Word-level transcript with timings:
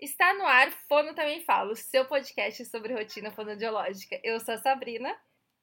Está 0.00 0.32
no 0.34 0.46
ar, 0.46 0.70
Fono 0.88 1.12
Também 1.12 1.42
Falo, 1.42 1.74
seu 1.74 2.04
podcast 2.04 2.64
sobre 2.66 2.94
rotina 2.94 3.32
fonodiológica. 3.32 4.20
Eu 4.22 4.38
sou 4.38 4.54
a 4.54 4.58
Sabrina. 4.58 5.12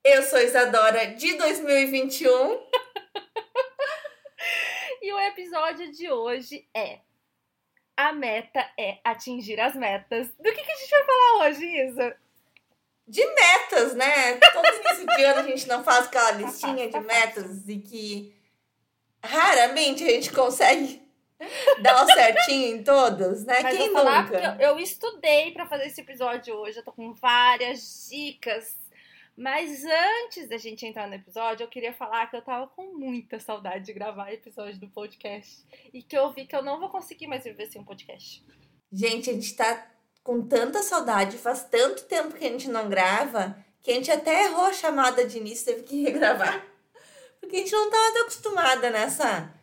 Eu 0.04 0.21
sou 0.23 0.39
Isadora, 0.39 1.08
de 1.15 1.38
2021. 1.38 2.67
e 5.01 5.13
o 5.13 5.19
episódio 5.21 5.90
de 5.90 6.11
hoje 6.11 6.67
é 6.75 7.00
A 7.95 8.11
meta 8.11 8.70
é 8.77 9.00
atingir 9.05 9.57
as 9.57 9.73
metas. 9.73 10.28
Do 10.38 10.52
que, 10.52 10.64
que 10.64 10.72
a 10.72 10.76
gente 10.76 10.90
vai 10.90 11.06
falar 11.06 11.46
hoje, 11.46 11.66
Isa? 11.66 12.18
De 13.08 13.26
metas, 13.26 13.96
né? 13.96 14.38
Todo 14.52 14.68
início 14.68 15.16
de 15.16 15.24
ano 15.24 15.40
a 15.40 15.44
gente 15.44 15.66
não 15.66 15.82
faz 15.82 16.08
aquela 16.08 16.32
listinha 16.32 16.90
de 16.90 17.00
metas 17.00 17.70
e 17.70 17.80
que 17.80 18.36
raramente 19.24 20.04
a 20.04 20.10
gente 20.10 20.34
consegue 20.34 21.05
Dá 21.82 22.04
um 22.04 22.08
certinho 22.08 22.76
em 22.78 22.84
todas, 22.84 23.46
né? 23.46 23.62
Mas 23.62 23.78
Quem 23.78 23.92
vou 23.92 23.98
falar 23.98 24.24
nunca? 24.24 24.40
porque 24.40 24.64
eu, 24.64 24.70
eu 24.70 24.80
estudei 24.80 25.52
para 25.52 25.66
fazer 25.66 25.88
esse 25.88 26.02
episódio 26.02 26.56
hoje, 26.56 26.80
eu 26.80 26.84
tô 26.84 26.92
com 26.92 27.14
várias 27.14 28.07
dicas. 28.10 28.78
Mas 29.38 29.84
antes 29.84 30.48
da 30.48 30.57
gente 30.57 30.86
entrar 30.86 31.07
no 31.07 31.16
episódio, 31.16 31.66
eu 31.66 31.68
queria 31.68 31.92
falar 31.93 32.27
que 32.27 32.38
eu 32.38 32.41
tava 32.41 32.67
com 32.67 32.98
muita 32.98 33.38
saudade 33.38 33.85
de 33.85 33.93
gravar 33.93 34.31
episódio 34.31 34.79
do 34.79 34.88
podcast. 34.88 35.62
E 35.93 36.02
que 36.02 36.17
eu 36.17 36.31
vi 36.31 36.45
que 36.45 36.55
eu 36.55 36.63
não 36.63 36.79
vou 36.79 36.90
conseguir 36.90 37.27
mais 37.27 37.43
viver 37.43 37.65
sem 37.65 37.81
um 37.81 37.85
podcast. 37.85 38.41
Gente, 38.91 39.29
a 39.29 39.34
gente 39.34 39.54
tá 39.54 39.91
com 40.23 40.41
tanta 40.48 40.81
saudade, 40.81 41.38
faz 41.38 41.65
tanto 41.65 42.05
tempo 42.05 42.34
que 42.34 42.45
a 42.45 42.49
gente 42.49 42.70
não 42.70 42.88
grava, 42.88 43.57
que 43.84 43.91
a 43.91 43.93
gente 43.95 44.09
até 44.09 44.45
errou 44.45 44.65
a 44.65 44.73
chamada 44.73 45.27
de 45.27 45.38
início, 45.38 45.65
teve 45.65 45.84
que 45.84 46.04
regravar. 46.04 46.65
Porque 47.41 47.57
a 47.57 47.59
gente 47.59 47.73
não 47.73 47.91
tava 47.91 48.21
acostumada 48.21 48.90
nessa 48.90 49.54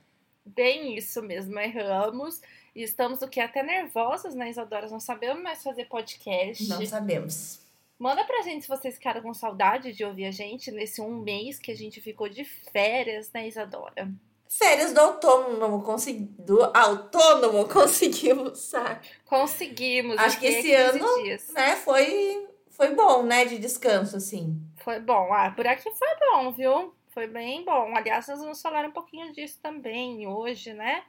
Bem 0.45 0.97
isso 0.97 1.23
mesmo, 1.23 1.59
erramos. 1.59 2.41
E 2.75 2.83
estamos 2.83 3.21
o 3.23 3.29
que? 3.29 3.41
Até 3.41 3.63
nervosas, 3.63 4.35
né, 4.35 4.51
Isadora? 4.51 4.89
Não 4.89 5.01
sabemos 5.01 5.43
mais 5.43 5.63
fazer 5.63 5.85
podcast. 5.87 6.69
Não 6.69 6.85
sabemos. 6.87 7.61
Manda 7.99 8.25
pra 8.25 8.43
gente 8.43 8.63
se 8.63 8.69
vocês 8.69 8.95
ficaram 8.97 9.23
com 9.23 9.33
saudade 9.33 9.93
de 9.93 10.05
ouvir 10.05 10.25
a 10.25 10.31
gente 10.33 10.73
nesse 10.73 11.01
um 11.01 11.21
mês 11.21 11.59
que 11.59 11.71
a 11.71 11.77
gente 11.77 12.01
ficou 12.01 12.29
de 12.29 12.45
férias, 12.45 13.31
né, 13.33 13.47
Isadora? 13.47 14.11
Férias 14.49 14.93
do 14.93 15.01
autônomo, 15.01 15.83
consegui... 15.83 16.25
do 16.25 16.63
autônomo 16.77 17.67
conseguimos, 17.71 18.59
sabe? 18.59 19.07
Conseguimos. 19.25 20.19
Acho 20.19 20.41
que 20.41 20.47
esse 20.47 20.75
ano, 20.75 21.23
dias. 21.23 21.49
né, 21.51 21.77
foi, 21.77 22.49
foi 22.71 22.95
bom, 22.95 23.23
né, 23.23 23.45
de 23.45 23.59
descanso, 23.59 24.17
assim. 24.17 24.61
Foi 24.79 24.99
bom. 24.99 25.33
Ah, 25.33 25.53
por 25.53 25.67
aqui 25.67 25.89
foi 25.91 26.09
bom, 26.19 26.53
viu? 26.53 26.93
Foi 27.13 27.27
bem 27.27 27.63
bom. 27.63 27.95
Aliás, 27.95 28.27
nós 28.27 28.41
vamos 28.41 28.63
falar 28.63 28.87
um 28.87 28.91
pouquinho 28.91 29.33
disso 29.35 29.59
também 29.63 30.27
hoje, 30.27 30.73
né? 30.73 31.05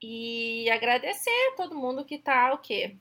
E 0.00 0.70
agradecer 0.70 1.30
a 1.52 1.56
todo 1.56 1.74
mundo 1.74 2.04
que 2.04 2.18
tá 2.18 2.52
o 2.52 2.58
quê? 2.58 2.94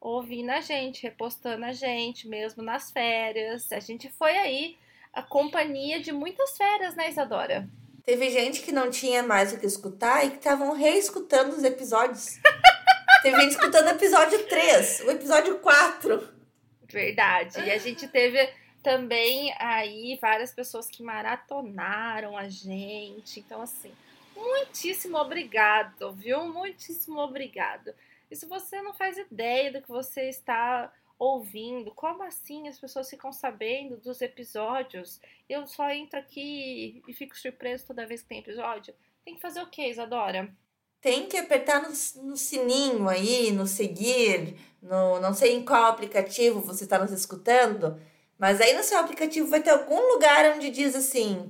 Ouvindo 0.00 0.50
a 0.50 0.60
gente, 0.60 1.04
repostando 1.04 1.64
a 1.64 1.72
gente, 1.72 2.26
mesmo 2.26 2.64
nas 2.64 2.90
férias. 2.90 3.70
A 3.70 3.78
gente 3.78 4.10
foi 4.10 4.36
aí 4.36 4.76
a 5.12 5.22
companhia 5.22 6.00
de 6.00 6.10
muitas 6.10 6.56
férias, 6.56 6.96
né, 6.96 7.10
Isadora? 7.10 7.68
Teve 8.04 8.28
gente 8.30 8.62
que 8.62 8.72
não 8.72 8.90
tinha 8.90 9.22
mais 9.22 9.52
o 9.52 9.60
que 9.60 9.66
escutar 9.66 10.26
e 10.26 10.30
que 10.30 10.38
estavam 10.38 10.72
reescutando 10.72 11.54
os 11.54 11.62
episódios. 11.62 12.40
teve 13.22 13.40
gente 13.40 13.52
escutando 13.52 13.86
o 13.86 13.90
episódio 13.90 14.44
3, 14.48 15.00
o 15.02 15.10
episódio 15.12 15.58
4. 15.60 16.28
Verdade. 16.88 17.60
E 17.60 17.70
a 17.70 17.78
gente 17.78 18.08
teve 18.08 18.50
também 18.82 19.54
aí 19.58 20.18
várias 20.20 20.52
pessoas 20.52 20.86
que 20.86 21.02
maratonaram 21.02 22.36
a 22.36 22.48
gente. 22.48 23.40
Então, 23.40 23.62
assim, 23.62 23.92
muitíssimo 24.34 25.16
obrigado, 25.16 26.12
viu? 26.12 26.44
Muitíssimo 26.52 27.18
obrigado. 27.20 27.94
E 28.30 28.36
se 28.36 28.46
você 28.46 28.80
não 28.82 28.92
faz 28.92 29.16
ideia 29.16 29.72
do 29.72 29.82
que 29.82 29.88
você 29.88 30.28
está 30.28 30.92
ouvindo, 31.18 31.92
como 31.92 32.24
assim 32.24 32.66
as 32.66 32.78
pessoas 32.78 33.08
ficam 33.08 33.32
sabendo 33.32 33.96
dos 33.96 34.20
episódios? 34.20 35.20
Eu 35.48 35.66
só 35.68 35.88
entro 35.90 36.18
aqui 36.18 37.00
e 37.06 37.12
fico 37.12 37.38
surpreso 37.38 37.86
toda 37.86 38.06
vez 38.06 38.22
que 38.22 38.28
tem 38.28 38.38
episódio. 38.40 38.92
Tem 39.24 39.36
que 39.36 39.40
fazer 39.40 39.62
o 39.62 39.70
que, 39.70 39.88
Isadora? 39.88 40.52
Tem 41.00 41.28
que 41.28 41.36
apertar 41.36 41.82
no, 41.82 41.88
no, 42.24 42.36
sininho 42.36 43.08
aí, 43.08 43.52
no 43.52 43.66
seguir, 43.66 44.56
no 44.80 45.20
não 45.20 45.32
sei 45.32 45.54
em 45.54 45.64
qual 45.64 45.84
aplicativo 45.84 46.60
você 46.60 46.84
está 46.84 46.98
nos 46.98 47.12
escutando 47.12 48.00
mas 48.42 48.60
aí 48.60 48.74
no 48.74 48.82
seu 48.82 48.98
aplicativo 48.98 49.46
vai 49.46 49.62
ter 49.62 49.70
algum 49.70 50.14
lugar 50.14 50.56
onde 50.56 50.68
diz 50.68 50.96
assim: 50.96 51.48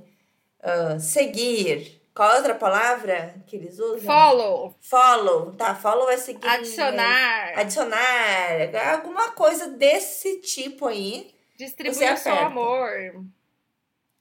uh, 0.59 0.99
seguir. 0.99 1.99
Qual 2.13 2.31
é 2.31 2.35
outra 2.35 2.53
palavra 2.53 3.33
que 3.47 3.55
eles 3.55 3.79
usam? 3.79 4.01
Follow. 4.01 4.75
Follow, 4.79 5.53
tá? 5.53 5.73
Follow 5.73 6.07
é 6.11 6.17
seguir. 6.17 6.47
Adicionar. 6.47 7.57
Adicionar. 7.57 8.91
Alguma 8.91 9.31
coisa 9.31 9.69
desse 9.69 10.39
tipo 10.41 10.85
aí. 10.85 11.33
Distribuir 11.57 12.13
o 12.13 12.17
seu 12.17 12.35
amor. 12.35 13.25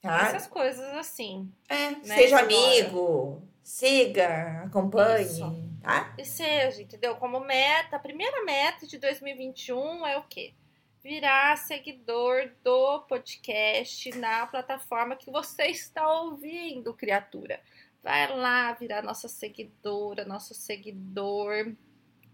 Tá? 0.01 0.29
Essas 0.29 0.47
coisas 0.47 0.89
assim. 0.95 1.53
É, 1.69 1.91
né? 1.91 2.17
seja 2.17 2.41
amigo, 2.41 3.43
siga, 3.63 4.63
acompanhe, 4.65 5.27
Isso. 5.27 5.69
tá? 5.83 6.15
E 6.17 6.25
seja, 6.25 6.81
entendeu? 6.81 7.17
Como 7.17 7.39
meta, 7.41 7.97
a 7.97 8.01
primeira 8.01 8.43
meta 8.43 8.87
de 8.87 8.97
2021 8.97 10.07
é 10.07 10.17
o 10.17 10.23
quê? 10.23 10.55
Virar 11.03 11.57
seguidor 11.57 12.51
do 12.63 13.01
podcast 13.01 14.11
na 14.17 14.47
plataforma 14.47 15.17
que 15.17 15.31
você 15.31 15.65
está 15.65 16.09
ouvindo, 16.21 16.95
criatura. 16.95 17.61
Vai 18.03 18.35
lá 18.37 18.73
virar 18.73 19.03
nossa 19.03 19.29
seguidora, 19.29 20.25
nosso 20.25 20.55
seguidor 20.55 21.73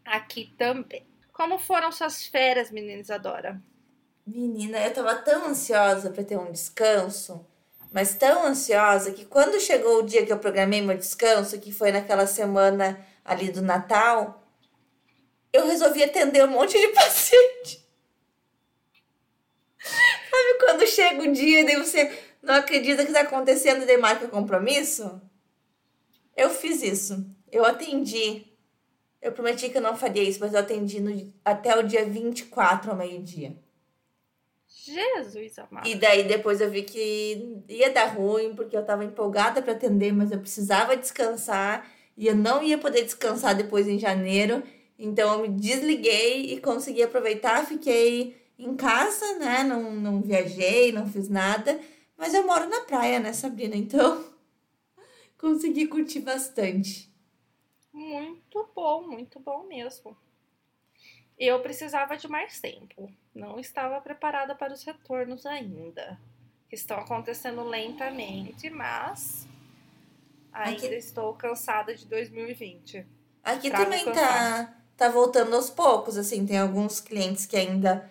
aqui 0.05 0.55
também. 0.59 1.07
Como 1.33 1.59
foram 1.59 1.91
suas 1.93 2.27
férias, 2.27 2.71
menina 2.71 3.01
Isadora? 3.01 3.63
Menina, 4.27 4.79
eu 4.81 4.93
tava 4.93 5.15
tão 5.17 5.47
ansiosa 5.47 6.11
para 6.11 6.25
ter 6.25 6.37
um 6.37 6.53
descanso, 6.53 7.47
mas 7.91 8.15
tão 8.15 8.45
ansiosa 8.45 9.13
que 9.13 9.25
quando 9.25 9.61
chegou 9.61 10.01
o 10.01 10.07
dia 10.07 10.27
que 10.27 10.33
eu 10.33 10.39
programei 10.39 10.83
meu 10.83 10.97
descanso, 10.97 11.59
que 11.59 11.73
foi 11.73 11.91
naquela 11.91 12.27
semana 12.27 13.03
ali 13.25 13.51
do 13.51 13.63
Natal, 13.63 14.47
eu 15.53 15.67
resolvi 15.67 16.03
atender 16.03 16.45
um 16.45 16.51
monte 16.51 16.79
de 16.79 16.89
paciente. 16.93 17.89
Sabe 20.31 20.59
quando 20.61 20.87
chega 20.99 21.23
o 21.23 21.33
dia 21.33 21.61
e 21.61 21.77
você 21.77 22.13
não 22.43 22.55
acredita 22.55 23.05
que 23.05 23.11
está 23.11 23.21
acontecendo 23.21 23.83
e 23.83 23.87
daí 23.87 23.97
marca 23.97 24.27
compromisso? 24.27 25.21
Eu 26.37 26.51
fiz 26.51 26.83
isso. 26.83 27.25
Eu 27.53 27.65
atendi. 27.65 28.47
Eu 29.23 29.33
prometi 29.33 29.69
que 29.69 29.79
eu 29.79 29.83
não 29.83 29.97
faria 29.97 30.23
isso, 30.23 30.41
mas 30.41 30.53
eu 30.53 30.61
atendi 30.61 31.01
no, 31.01 31.33
até 31.45 31.77
o 31.77 31.83
dia 31.83 32.05
24 32.05 32.91
ao 32.91 32.97
meio-dia. 32.97 33.57
Jesus 34.67 35.59
amado. 35.59 35.89
E 35.89 35.95
daí 35.95 36.25
depois 36.25 36.61
eu 36.61 36.71
vi 36.71 36.83
que 36.83 37.63
ia 37.69 37.91
dar 37.91 38.07
ruim, 38.07 38.55
porque 38.55 38.77
eu 38.77 38.81
estava 38.81 39.05
empolgada 39.05 39.63
para 39.63 39.73
atender, 39.73 40.13
mas 40.13 40.31
eu 40.31 40.39
precisava 40.39 40.97
descansar 40.97 41.91
e 42.17 42.27
eu 42.27 42.35
não 42.35 42.63
ia 42.63 42.79
poder 42.79 43.03
descansar 43.03 43.57
depois 43.57 43.89
em 43.89 43.99
janeiro. 43.99 44.63
Então 44.99 45.33
eu 45.33 45.43
me 45.43 45.49
desliguei 45.49 46.53
e 46.53 46.61
consegui 46.61 47.03
aproveitar, 47.03 47.67
fiquei 47.67 48.37
em 48.59 48.77
casa, 48.77 49.39
né? 49.39 49.63
Não, 49.63 49.93
não 49.93 50.21
viajei, 50.21 50.91
não 50.91 51.07
fiz 51.07 51.29
nada. 51.29 51.81
Mas 52.17 52.35
eu 52.35 52.45
moro 52.45 52.69
na 52.69 52.81
praia, 52.81 53.21
né, 53.21 53.33
Sabrina? 53.33 53.77
Então, 53.77 54.25
consegui 55.39 55.87
curtir 55.87 56.21
bastante. 56.21 57.09
Muito 57.93 58.69
bom, 58.75 59.07
muito 59.07 59.39
bom 59.39 59.65
mesmo. 59.65 60.17
Eu 61.39 61.61
precisava 61.61 62.17
de 62.17 62.27
mais 62.27 62.61
tempo. 62.61 63.09
Não 63.33 63.61
estava 63.61 64.01
preparada 64.01 64.57
para 64.57 64.73
os 64.73 64.83
retornos 64.83 65.47
ainda. 65.47 66.19
Que 66.69 66.75
estão 66.75 66.99
acontecendo 66.99 67.63
lentamente, 67.63 68.69
mas 68.69 69.47
ainda 70.53 70.87
Aqui... 70.87 70.95
estou 70.97 71.35
cansada 71.35 71.95
de 71.95 72.05
2020. 72.07 73.07
Aqui 73.43 73.71
também 73.71 74.05
tá, 74.05 74.77
tá 74.97 75.09
voltando 75.09 75.55
aos 75.55 75.71
poucos, 75.71 76.19
assim, 76.19 76.45
tem 76.45 76.59
alguns 76.59 77.01
clientes 77.01 77.47
que 77.47 77.57
ainda 77.57 78.11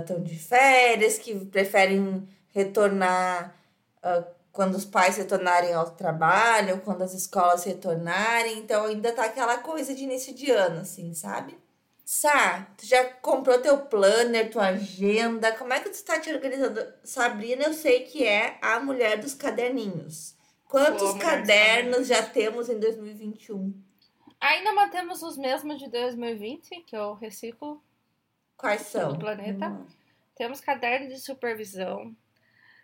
estão 0.00 0.16
uh, 0.16 0.20
de 0.20 0.38
férias, 0.38 1.18
que 1.18 1.34
preferem 1.46 2.28
retornar 2.52 3.54
uh, 3.98 4.24
quando 4.52 4.74
os 4.74 4.84
pais 4.84 5.16
retornarem 5.16 5.72
ao 5.72 5.90
trabalho, 5.90 6.80
quando 6.80 7.02
as 7.02 7.14
escolas 7.14 7.64
retornarem. 7.64 8.58
Então 8.58 8.86
ainda 8.86 9.12
tá 9.12 9.24
aquela 9.24 9.58
coisa 9.58 9.94
de 9.94 10.04
início 10.04 10.34
de 10.34 10.50
ano, 10.50 10.80
assim, 10.80 11.14
sabe? 11.14 11.56
Sá, 12.04 12.66
tu 12.76 12.86
já 12.86 13.04
comprou 13.04 13.60
teu 13.60 13.78
planner, 13.78 14.50
tua 14.50 14.68
agenda? 14.68 15.52
Como 15.52 15.72
é 15.74 15.80
que 15.80 15.90
tu 15.90 15.94
está 15.94 16.18
te 16.18 16.32
organizando? 16.32 16.84
Sabrina, 17.04 17.64
eu 17.64 17.74
sei 17.74 18.00
que 18.00 18.26
é 18.26 18.58
a 18.62 18.80
mulher 18.80 19.18
dos 19.18 19.34
caderninhos. 19.34 20.34
Quantos 20.64 21.14
cadernos 21.18 22.06
já 22.06 22.22
temos 22.22 22.68
em 22.68 22.78
2021? 22.78 23.74
Ainda 24.40 24.72
mantemos 24.72 25.22
os 25.22 25.36
mesmos 25.36 25.78
de 25.78 25.88
2020, 25.88 26.82
que 26.82 26.96
eu 26.96 27.14
reciclo 27.14 27.82
Quais 28.58 28.82
são? 28.82 29.12
Do 29.12 29.20
planeta. 29.20 29.68
Hum. 29.68 29.86
Temos 30.34 30.60
caderno 30.60 31.08
de 31.08 31.18
supervisão. 31.20 32.14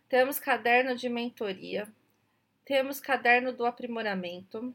Temos 0.08 0.38
caderno 0.38 0.96
de 0.96 1.08
mentoria. 1.08 1.86
Temos 2.64 3.00
caderno 3.00 3.52
do 3.52 3.66
aprimoramento. 3.66 4.74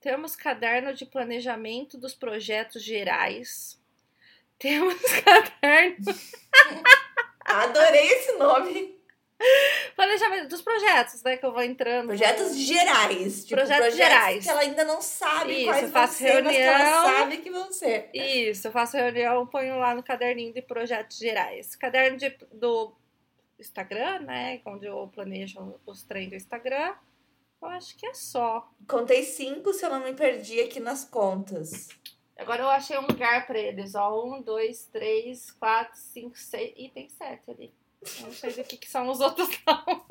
Temos 0.00 0.34
caderno 0.34 0.92
de 0.92 1.06
planejamento 1.06 1.96
dos 1.96 2.12
projetos 2.12 2.82
gerais. 2.82 3.80
Temos 4.58 4.96
caderno. 5.24 6.12
Adorei 7.44 8.08
esse 8.08 8.32
nome. 8.32 9.01
Planejamento 9.96 10.48
dos 10.48 10.62
projetos, 10.62 11.22
né? 11.22 11.36
Que 11.36 11.44
eu 11.46 11.52
vou 11.52 11.62
entrando. 11.62 12.08
Projetos 12.08 12.56
gerais. 12.56 13.44
Tipo, 13.44 13.56
Projetos 13.56 13.86
projetos 13.86 13.96
gerais. 13.96 14.44
Que 14.44 14.50
ela 14.50 14.60
ainda 14.60 14.84
não 14.84 15.02
sabe 15.02 15.52
Isso, 15.54 15.64
quais 15.66 15.82
eu 15.82 15.88
vão 15.88 16.02
faço 16.02 16.14
ser, 16.14 16.42
mas 16.42 16.56
que 16.56 16.62
ela 16.62 16.78
reunião. 16.78 17.04
sabe 17.04 17.36
que 17.38 17.50
vão 17.50 17.72
ser. 17.72 18.10
Isso, 18.14 18.68
eu 18.68 18.72
faço 18.72 18.96
reunião, 18.96 19.46
ponho 19.46 19.78
lá 19.78 19.94
no 19.94 20.02
caderninho 20.02 20.52
de 20.52 20.62
projetos 20.62 21.18
gerais. 21.18 21.74
Caderno 21.76 22.16
de, 22.16 22.30
do 22.52 22.94
Instagram, 23.58 24.20
né? 24.20 24.60
Onde 24.64 24.86
eu 24.86 25.08
planejo 25.14 25.80
os 25.86 26.02
treinos 26.02 26.30
do 26.30 26.36
Instagram. 26.36 26.94
Eu 27.60 27.68
acho 27.68 27.96
que 27.96 28.06
é 28.06 28.14
só. 28.14 28.68
Contei 28.88 29.22
cinco 29.22 29.72
se 29.72 29.84
eu 29.84 29.90
não 29.90 30.00
me 30.02 30.14
perdi 30.14 30.60
aqui 30.60 30.80
nas 30.80 31.04
contas. 31.04 31.88
Agora 32.36 32.62
eu 32.62 32.68
achei 32.68 32.98
um 32.98 33.06
lugar 33.06 33.46
pra 33.46 33.58
eles, 33.58 33.94
ó. 33.94 34.24
Um, 34.24 34.42
dois, 34.42 34.86
três, 34.86 35.52
quatro, 35.52 35.96
cinco, 35.96 36.36
seis. 36.36 36.72
Ih, 36.76 36.88
tem 36.88 37.08
sete 37.08 37.50
ali. 37.50 37.72
Não 38.20 38.32
sei 38.32 38.52
do 38.52 38.64
que, 38.64 38.76
que 38.76 38.88
são 38.88 39.08
os 39.08 39.20
outros, 39.20 39.48
não. 39.66 40.04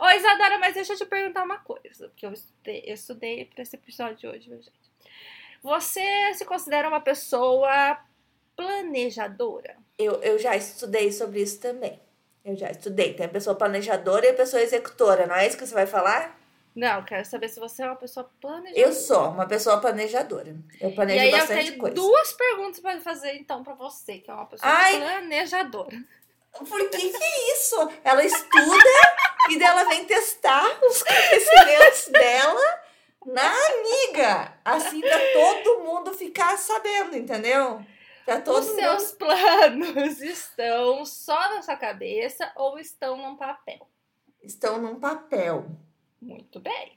Ô, 0.00 0.10
Isadora, 0.10 0.58
mas 0.58 0.74
deixa 0.74 0.92
eu 0.92 0.96
te 0.96 1.06
perguntar 1.06 1.44
uma 1.44 1.58
coisa. 1.58 2.08
Porque 2.08 2.26
eu 2.26 2.32
estudei, 2.32 2.82
eu 2.86 2.94
estudei 2.94 3.44
pra 3.46 3.62
esse 3.62 3.76
episódio 3.76 4.16
de 4.16 4.26
hoje, 4.26 4.48
viu, 4.48 4.62
gente? 4.62 4.92
Você 5.62 6.34
se 6.34 6.44
considera 6.44 6.88
uma 6.88 7.00
pessoa 7.00 7.98
planejadora? 8.54 9.76
Eu, 9.98 10.20
eu 10.22 10.38
já 10.38 10.54
estudei 10.56 11.10
sobre 11.10 11.40
isso 11.40 11.60
também. 11.60 11.98
Eu 12.44 12.54
já 12.56 12.70
estudei. 12.70 13.14
Tem 13.14 13.24
a 13.26 13.30
pessoa 13.30 13.56
planejadora 13.56 14.26
e 14.26 14.30
a 14.30 14.34
pessoa 14.34 14.62
executora, 14.62 15.26
não 15.26 15.34
é 15.34 15.46
isso 15.46 15.56
que 15.56 15.66
você 15.66 15.72
vai 15.72 15.86
falar? 15.86 16.38
Não, 16.74 16.98
eu 16.98 17.04
quero 17.04 17.24
saber 17.24 17.48
se 17.48 17.60
você 17.60 17.82
é 17.82 17.86
uma 17.86 17.94
pessoa 17.96 18.28
planejadora. 18.40 18.80
Eu 18.80 18.92
sou 18.92 19.28
uma 19.28 19.46
pessoa 19.46 19.80
planejadora. 19.80 20.56
Eu 20.80 20.90
E 20.90 20.94
planejo 20.94 21.20
aí 21.20 21.30
eu 21.30 21.38
bastante 21.38 21.66
tenho 21.66 21.78
coisa. 21.78 21.94
duas 21.94 22.32
perguntas 22.32 22.80
pra 22.80 23.00
fazer, 23.00 23.34
então, 23.36 23.62
pra 23.62 23.74
você, 23.74 24.18
que 24.18 24.30
é 24.30 24.34
uma 24.34 24.46
pessoa 24.46 24.72
Ai. 24.72 24.98
planejadora. 25.00 25.96
Por 26.58 26.90
que 26.90 27.10
que 27.10 27.22
é 27.22 27.52
isso? 27.54 27.76
Ela 28.02 28.24
estuda 28.24 28.84
e 29.50 29.58
dela 29.58 29.84
vem 29.88 30.04
testar 30.04 30.64
os 30.84 31.02
conhecimentos 31.02 32.08
dela 32.08 32.80
na 33.26 33.52
amiga. 33.66 34.52
Assim 34.64 35.00
pra 35.00 35.18
todo 35.32 35.80
mundo 35.84 36.12
ficar 36.14 36.56
sabendo, 36.56 37.16
entendeu? 37.16 37.84
Pra 38.24 38.40
todo 38.40 38.58
Os 38.60 38.66
mundo. 38.68 38.78
seus 38.80 39.12
planos 39.18 40.20
estão 40.20 41.04
só 41.04 41.38
na 41.54 41.62
sua 41.62 41.76
cabeça 41.76 42.50
ou 42.56 42.78
estão 42.78 43.16
num 43.16 43.36
papel? 43.36 43.88
Estão 44.42 44.78
num 44.80 44.98
papel. 45.00 45.66
Muito 46.24 46.58
bem. 46.60 46.96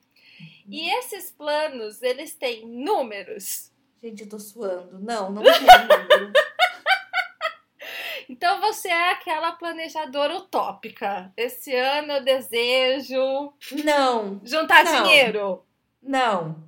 E 0.70 0.90
esses 0.98 1.32
planos, 1.32 2.02
eles 2.02 2.34
têm 2.36 2.66
números. 2.68 3.72
Gente, 4.02 4.24
eu 4.24 4.30
tô 4.30 4.40
suando. 4.40 5.00
Não, 5.00 5.30
não 5.32 5.42
tem 5.44 5.62
número. 5.62 6.34
Então 8.30 8.60
você 8.60 8.90
é 8.90 9.12
aquela 9.12 9.54
planejadora 9.54 10.36
utópica. 10.36 11.32
Esse 11.38 11.74
ano 11.74 12.12
eu 12.12 12.24
desejo 12.24 13.54
Não, 13.86 14.42
juntar 14.44 14.84
Não. 14.84 15.04
dinheiro. 15.04 15.64
não. 16.02 16.68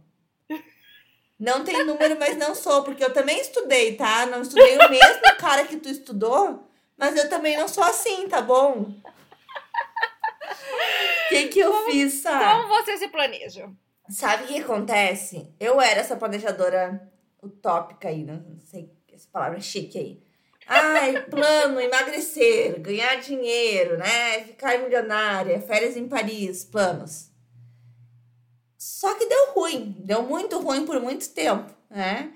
Não 1.37 1.63
tem 1.63 1.85
número, 1.85 2.17
mas 2.19 2.37
não 2.37 2.53
sou, 2.55 2.83
porque 2.83 3.03
eu 3.03 3.13
também 3.13 3.39
estudei, 3.39 3.95
tá? 3.95 4.25
Não 4.25 4.41
estudei 4.41 4.77
o 4.77 4.89
mesmo 4.89 5.21
cara 5.37 5.65
que 5.65 5.77
tu 5.77 5.87
estudou, 5.89 6.65
mas 6.97 7.15
eu 7.15 7.29
também 7.29 7.57
não 7.57 7.67
sou 7.67 7.83
assim, 7.83 8.27
tá 8.27 8.41
bom? 8.41 8.93
O 11.29 11.31
que 11.31 11.47
que 11.49 11.59
eu 11.59 11.85
fiz, 11.85 12.13
sabe? 12.21 12.43
Como 12.43 12.67
você 12.67 12.97
se 12.97 13.07
planeja? 13.07 13.69
Sabe 14.09 14.43
o 14.43 14.47
que 14.47 14.59
acontece? 14.59 15.53
Eu 15.59 15.79
era 15.79 15.99
essa 15.99 16.15
planejadora 16.15 17.07
utópica 17.43 18.09
aí, 18.09 18.23
não 18.23 18.59
sei 18.59 18.91
essa 19.13 19.27
palavra 19.31 19.59
chique 19.59 19.97
aí. 19.97 20.23
Ai, 20.67 21.21
plano, 21.29 21.79
emagrecer, 21.79 22.79
ganhar 22.79 23.15
dinheiro, 23.17 23.97
né? 23.97 24.43
Ficar 24.45 24.79
milionária, 24.79 25.61
férias 25.61 25.95
em 25.95 26.07
Paris, 26.07 26.63
planos. 26.63 27.29
Só 28.75 29.13
que 29.13 29.27
deu 29.27 29.51
ruim, 29.53 29.95
deu 29.99 30.23
muito 30.23 30.59
ruim 30.59 30.85
por 30.85 30.99
muito 30.99 31.29
tempo, 31.29 31.71
né? 31.89 32.33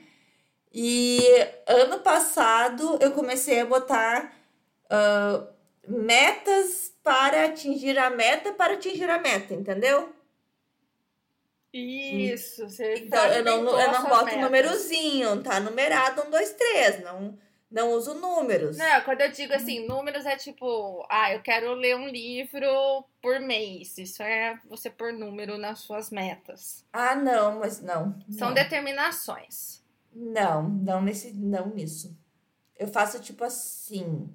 E 0.72 1.22
ano 1.68 2.00
passado 2.00 2.98
eu 3.02 3.12
comecei 3.12 3.60
a 3.60 3.66
botar 3.66 4.34
ah, 4.90 5.48
metas 5.88 6.94
para 7.04 7.46
atingir 7.46 7.98
a 7.98 8.10
meta 8.10 8.54
para 8.54 8.74
atingir 8.74 9.10
a 9.10 9.20
meta, 9.20 9.54
entendeu? 9.54 10.14
Isso, 11.74 12.70
você 12.70 12.96
Então, 12.96 13.26
eu 13.26 13.44
não, 13.44 13.80
eu 13.80 13.92
não 13.92 14.04
boto 14.04 14.26
metas. 14.26 14.42
númerozinho, 14.42 15.42
tá 15.42 15.60
numerado 15.60 16.22
um, 16.22 16.30
dois, 16.30 16.54
três. 16.54 17.02
Não, 17.04 17.38
não 17.72 17.94
uso 17.94 18.14
números. 18.14 18.78
Não, 18.78 19.02
quando 19.02 19.22
eu 19.22 19.32
digo 19.32 19.52
assim, 19.54 19.88
números 19.88 20.28
é 20.28 20.36
tipo, 20.36 21.04
ah, 21.10 21.34
eu 21.34 21.42
quero 21.42 21.74
ler 21.74 21.96
um 21.96 22.08
livro 22.08 23.04
por 23.20 23.40
mês. 23.40 23.98
Isso 23.98 24.22
é 24.22 24.60
você 24.70 24.92
pôr 24.92 25.12
número 25.12 25.58
nas 25.58 25.80
suas 25.80 26.12
metas. 26.12 26.86
Ah, 26.94 27.16
não, 27.16 27.60
mas 27.60 27.82
não. 27.82 28.16
São 28.30 28.50
não. 28.50 28.54
determinações. 28.54 29.82
Não, 30.14 30.70
não 30.70 31.02
nesse, 31.02 31.34
não 31.34 31.70
nisso. 31.70 32.16
Eu 32.78 32.88
faço 32.88 33.20
tipo 33.20 33.44
assim. 33.44 34.30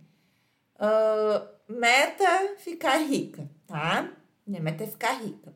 Ah, 0.78 1.46
meta 1.68 2.54
ficar 2.58 2.96
rica, 2.98 3.48
tá? 3.66 4.12
Minha 4.46 4.62
meta 4.62 4.84
é 4.84 4.86
ficar 4.86 5.12
rica. 5.12 5.52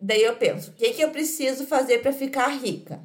Daí 0.00 0.22
eu 0.22 0.36
penso, 0.36 0.70
o 0.70 0.74
que, 0.74 0.92
que 0.92 1.02
eu 1.02 1.10
preciso 1.10 1.66
fazer 1.66 2.00
para 2.00 2.12
ficar 2.12 2.48
rica? 2.48 3.00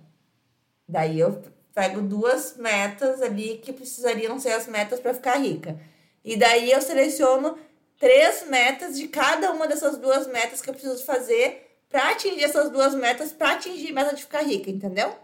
Daí 0.88 1.20
eu 1.20 1.42
pego 1.74 2.02
duas 2.02 2.58
metas 2.58 3.22
ali 3.22 3.58
que 3.60 3.72
precisariam 3.72 4.40
ser 4.40 4.52
as 4.52 4.68
metas 4.68 5.00
para 5.00 5.14
ficar 5.14 5.38
rica. 5.38 5.80
E 6.24 6.36
daí 6.36 6.72
eu 6.72 6.82
seleciono 6.82 7.58
três 7.98 8.48
metas 8.50 8.98
de 8.98 9.08
cada 9.08 9.52
uma 9.52 9.68
dessas 9.68 9.98
duas 9.98 10.28
metas 10.28 10.62
que 10.62 10.70
eu 10.70 10.74
preciso 10.74 11.04
fazer 11.06 11.68
para 11.90 12.12
atingir 12.12 12.44
essas 12.44 12.70
duas 12.70 12.94
metas, 12.96 13.32
para 13.32 13.54
atingir 13.54 13.92
a 13.92 13.94
meta 13.94 14.16
de 14.16 14.24
ficar 14.24 14.42
rica, 14.44 14.70
entendeu? 14.70 15.16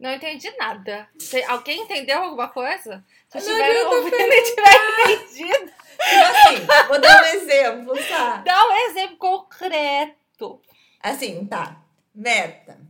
Não 0.00 0.10
entendi 0.12 0.50
nada. 0.58 1.06
Você- 1.18 1.42
alguém 1.44 1.82
entendeu 1.82 2.18
alguma 2.22 2.48
coisa? 2.48 3.04
Se 3.28 3.36
Não 3.38 3.44
tiver 3.46 3.86
ouvindo 3.86 4.16
e 4.16 4.42
tiver 4.42 5.12
entendido, 5.12 5.72
Tipo 6.00 6.24
assim, 6.24 6.88
vou 6.88 6.98
dar 7.00 7.22
um 7.22 7.26
exemplo, 7.26 7.94
tá? 8.08 8.36
dá 8.38 8.66
um 8.66 8.72
exemplo 8.88 9.16
concreto. 9.18 10.60
Assim, 11.02 11.44
tá. 11.46 11.82
Meta. 12.14 12.80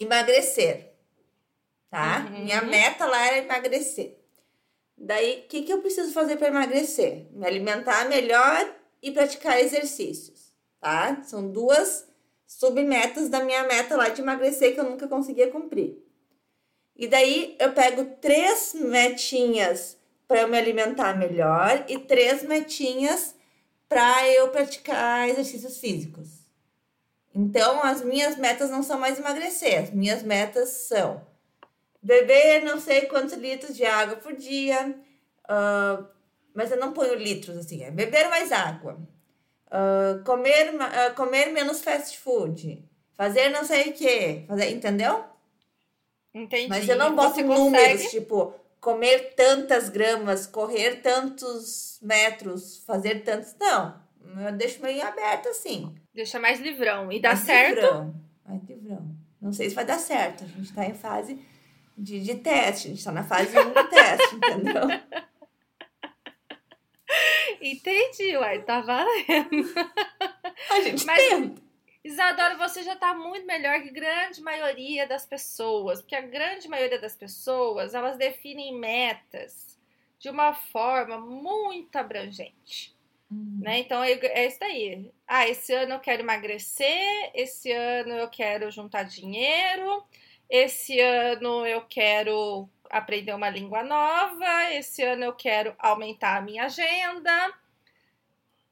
Emagrecer. 0.00 0.92
Tá? 1.88 2.26
Uhum. 2.30 2.40
Minha 2.44 2.62
meta 2.62 3.06
lá 3.06 3.24
era 3.28 3.38
emagrecer. 3.38 4.18
Daí, 4.96 5.44
o 5.44 5.48
que, 5.48 5.62
que 5.62 5.72
eu 5.72 5.80
preciso 5.80 6.12
fazer 6.12 6.36
para 6.36 6.48
emagrecer? 6.48 7.28
Me 7.30 7.46
alimentar 7.46 8.08
melhor 8.08 8.74
e 9.00 9.12
praticar 9.12 9.60
exercícios. 9.60 10.52
Tá? 10.80 11.22
São 11.22 11.48
duas 11.50 12.06
submetas 12.46 13.28
da 13.28 13.40
minha 13.44 13.62
meta 13.64 13.96
lá 13.96 14.08
de 14.08 14.20
emagrecer 14.20 14.74
que 14.74 14.80
eu 14.80 14.84
nunca 14.84 15.06
conseguia 15.06 15.50
cumprir. 15.50 15.96
E 16.98 17.06
daí, 17.06 17.56
eu 17.60 17.72
pego 17.72 18.04
três 18.20 18.74
metinhas 18.74 19.96
para 20.26 20.40
eu 20.40 20.48
me 20.48 20.58
alimentar 20.58 21.16
melhor 21.16 21.84
e 21.88 21.96
três 21.96 22.42
metinhas 22.42 23.36
para 23.88 24.28
eu 24.28 24.48
praticar 24.48 25.28
exercícios 25.28 25.78
físicos. 25.78 26.28
Então, 27.32 27.82
as 27.84 28.02
minhas 28.02 28.36
metas 28.36 28.68
não 28.68 28.82
são 28.82 28.98
mais 28.98 29.18
emagrecer, 29.18 29.84
as 29.84 29.90
minhas 29.90 30.22
metas 30.24 30.70
são 30.70 31.24
beber 32.02 32.64
não 32.64 32.80
sei 32.80 33.02
quantos 33.02 33.34
litros 33.34 33.76
de 33.76 33.84
água 33.84 34.16
por 34.16 34.34
dia, 34.34 34.98
ah, 35.48 36.04
mas 36.52 36.72
eu 36.72 36.78
não 36.78 36.92
ponho 36.92 37.14
litros 37.14 37.56
assim, 37.56 37.84
é 37.84 37.90
beber 37.92 38.28
mais 38.28 38.50
água, 38.50 38.98
ah, 39.70 40.20
comer, 40.24 40.74
ah, 40.80 41.10
comer 41.14 41.52
menos 41.52 41.80
fast 41.80 42.18
food, 42.18 42.84
fazer 43.16 43.50
não 43.50 43.64
sei 43.64 43.90
o 43.90 43.92
que, 43.92 44.44
fazer, 44.48 44.70
entendeu? 44.70 45.24
Entendi. 46.42 46.68
Mas 46.68 46.88
eu 46.88 46.96
não 46.96 47.14
boto 47.14 47.40
números, 47.42 47.58
consegue- 47.92 48.08
tipo, 48.10 48.54
comer 48.80 49.34
tantas 49.34 49.88
gramas, 49.88 50.46
correr 50.46 50.96
tantos 51.02 51.98
metros, 52.02 52.82
fazer 52.86 53.22
tantos. 53.24 53.54
Não. 53.58 54.00
Eu 54.46 54.52
deixo 54.52 54.80
meio 54.82 55.02
aberto 55.06 55.48
assim. 55.48 55.94
Deixa 56.14 56.38
mais 56.38 56.60
livrão. 56.60 57.10
E 57.10 57.18
dá 57.20 57.30
Mais 57.30 57.40
certo? 57.40 57.74
Livrão. 57.76 58.14
Mais 58.46 58.62
livrão. 58.68 59.16
Não 59.40 59.52
sei 59.52 59.68
se 59.68 59.74
vai 59.74 59.84
dar 59.84 59.98
certo. 59.98 60.44
A 60.44 60.46
gente 60.46 60.72
tá 60.72 60.84
em 60.86 60.94
fase 60.94 61.40
de, 61.96 62.20
de 62.20 62.34
teste. 62.36 62.88
A 62.88 62.90
gente 62.90 63.04
tá 63.04 63.12
na 63.12 63.22
fase 63.24 63.58
1 63.58 63.70
do 63.72 63.84
teste, 63.88 64.34
entendeu? 64.36 64.82
Entendi, 67.60 68.36
uai, 68.36 68.62
tá 68.62 68.80
valendo. 68.80 69.72
A 70.70 70.80
gente 70.82 71.04
Mas- 71.06 71.18
tenta. 71.28 71.67
Isadora, 72.08 72.56
você 72.56 72.82
já 72.82 72.96
tá 72.96 73.12
muito 73.12 73.46
melhor 73.46 73.82
que 73.82 73.90
grande 73.90 74.40
maioria 74.40 75.06
das 75.06 75.26
pessoas, 75.26 76.00
porque 76.00 76.16
a 76.16 76.22
grande 76.22 76.66
maioria 76.66 76.98
das 76.98 77.14
pessoas, 77.14 77.92
elas 77.92 78.16
definem 78.16 78.74
metas 78.74 79.78
de 80.18 80.30
uma 80.30 80.54
forma 80.54 81.18
muito 81.18 81.94
abrangente. 81.96 82.96
Uhum. 83.30 83.58
Né? 83.60 83.80
Então 83.80 84.02
é, 84.02 84.46
isso 84.46 84.58
daí. 84.58 85.12
Ah, 85.26 85.46
esse 85.46 85.70
ano 85.74 85.94
eu 85.94 86.00
quero 86.00 86.22
emagrecer, 86.22 87.30
esse 87.34 87.70
ano 87.70 88.14
eu 88.14 88.30
quero 88.30 88.70
juntar 88.70 89.02
dinheiro, 89.02 90.02
esse 90.48 90.98
ano 90.98 91.66
eu 91.66 91.82
quero 91.82 92.66
aprender 92.88 93.34
uma 93.34 93.50
língua 93.50 93.82
nova, 93.82 94.72
esse 94.72 95.02
ano 95.02 95.24
eu 95.24 95.34
quero 95.34 95.76
aumentar 95.78 96.38
a 96.38 96.40
minha 96.40 96.64
agenda. 96.64 97.52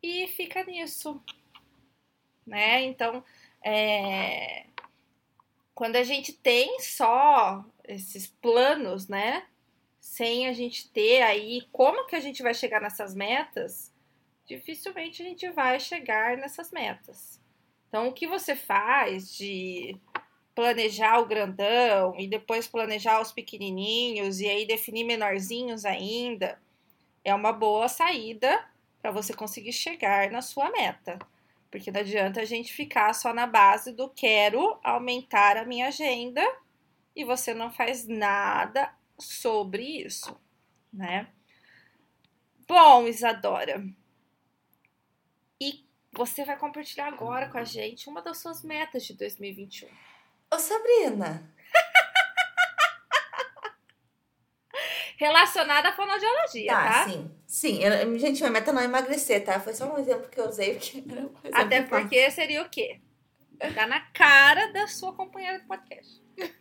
E 0.02 0.26
fica 0.28 0.64
nisso. 0.64 1.22
Né? 2.46 2.82
Então, 2.84 3.24
é... 3.62 4.66
quando 5.74 5.96
a 5.96 6.04
gente 6.04 6.32
tem 6.32 6.78
só 6.80 7.64
esses 7.84 8.26
planos, 8.26 9.08
né? 9.08 9.46
Sem 10.00 10.46
a 10.46 10.52
gente 10.52 10.88
ter 10.90 11.22
aí 11.22 11.66
como 11.72 12.06
que 12.06 12.14
a 12.14 12.20
gente 12.20 12.42
vai 12.42 12.54
chegar 12.54 12.80
nessas 12.80 13.14
metas, 13.14 13.92
dificilmente 14.46 15.22
a 15.22 15.26
gente 15.26 15.50
vai 15.50 15.80
chegar 15.80 16.36
nessas 16.36 16.70
metas. 16.70 17.40
Então, 17.88 18.08
o 18.08 18.12
que 18.12 18.26
você 18.26 18.54
faz 18.54 19.34
de 19.34 19.98
planejar 20.54 21.18
o 21.18 21.26
grandão 21.26 22.14
e 22.18 22.26
depois 22.26 22.66
planejar 22.66 23.20
os 23.20 23.30
pequenininhos 23.30 24.40
e 24.40 24.48
aí 24.48 24.66
definir 24.66 25.04
menorzinhos 25.04 25.84
ainda, 25.84 26.58
é 27.22 27.34
uma 27.34 27.52
boa 27.52 27.88
saída 27.88 28.64
para 29.02 29.10
você 29.10 29.34
conseguir 29.34 29.72
chegar 29.72 30.30
na 30.30 30.40
sua 30.40 30.70
meta. 30.70 31.18
Porque 31.76 31.92
não 31.92 32.00
adianta 32.00 32.40
a 32.40 32.44
gente 32.46 32.72
ficar 32.72 33.12
só 33.12 33.34
na 33.34 33.46
base 33.46 33.92
do 33.92 34.08
quero 34.08 34.78
aumentar 34.82 35.58
a 35.58 35.64
minha 35.66 35.88
agenda 35.88 36.42
e 37.14 37.22
você 37.22 37.52
não 37.52 37.70
faz 37.70 38.06
nada 38.06 38.90
sobre 39.18 39.82
isso, 39.82 40.34
né? 40.90 41.28
Bom, 42.66 43.06
Isadora, 43.06 43.84
você 46.16 46.46
vai 46.46 46.58
compartilhar 46.58 47.08
agora 47.08 47.50
com 47.50 47.58
a 47.58 47.64
gente 47.64 48.08
uma 48.08 48.22
das 48.22 48.38
suas 48.38 48.64
metas 48.64 49.04
de 49.04 49.12
2021. 49.12 49.86
Ô, 50.50 50.58
Sabrina! 50.58 51.54
Relacionada 55.16 55.88
à 55.88 55.92
fonoaudiologia, 55.92 56.72
tá? 56.72 56.84
tá? 56.84 57.04
Sim, 57.08 57.30
sim. 57.46 57.82
Eu, 57.82 58.18
gente, 58.18 58.40
minha 58.40 58.50
meta 58.50 58.72
não 58.72 58.82
é 58.82 58.84
emagrecer, 58.84 59.44
tá? 59.44 59.58
Foi 59.58 59.72
só 59.72 59.92
um 59.92 59.98
exemplo 59.98 60.28
que 60.28 60.38
eu 60.38 60.46
usei. 60.46 60.76
Que 60.76 61.04
Até 61.52 61.82
porque 61.82 62.30
seria 62.30 62.62
o 62.62 62.68
quê? 62.68 63.00
Tá 63.74 63.86
na 63.86 64.00
cara 64.12 64.70
da 64.72 64.86
sua 64.86 65.14
companheira 65.14 65.58
do 65.58 65.66
podcast. 65.66 66.22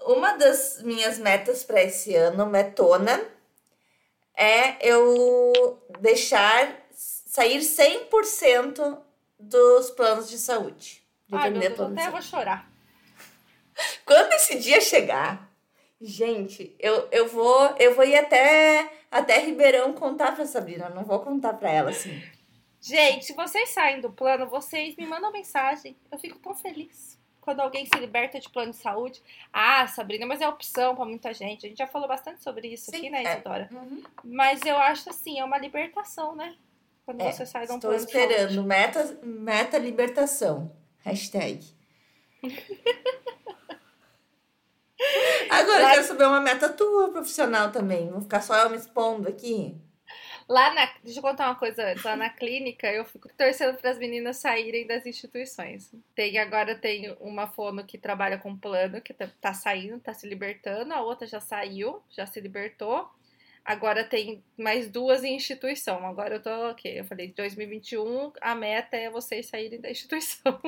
Uma 0.00 0.36
das 0.36 0.80
minhas 0.82 1.18
metas 1.18 1.64
para 1.64 1.82
esse 1.82 2.14
ano, 2.14 2.46
metona, 2.46 3.20
é 4.36 4.76
eu 4.86 5.82
deixar 5.98 6.86
sair 6.92 7.58
100% 7.58 8.98
dos 9.38 9.90
planos 9.90 10.28
de 10.30 10.38
saúde. 10.38 11.02
De 11.26 11.34
Ai, 11.34 11.50
meu 11.50 11.74
Deus, 11.74 11.80
até 11.80 12.06
eu 12.06 12.12
vou 12.12 12.22
chorar. 12.22 12.70
Quando 14.06 14.32
esse 14.34 14.58
dia 14.60 14.80
chegar, 14.80 15.50
gente, 16.00 16.74
eu, 16.78 17.08
eu 17.10 17.28
vou 17.28 17.74
eu 17.78 17.94
vou 17.94 18.04
ir 18.04 18.16
até 18.16 18.90
até 19.10 19.38
Ribeirão 19.38 19.92
contar 19.92 20.34
pra 20.34 20.46
Sabrina, 20.46 20.88
não 20.88 21.04
vou 21.04 21.20
contar 21.20 21.54
pra 21.54 21.70
ela 21.70 21.90
assim. 21.90 22.22
Gente, 22.80 23.24
se 23.24 23.34
vocês 23.34 23.70
saem 23.70 24.00
do 24.00 24.12
plano, 24.12 24.48
vocês 24.48 24.94
me 24.96 25.06
mandam 25.06 25.32
mensagem. 25.32 25.96
Eu 26.10 26.18
fico 26.18 26.38
tão 26.38 26.54
feliz 26.54 27.18
quando 27.46 27.60
alguém 27.60 27.86
se 27.86 27.96
liberta 27.98 28.40
de 28.40 28.48
plano 28.48 28.72
de 28.72 28.76
saúde. 28.76 29.22
Ah, 29.52 29.86
Sabrina, 29.86 30.26
mas 30.26 30.40
é 30.40 30.48
opção 30.48 30.96
para 30.96 31.04
muita 31.04 31.32
gente. 31.32 31.64
A 31.64 31.68
gente 31.68 31.78
já 31.78 31.86
falou 31.86 32.08
bastante 32.08 32.42
sobre 32.42 32.66
isso 32.68 32.90
Sim, 32.90 32.96
aqui, 32.96 33.10
né, 33.10 33.24
é. 33.24 33.32
Isadora? 33.32 33.68
É. 33.72 33.74
Uhum. 33.74 34.02
Mas 34.24 34.60
eu 34.66 34.76
acho 34.76 35.08
assim, 35.08 35.38
é 35.38 35.44
uma 35.44 35.56
libertação, 35.58 36.34
né? 36.34 36.56
Quando 37.04 37.20
é, 37.20 37.30
você 37.30 37.46
sai 37.46 37.66
de 37.66 37.72
um 37.72 37.76
Estou 37.76 37.94
esperando. 37.94 38.64
Meta, 38.64 39.18
meta 39.22 39.78
libertação. 39.78 40.72
Hashtag. 41.04 41.64
Agora 45.60 45.82
Lá... 45.82 45.88
eu 45.88 45.94
quero 45.94 46.06
saber 46.06 46.24
uma 46.26 46.40
meta 46.40 46.68
tua 46.68 47.10
profissional 47.10 47.70
também. 47.70 48.10
Vou 48.10 48.20
ficar 48.20 48.40
só 48.40 48.56
eu 48.56 48.70
me 48.70 48.76
expondo 48.76 49.28
aqui. 49.28 49.76
Lá 50.48 50.72
na. 50.72 50.88
Deixa 51.02 51.18
eu 51.18 51.22
contar 51.22 51.46
uma 51.46 51.56
coisa 51.56 51.90
antes. 51.90 52.04
Lá 52.04 52.14
na 52.14 52.30
clínica, 52.30 52.86
eu 52.92 53.04
fico 53.04 53.28
torcendo 53.36 53.76
para 53.76 53.90
as 53.90 53.98
meninas 53.98 54.36
saírem 54.36 54.86
das 54.86 55.04
instituições. 55.04 55.90
Tem 56.14 56.38
agora 56.38 56.76
tem 56.76 57.16
uma 57.20 57.48
fono 57.48 57.84
que 57.84 57.98
trabalha 57.98 58.38
com 58.38 58.56
plano, 58.56 59.00
que 59.00 59.12
tá, 59.12 59.28
tá 59.40 59.52
saindo, 59.52 59.98
tá 59.98 60.14
se 60.14 60.28
libertando, 60.28 60.94
a 60.94 61.02
outra 61.02 61.26
já 61.26 61.40
saiu, 61.40 62.00
já 62.10 62.26
se 62.26 62.40
libertou. 62.40 63.10
Agora 63.64 64.04
tem 64.04 64.44
mais 64.56 64.88
duas 64.88 65.24
em 65.24 65.34
instituição. 65.34 66.06
Agora 66.06 66.36
eu 66.36 66.42
tô 66.42 66.50
ok. 66.70 67.00
Eu 67.00 67.04
falei, 67.04 67.32
2021, 67.32 68.32
a 68.40 68.54
meta 68.54 68.96
é 68.96 69.10
vocês 69.10 69.46
saírem 69.46 69.80
da 69.80 69.90
instituição. 69.90 70.60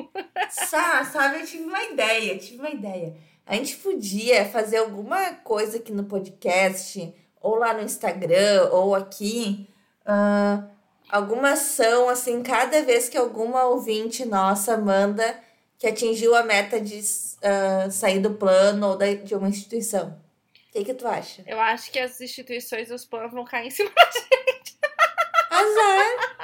Sá, 0.51 1.05
sabe, 1.05 1.39
eu 1.39 1.47
tive 1.47 1.63
uma 1.63 1.85
ideia, 1.85 2.37
tive 2.37 2.59
uma 2.59 2.71
ideia. 2.71 3.17
A 3.49 3.55
gente 3.55 3.77
podia 3.77 4.45
fazer 4.45 4.77
alguma 4.77 5.33
coisa 5.37 5.79
aqui 5.79 5.91
no 5.91 6.05
podcast, 6.05 7.15
ou 7.41 7.55
lá 7.55 7.73
no 7.73 7.81
Instagram, 7.81 8.69
ou 8.71 8.95
aqui, 8.95 9.67
uh, 10.03 10.69
alguma 11.09 11.53
ação, 11.53 12.11
assim, 12.11 12.43
cada 12.43 12.83
vez 12.83 13.09
que 13.09 13.17
alguma 13.17 13.65
ouvinte 13.65 14.27
nossa 14.27 14.77
manda 14.77 15.43
que 15.79 15.87
atingiu 15.87 16.35
a 16.35 16.43
meta 16.43 16.79
de 16.79 16.99
uh, 16.99 17.91
sair 17.91 18.19
do 18.19 18.35
plano 18.35 18.89
ou 18.89 18.99
de 18.99 19.35
uma 19.35 19.49
instituição. 19.49 20.21
O 20.69 20.73
que, 20.73 20.85
que 20.85 20.93
tu 20.93 21.09
acha? 21.09 21.43
Eu 21.47 21.59
acho 21.59 21.91
que 21.91 21.99
as 21.99 22.21
instituições 22.21 22.91
os 22.91 23.07
planos 23.07 23.33
vão 23.33 23.47
cair 23.47 23.69
em 23.69 23.71
cima 23.71 23.91
da 23.97 24.11
gente. 24.11 24.79
Azar! 25.51 26.37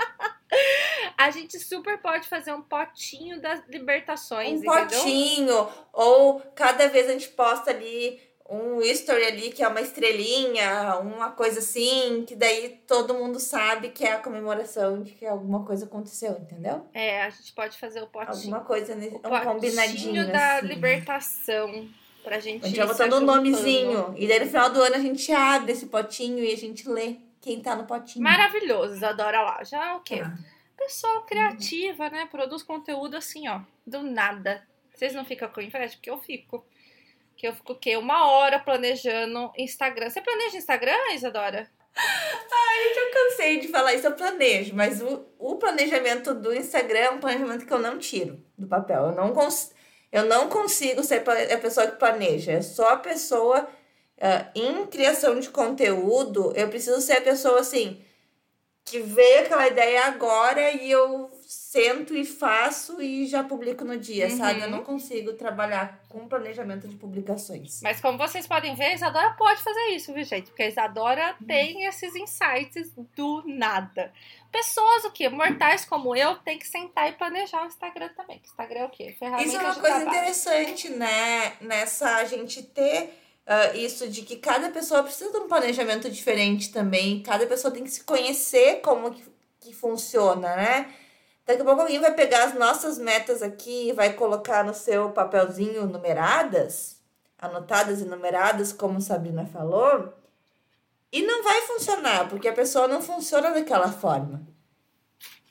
A 1.16 1.30
gente 1.30 1.58
super 1.58 1.98
pode 1.98 2.28
fazer 2.28 2.52
um 2.52 2.62
potinho 2.62 3.40
das 3.40 3.62
libertações, 3.68 4.60
um 4.60 4.64
entendeu? 4.64 4.88
potinho, 4.88 5.68
ou 5.92 6.40
cada 6.54 6.88
vez 6.88 7.08
a 7.08 7.12
gente 7.12 7.28
posta 7.28 7.70
ali 7.70 8.20
um 8.48 8.82
history 8.82 9.24
ali 9.24 9.50
que 9.50 9.62
é 9.62 9.68
uma 9.68 9.80
estrelinha, 9.80 10.96
uma 10.98 11.30
coisa 11.30 11.60
assim, 11.60 12.24
que 12.26 12.36
daí 12.36 12.80
todo 12.86 13.14
mundo 13.14 13.40
sabe 13.40 13.88
que 13.88 14.04
é 14.04 14.12
a 14.12 14.18
comemoração 14.18 15.02
de 15.02 15.12
que 15.12 15.24
alguma 15.24 15.64
coisa 15.64 15.86
aconteceu, 15.86 16.32
entendeu? 16.32 16.86
É, 16.92 17.22
a 17.22 17.30
gente 17.30 17.52
pode 17.54 17.78
fazer 17.78 18.02
o 18.02 18.06
potinho. 18.06 18.34
Alguma 18.34 18.60
coisa, 18.60 18.94
nesse, 18.94 19.16
um 19.16 19.20
combinadinho 19.20 20.30
da 20.30 20.56
assim. 20.58 20.66
libertação. 20.66 21.88
Pra 22.22 22.40
gente. 22.40 22.64
A 22.64 22.68
gente 22.68 22.78
vai 22.78 22.86
botando 22.86 23.12
um 23.14 23.20
nomezinho. 23.20 24.14
E 24.16 24.26
daí 24.26 24.40
no 24.40 24.46
final 24.46 24.70
do 24.70 24.80
ano 24.80 24.94
a 24.96 24.98
gente 24.98 25.30
abre 25.30 25.72
esse 25.72 25.86
potinho 25.86 26.42
e 26.42 26.54
a 26.54 26.56
gente 26.56 26.88
lê 26.88 27.16
quem 27.38 27.60
tá 27.60 27.76
no 27.76 27.84
potinho. 27.84 28.22
Maravilhoso, 28.22 29.04
adora 29.04 29.42
lá. 29.42 29.62
Já 29.62 29.96
o 29.96 30.00
quê? 30.00 30.22
Ah. 30.24 30.34
Pessoal 30.76 31.22
criativa, 31.22 32.10
né? 32.10 32.26
Produz 32.30 32.62
conteúdo 32.62 33.16
assim, 33.16 33.48
ó. 33.48 33.60
Do 33.86 34.02
nada. 34.02 34.66
Vocês 34.94 35.14
não 35.14 35.24
ficam 35.24 35.48
com 35.48 35.60
inveja? 35.60 35.94
Porque 35.94 36.10
eu 36.10 36.18
fico. 36.18 36.64
Que 37.36 37.48
eu 37.48 37.54
fico 37.54 37.72
o 37.72 37.78
quê? 37.78 37.96
Uma 37.96 38.26
hora 38.28 38.58
planejando 38.58 39.52
Instagram. 39.56 40.10
Você 40.10 40.20
planeja 40.20 40.56
Instagram, 40.56 41.12
Isadora? 41.14 41.68
Ai, 41.96 42.84
gente, 42.84 42.98
eu 42.98 43.10
cansei 43.12 43.60
de 43.60 43.68
falar 43.68 43.94
isso, 43.94 44.06
eu 44.06 44.16
planejo, 44.16 44.74
mas 44.74 45.00
o, 45.00 45.26
o 45.38 45.56
planejamento 45.56 46.34
do 46.34 46.52
Instagram 46.52 46.98
é 46.98 47.10
um 47.10 47.20
planejamento 47.20 47.64
que 47.64 47.72
eu 47.72 47.78
não 47.78 47.98
tiro 47.98 48.44
do 48.58 48.66
papel. 48.66 49.06
Eu 49.06 49.14
não 49.14 49.32
consigo 49.32 49.74
eu 50.14 50.26
não 50.26 50.48
consigo 50.48 51.02
ser 51.02 51.24
a 51.52 51.58
pessoa 51.58 51.88
que 51.88 51.98
planeja. 51.98 52.52
É 52.52 52.62
só 52.62 52.90
a 52.90 52.96
pessoa 52.96 53.64
uh, 53.64 54.50
em 54.54 54.86
criação 54.86 55.40
de 55.40 55.50
conteúdo. 55.50 56.52
Eu 56.54 56.68
preciso 56.68 57.00
ser 57.00 57.14
a 57.14 57.20
pessoa 57.20 57.58
assim 57.58 58.00
que 58.84 59.00
veio 59.00 59.40
aquela 59.40 59.66
ideia 59.66 60.04
agora 60.06 60.70
e 60.72 60.90
eu 60.90 61.30
sento 61.46 62.14
e 62.14 62.24
faço 62.24 63.00
e 63.00 63.26
já 63.26 63.42
publico 63.42 63.84
no 63.84 63.96
dia, 63.96 64.28
uhum. 64.28 64.36
sabe? 64.36 64.60
Eu 64.60 64.70
não 64.70 64.84
consigo 64.84 65.32
trabalhar 65.32 66.04
com 66.08 66.28
planejamento 66.28 66.86
de 66.86 66.94
publicações. 66.94 67.80
Mas 67.82 68.00
como 68.00 68.18
vocês 68.18 68.46
podem 68.46 68.74
ver, 68.74 68.84
a 68.84 68.94
Isadora 68.94 69.30
pode 69.30 69.62
fazer 69.62 69.88
isso, 69.88 70.12
viu, 70.12 70.22
gente? 70.22 70.46
Porque 70.46 70.62
a 70.62 70.68
Isadora 70.68 71.34
uhum. 71.40 71.46
tem 71.46 71.86
esses 71.86 72.14
insights 72.14 72.92
do 73.16 73.42
nada. 73.46 74.12
Pessoas, 74.52 75.04
o 75.04 75.10
quê? 75.10 75.28
Mortais 75.28 75.84
como 75.84 76.14
eu, 76.14 76.36
tem 76.36 76.58
que 76.58 76.66
sentar 76.68 77.08
e 77.08 77.12
planejar 77.12 77.64
o 77.64 77.66
Instagram 77.66 78.10
também. 78.10 78.40
Instagram 78.44 78.80
é 78.80 78.84
o 78.84 78.90
quê? 78.90 79.16
Ferramenta 79.18 79.48
Isso 79.48 79.56
é 79.56 79.60
uma 79.60 79.74
coisa 79.74 79.96
trabalho. 79.96 80.18
interessante, 80.18 80.90
né? 80.90 81.56
Nessa 81.60 82.16
a 82.16 82.24
gente 82.24 82.62
ter 82.62 83.23
uh, 83.46 83.76
isso 83.76 84.08
de 84.08 84.22
que 84.22 84.36
cada 84.36 84.70
pessoa 84.70 85.02
precisa 85.02 85.30
de 85.30 85.38
um 85.38 85.48
planejamento 85.48 86.10
diferente 86.10 86.72
também. 86.72 87.22
Cada 87.22 87.46
pessoa 87.46 87.72
tem 87.72 87.84
que 87.84 87.90
se 87.90 88.04
conhecer 88.04 88.80
como 88.80 89.10
que, 89.10 89.24
que 89.60 89.74
funciona, 89.74 90.54
né? 90.56 90.94
Daqui 91.46 91.60
a 91.60 91.64
pouco 91.64 91.82
alguém 91.82 92.00
vai 92.00 92.14
pegar 92.14 92.44
as 92.44 92.54
nossas 92.54 92.98
metas 92.98 93.42
aqui 93.42 93.88
e 93.88 93.92
vai 93.92 94.14
colocar 94.14 94.64
no 94.64 94.72
seu 94.72 95.10
papelzinho 95.10 95.86
numeradas, 95.86 96.96
anotadas 97.38 98.00
e 98.00 98.06
numeradas, 98.06 98.72
como 98.72 99.00
Sabrina 99.00 99.44
falou, 99.44 100.14
e 101.12 101.22
não 101.22 101.44
vai 101.44 101.60
funcionar, 101.62 102.28
porque 102.30 102.48
a 102.48 102.52
pessoa 102.52 102.88
não 102.88 103.02
funciona 103.02 103.50
daquela 103.50 103.92
forma. 103.92 104.42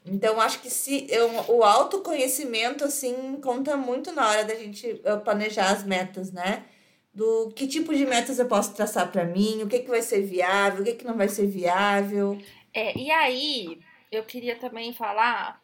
Então, 0.06 0.42
acho 0.42 0.60
que 0.60 0.70
se 0.70 1.08
eu, 1.10 1.30
o 1.48 1.64
autoconhecimento, 1.64 2.84
assim, 2.84 3.40
conta 3.42 3.78
muito 3.78 4.12
na 4.12 4.28
hora 4.28 4.44
da 4.44 4.56
gente 4.56 5.02
planejar 5.24 5.72
as 5.72 5.84
metas, 5.84 6.32
né? 6.32 6.66
Do 7.14 7.52
que 7.56 7.68
tipo 7.68 7.94
de 7.94 8.06
metas 8.06 8.40
eu 8.40 8.48
posso 8.48 8.74
traçar 8.74 9.12
para 9.12 9.24
mim, 9.24 9.62
o 9.62 9.68
que, 9.68 9.80
que 9.80 9.90
vai 9.90 10.02
ser 10.02 10.22
viável, 10.22 10.82
o 10.82 10.84
que, 10.84 10.96
que 10.96 11.06
não 11.06 11.16
vai 11.16 11.30
ser 11.30 11.46
viável. 11.46 12.42
É, 12.74 12.98
e 12.98 13.12
aí, 13.12 13.80
eu 14.12 14.24
queria 14.24 14.58
também 14.58 14.94
falar, 14.94 15.62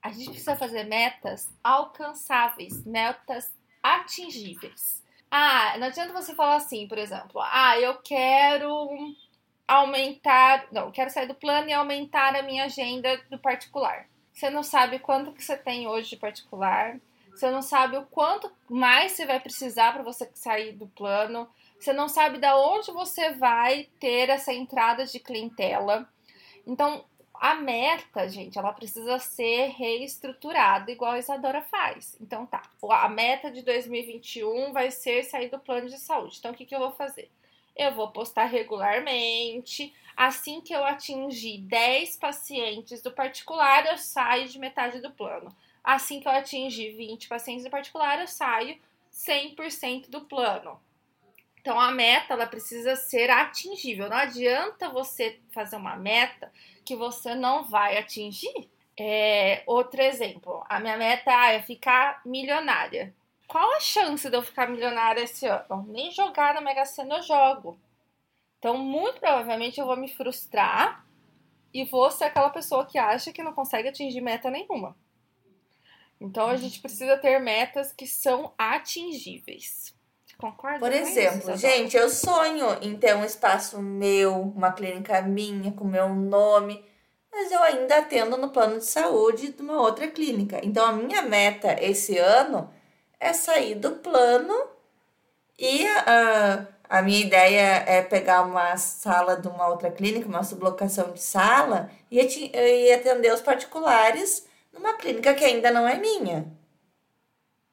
a 0.00 0.12
gente 0.12 0.30
precisa 0.30 0.54
fazer 0.54 0.84
metas 0.84 1.52
alcançáveis, 1.64 2.84
metas 2.84 3.52
atingíveis. 3.82 5.02
Ah, 5.30 5.76
não 5.78 5.88
adianta 5.88 6.12
você 6.12 6.32
falar 6.32 6.56
assim, 6.56 6.86
por 6.86 6.96
exemplo, 6.96 7.40
ah, 7.40 7.76
eu 7.80 7.96
quero 8.02 8.88
aumentar, 9.66 10.68
não, 10.70 10.92
quero 10.92 11.10
sair 11.10 11.26
do 11.26 11.34
plano 11.34 11.68
e 11.68 11.72
aumentar 11.72 12.36
a 12.36 12.42
minha 12.42 12.66
agenda 12.66 13.20
do 13.30 13.38
particular. 13.38 14.06
Você 14.32 14.50
não 14.50 14.62
sabe 14.62 14.98
quanto 14.98 15.32
que 15.32 15.42
você 15.42 15.56
tem 15.56 15.88
hoje 15.88 16.10
de 16.10 16.16
particular, 16.16 17.00
você 17.34 17.50
não 17.50 17.62
sabe 17.62 17.96
o 17.96 18.06
quanto 18.06 18.50
mais 18.70 19.12
você 19.12 19.26
vai 19.26 19.40
precisar 19.40 19.92
para 19.92 20.02
você 20.02 20.30
sair 20.34 20.72
do 20.72 20.86
plano, 20.86 21.48
você 21.78 21.92
não 21.92 22.08
sabe 22.08 22.38
da 22.38 22.56
onde 22.56 22.92
você 22.92 23.32
vai 23.32 23.88
ter 23.98 24.30
essa 24.30 24.52
entrada 24.52 25.04
de 25.04 25.18
clientela. 25.18 26.08
Então, 26.66 27.04
a 27.34 27.56
meta, 27.56 28.28
gente, 28.28 28.58
ela 28.58 28.72
precisa 28.72 29.18
ser 29.18 29.66
reestruturada, 29.76 30.90
igual 30.90 31.12
a 31.12 31.18
Isadora 31.18 31.60
faz. 31.62 32.16
Então, 32.20 32.46
tá. 32.46 32.62
A 32.88 33.08
meta 33.08 33.50
de 33.50 33.62
2021 33.62 34.72
vai 34.72 34.90
ser 34.90 35.24
sair 35.24 35.50
do 35.50 35.58
plano 35.58 35.88
de 35.88 35.98
saúde. 35.98 36.36
Então, 36.38 36.52
o 36.52 36.54
que, 36.54 36.64
que 36.64 36.74
eu 36.74 36.78
vou 36.78 36.92
fazer? 36.92 37.30
Eu 37.76 37.92
vou 37.92 38.12
postar 38.12 38.44
regularmente. 38.44 39.92
Assim 40.16 40.60
que 40.60 40.72
eu 40.72 40.84
atingir 40.84 41.58
10 41.58 42.16
pacientes 42.16 43.02
do 43.02 43.10
particular, 43.10 43.84
eu 43.86 43.98
saio 43.98 44.48
de 44.48 44.58
metade 44.58 45.00
do 45.00 45.10
plano. 45.10 45.54
Assim 45.84 46.18
que 46.18 46.26
eu 46.26 46.32
atingir 46.32 46.96
20 46.96 47.28
pacientes 47.28 47.64
do 47.64 47.70
particular, 47.70 48.18
eu 48.18 48.26
saio 48.26 48.78
100% 49.12 50.08
do 50.08 50.22
plano. 50.22 50.80
Então 51.60 51.78
a 51.78 51.90
meta 51.90 52.32
ela 52.32 52.46
precisa 52.46 52.96
ser 52.96 53.30
atingível. 53.30 54.08
Não 54.08 54.16
adianta 54.16 54.88
você 54.88 55.38
fazer 55.52 55.76
uma 55.76 55.96
meta 55.96 56.50
que 56.84 56.96
você 56.96 57.34
não 57.34 57.64
vai 57.64 57.98
atingir. 57.98 58.68
É, 58.98 59.62
outro 59.66 60.00
exemplo, 60.00 60.64
a 60.68 60.80
minha 60.80 60.96
meta 60.96 61.30
é 61.50 61.60
ficar 61.60 62.22
milionária. 62.24 63.14
Qual 63.46 63.74
a 63.74 63.80
chance 63.80 64.28
de 64.28 64.36
eu 64.36 64.42
ficar 64.42 64.68
milionária 64.68 65.22
esse 65.22 65.46
ano? 65.46 65.84
Nem 65.88 66.10
jogar 66.10 66.54
na 66.54 66.60
Mega 66.60 66.84
Sena 66.84 67.16
eu 67.16 67.22
jogo. 67.22 67.78
Então, 68.58 68.78
muito 68.78 69.20
provavelmente 69.20 69.78
eu 69.78 69.86
vou 69.86 69.96
me 69.96 70.08
frustrar 70.08 71.04
e 71.72 71.84
vou 71.84 72.10
ser 72.10 72.24
aquela 72.24 72.50
pessoa 72.50 72.86
que 72.86 72.96
acha 72.96 73.32
que 73.32 73.42
não 73.42 73.52
consegue 73.52 73.88
atingir 73.88 74.20
meta 74.20 74.50
nenhuma. 74.50 74.96
Então, 76.20 76.48
a 76.48 76.56
gente 76.56 76.80
precisa 76.80 77.16
ter 77.16 77.38
metas 77.38 77.92
que 77.92 78.06
são 78.06 78.52
atingíveis. 78.56 79.94
Concorda? 80.38 80.78
Por 80.78 80.92
exemplo, 80.92 81.52
isso, 81.52 81.56
gente, 81.56 81.96
eu 81.96 82.08
sonho 82.10 82.78
em 82.82 82.96
ter 82.96 83.14
um 83.14 83.24
espaço 83.24 83.80
meu, 83.80 84.40
uma 84.40 84.72
clínica 84.72 85.22
minha, 85.22 85.72
com 85.72 85.84
meu 85.84 86.08
nome, 86.08 86.84
mas 87.32 87.50
eu 87.50 87.62
ainda 87.62 87.98
atendo 87.98 88.36
no 88.36 88.50
plano 88.50 88.78
de 88.78 88.84
saúde 88.84 89.52
de 89.52 89.62
uma 89.62 89.80
outra 89.80 90.08
clínica. 90.08 90.60
Então, 90.62 90.84
a 90.84 90.92
minha 90.92 91.22
meta 91.22 91.76
esse 91.80 92.18
ano 92.18 92.70
é 93.18 93.32
sair 93.32 93.74
do 93.74 93.92
plano 93.92 94.54
e 95.58 95.84
uh, 95.84 96.66
a 96.88 97.02
minha 97.02 97.20
ideia 97.20 97.84
é 97.86 98.02
pegar 98.02 98.42
uma 98.42 98.76
sala 98.76 99.36
de 99.36 99.48
uma 99.48 99.68
outra 99.68 99.90
clínica, 99.90 100.28
uma 100.28 100.44
sublocação 100.44 101.12
de 101.12 101.22
sala, 101.22 101.90
e, 102.10 102.18
e 102.18 102.92
atender 102.92 103.32
os 103.32 103.40
particulares 103.40 104.46
numa 104.74 104.94
clínica 104.94 105.32
que 105.32 105.44
ainda 105.44 105.70
não 105.70 105.88
é 105.88 105.96
minha. 105.98 106.52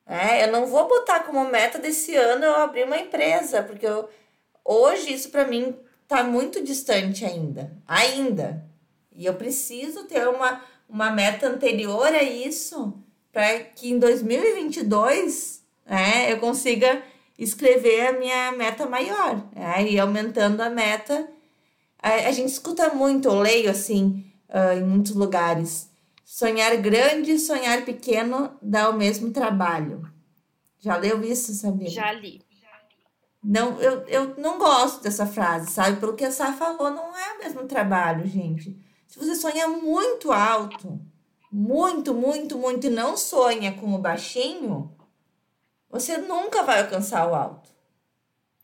É, 0.05 0.43
eu 0.43 0.51
não 0.51 0.65
vou 0.65 0.88
botar 0.88 1.22
como 1.22 1.43
meta 1.46 1.79
desse 1.79 2.15
ano 2.15 2.46
eu 2.46 2.55
abrir 2.55 2.86
uma 2.86 2.98
empresa, 2.98 3.63
porque 3.63 3.86
eu, 3.86 4.10
hoje 4.63 5.13
isso 5.13 5.29
para 5.29 5.48
mim 5.48 5.75
tá 6.08 6.24
muito 6.24 6.63
distante 6.63 7.25
ainda. 7.25 7.72
Ainda. 7.88 8.65
E 9.13 9.25
eu 9.25 9.34
preciso 9.36 10.05
ter 10.05 10.27
uma, 10.27 10.63
uma 10.88 11.12
meta 11.12 11.48
anterior 11.48 12.08
a 12.08 12.24
isso 12.24 12.93
para 13.31 13.60
que 13.60 13.91
em 13.91 14.00
2022 14.00 15.63
né, 15.86 16.31
eu 16.31 16.39
consiga 16.39 17.01
escrever 17.38 18.08
a 18.08 18.13
minha 18.13 18.51
meta 18.51 18.86
maior. 18.86 19.43
Né, 19.55 19.88
e 19.89 20.00
aumentando 20.00 20.62
a 20.62 20.70
meta. 20.70 21.27
A, 22.01 22.10
a 22.13 22.31
gente 22.31 22.50
escuta 22.50 22.93
muito, 22.93 23.27
eu 23.27 23.40
leio 23.40 23.70
assim, 23.70 24.25
uh, 24.50 24.77
em 24.77 24.83
muitos 24.83 25.14
lugares 25.14 25.91
Sonhar 26.33 26.77
grande 26.77 27.31
e 27.31 27.37
sonhar 27.37 27.83
pequeno 27.83 28.57
dá 28.61 28.89
o 28.89 28.94
mesmo 28.94 29.33
trabalho. 29.33 30.09
Já 30.79 30.96
leu 30.96 31.22
isso, 31.22 31.53
Sabina? 31.53 31.89
Já 31.89 32.13
li. 32.13 32.41
Não, 33.44 33.77
eu, 33.81 34.07
eu 34.07 34.37
não 34.37 34.57
gosto 34.57 35.03
dessa 35.03 35.25
frase, 35.25 35.70
sabe? 35.70 36.00
Pelo 36.00 36.15
que 36.15 36.24
a 36.24 36.31
Sá 36.31 36.53
falou, 36.53 36.89
não 36.89 37.17
é 37.17 37.33
o 37.33 37.39
mesmo 37.39 37.67
trabalho, 37.67 38.25
gente. 38.25 38.79
Se 39.09 39.20
você 39.20 39.35
sonha 39.35 39.67
muito 39.67 40.31
alto, 40.31 41.01
muito, 41.51 42.13
muito, 42.13 42.57
muito, 42.57 42.87
e 42.87 42.89
não 42.89 43.17
sonha 43.17 43.74
com 43.74 43.94
o 43.94 44.00
baixinho, 44.00 44.96
você 45.89 46.17
nunca 46.17 46.63
vai 46.63 46.81
alcançar 46.81 47.29
o 47.29 47.35
alto. 47.35 47.70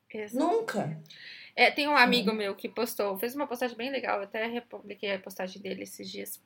Exato. 0.10 0.41
Nunca. 0.41 1.03
É, 1.53 1.69
tem 1.69 1.86
um 1.89 1.97
amigo 1.97 2.32
meu 2.32 2.56
que 2.56 2.69
postou, 2.69 3.17
fez 3.17 3.36
uma 3.36 3.45
postagem 3.45 3.75
bem 3.75 3.91
legal, 3.91 4.19
eu 4.19 4.23
até 4.23 4.47
republiquei 4.47 5.13
a 5.13 5.19
postagem 5.19 5.62
dele 5.62 5.84
esses 5.84 6.10
dias 6.10 6.39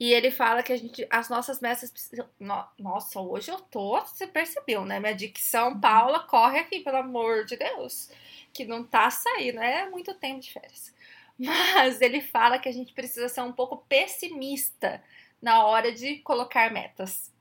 e 0.00 0.12
ele 0.12 0.30
fala 0.30 0.62
que 0.62 0.72
a 0.72 0.76
gente, 0.76 1.04
as 1.10 1.28
nossas 1.28 1.60
metas 1.60 1.90
precisam. 1.90 2.28
No, 2.38 2.64
nossa, 2.78 3.20
hoje 3.20 3.50
eu 3.50 3.58
tô. 3.60 4.00
Você 4.00 4.28
percebeu, 4.28 4.84
né? 4.84 5.00
Minha 5.00 5.14
dicção, 5.14 5.70
uhum. 5.72 5.80
Paula, 5.80 6.20
corre 6.20 6.60
aqui, 6.60 6.80
pelo 6.80 6.98
amor 6.98 7.44
de 7.44 7.56
Deus. 7.56 8.08
Que 8.52 8.64
não 8.64 8.84
tá 8.84 9.10
saindo, 9.10 9.58
é 9.58 9.90
muito 9.90 10.14
tempo 10.14 10.40
de 10.40 10.52
férias. 10.52 10.94
Mas 11.36 12.00
ele 12.00 12.20
fala 12.20 12.58
que 12.58 12.68
a 12.68 12.72
gente 12.72 12.92
precisa 12.92 13.28
ser 13.28 13.40
um 13.40 13.52
pouco 13.52 13.78
pessimista 13.88 15.02
na 15.42 15.64
hora 15.64 15.90
de 15.90 16.18
colocar 16.18 16.72
metas. 16.72 17.32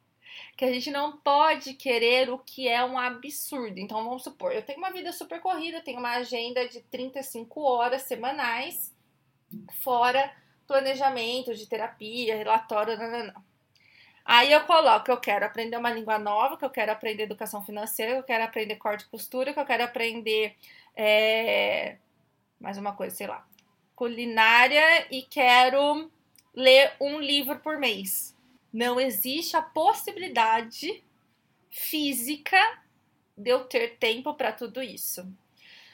Que 0.56 0.66
a 0.66 0.74
gente 0.74 0.90
não 0.90 1.18
pode 1.18 1.76
querer 1.76 2.32
o 2.32 2.40
que 2.40 2.68
é 2.68 2.84
um 2.84 2.98
absurdo. 2.98 3.80
Então 3.80 4.04
vamos 4.04 4.24
supor, 4.24 4.52
eu 4.52 4.64
tenho 4.64 4.80
uma 4.80 4.92
vida 4.92 5.12
super 5.12 5.40
corrida, 5.40 5.82
tenho 5.82 6.00
uma 6.00 6.16
agenda 6.18 6.68
de 6.68 6.82
35 6.82 7.62
horas 7.62 8.04
semanais, 8.04 8.96
fora 9.84 10.32
planejamento 10.68 11.56
de 11.56 11.66
terapia, 11.66 12.36
relatório, 12.36 12.98
não, 12.98 13.26
não. 13.28 13.44
Aí 14.26 14.52
eu 14.52 14.66
coloco 14.66 15.10
eu 15.10 15.18
quero 15.18 15.46
aprender 15.46 15.78
uma 15.78 15.90
língua 15.90 16.20
nova, 16.20 16.58
que 16.58 16.66
eu 16.66 16.70
quero 16.70 16.92
aprender 16.92 17.24
educação 17.24 17.64
financeira, 17.64 18.12
que 18.14 18.20
eu 18.20 18.24
quero 18.24 18.44
aprender 18.44 18.76
corte 18.76 19.06
e 19.06 19.10
costura, 19.10 19.54
que 19.54 19.60
eu 19.60 19.66
quero 19.66 19.86
aprender 19.86 20.56
é, 20.94 21.98
mais 22.60 22.78
uma 22.78 22.94
coisa, 22.94 23.16
sei 23.16 23.28
lá, 23.28 23.48
culinária 23.96 25.08
e 25.10 25.22
quero 25.22 26.12
ler 26.54 26.94
um 27.00 27.20
livro 27.20 27.58
por 27.60 27.78
mês. 27.78 28.36
Não 28.74 29.00
existe 29.00 29.56
a 29.56 29.62
possibilidade 29.62 31.02
física 31.70 32.60
de 33.38 33.50
eu 33.50 33.64
ter 33.66 33.98
tempo 33.98 34.34
para 34.34 34.52
tudo 34.52 34.82
isso. 34.82 35.26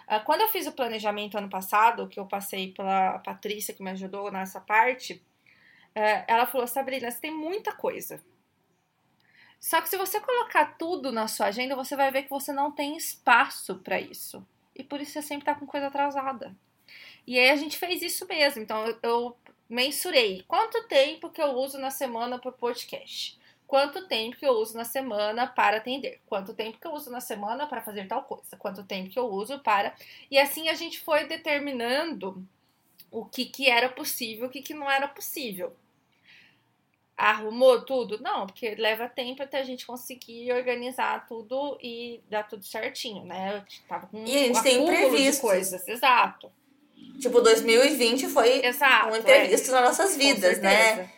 Ah, 0.08 0.20
quando 0.20 0.42
eu 0.42 0.50
fiz 0.50 0.68
o 0.68 0.72
planejamento 0.72 1.38
ano 1.38 1.50
passado, 1.50 2.08
que 2.08 2.20
eu 2.20 2.26
passei 2.26 2.72
pela 2.74 3.20
Patrícia, 3.20 3.74
que 3.74 3.84
me 3.84 3.92
ajudou 3.92 4.32
nessa 4.32 4.60
parte, 4.60 5.24
eh, 5.96 6.26
ela 6.28 6.46
falou: 6.46 6.68
Sabrina, 6.68 7.10
você 7.10 7.20
tem 7.20 7.32
muita 7.32 7.74
coisa. 7.74 8.24
Só 9.60 9.82
que 9.82 9.90
se 9.90 9.98
você 9.98 10.20
colocar 10.20 10.78
tudo 10.78 11.12
na 11.12 11.28
sua 11.28 11.48
agenda, 11.48 11.76
você 11.76 11.96
vai 11.96 12.12
ver 12.12 12.24
que 12.24 12.30
você 12.30 12.52
não 12.52 12.72
tem 12.72 12.98
espaço 12.98 13.76
para 13.80 14.00
isso. 14.00 14.46
E 14.76 14.84
por 14.84 15.00
isso 15.00 15.14
você 15.14 15.22
sempre 15.22 15.46
tá 15.46 15.56
com 15.56 15.66
coisa 15.66 15.88
atrasada. 15.88 16.54
E 17.26 17.40
aí 17.40 17.50
a 17.50 17.56
gente 17.56 17.78
fez 17.78 18.02
isso 18.02 18.28
mesmo. 18.28 18.62
Então 18.62 18.86
eu 19.02 19.38
mensurei 19.70 20.44
quanto 20.48 20.86
tempo 20.88 21.30
que 21.30 21.42
eu 21.42 21.52
uso 21.54 21.80
na 21.80 21.90
semana 21.90 22.38
por 22.38 22.54
podcast 22.54 23.40
quanto 23.68 24.08
tempo 24.08 24.38
que 24.38 24.46
eu 24.46 24.54
uso 24.54 24.76
na 24.76 24.86
semana 24.86 25.48
para 25.48 25.78
atender, 25.78 26.22
quanto 26.26 26.54
tempo 26.54 26.80
que 26.80 26.88
eu 26.88 26.92
uso 26.92 27.10
na 27.10 27.20
semana 27.20 27.68
para 27.68 27.82
fazer 27.82 28.08
tal 28.08 28.24
coisa, 28.24 28.56
quanto 28.58 28.84
tempo 28.84 29.10
que 29.10 29.20
eu 29.20 29.26
uso 29.26 29.60
para. 29.60 29.96
E 30.30 30.38
assim 30.38 30.70
a 30.70 30.74
gente 30.74 31.00
foi 31.00 31.26
determinando 31.26 32.46
o 33.12 33.26
que, 33.26 33.46
que 33.46 33.70
era 33.70 33.90
possível, 33.90 34.48
o 34.48 34.50
que, 34.50 34.62
que 34.62 34.74
não 34.74 34.90
era 34.90 35.08
possível. 35.08 35.74
Arrumou 37.16 37.86
tudo? 37.86 38.20
Não, 38.22 38.48
porque 38.48 38.74
leva 38.74 39.08
tempo 39.08 39.44
até 39.44 39.60
a 39.60 39.64
gente 39.64 39.86
conseguir 39.86 40.52
organizar 40.52 41.28
tudo 41.28 41.78
e 41.82 42.20
dar 42.28 42.48
tudo 42.48 42.66
certinho, 42.66 43.24
né? 43.24 43.58
Eu 43.58 43.88
tava 43.88 44.08
com 44.08 44.26
e 44.26 44.36
a 44.36 44.40
gente 44.40 44.60
um 44.60 44.64
tem 44.64 44.84
imprevisto. 44.84 45.42
coisas, 45.42 45.88
exato. 45.88 46.52
Tipo, 47.20 47.42
2020 47.42 48.28
foi 48.28 48.66
Exato, 48.66 49.10
um 49.10 49.16
imprevisto 49.16 49.70
é. 49.70 49.72
nas 49.74 49.84
nossas 49.84 50.18
vidas, 50.18 50.60
né? 50.60 51.10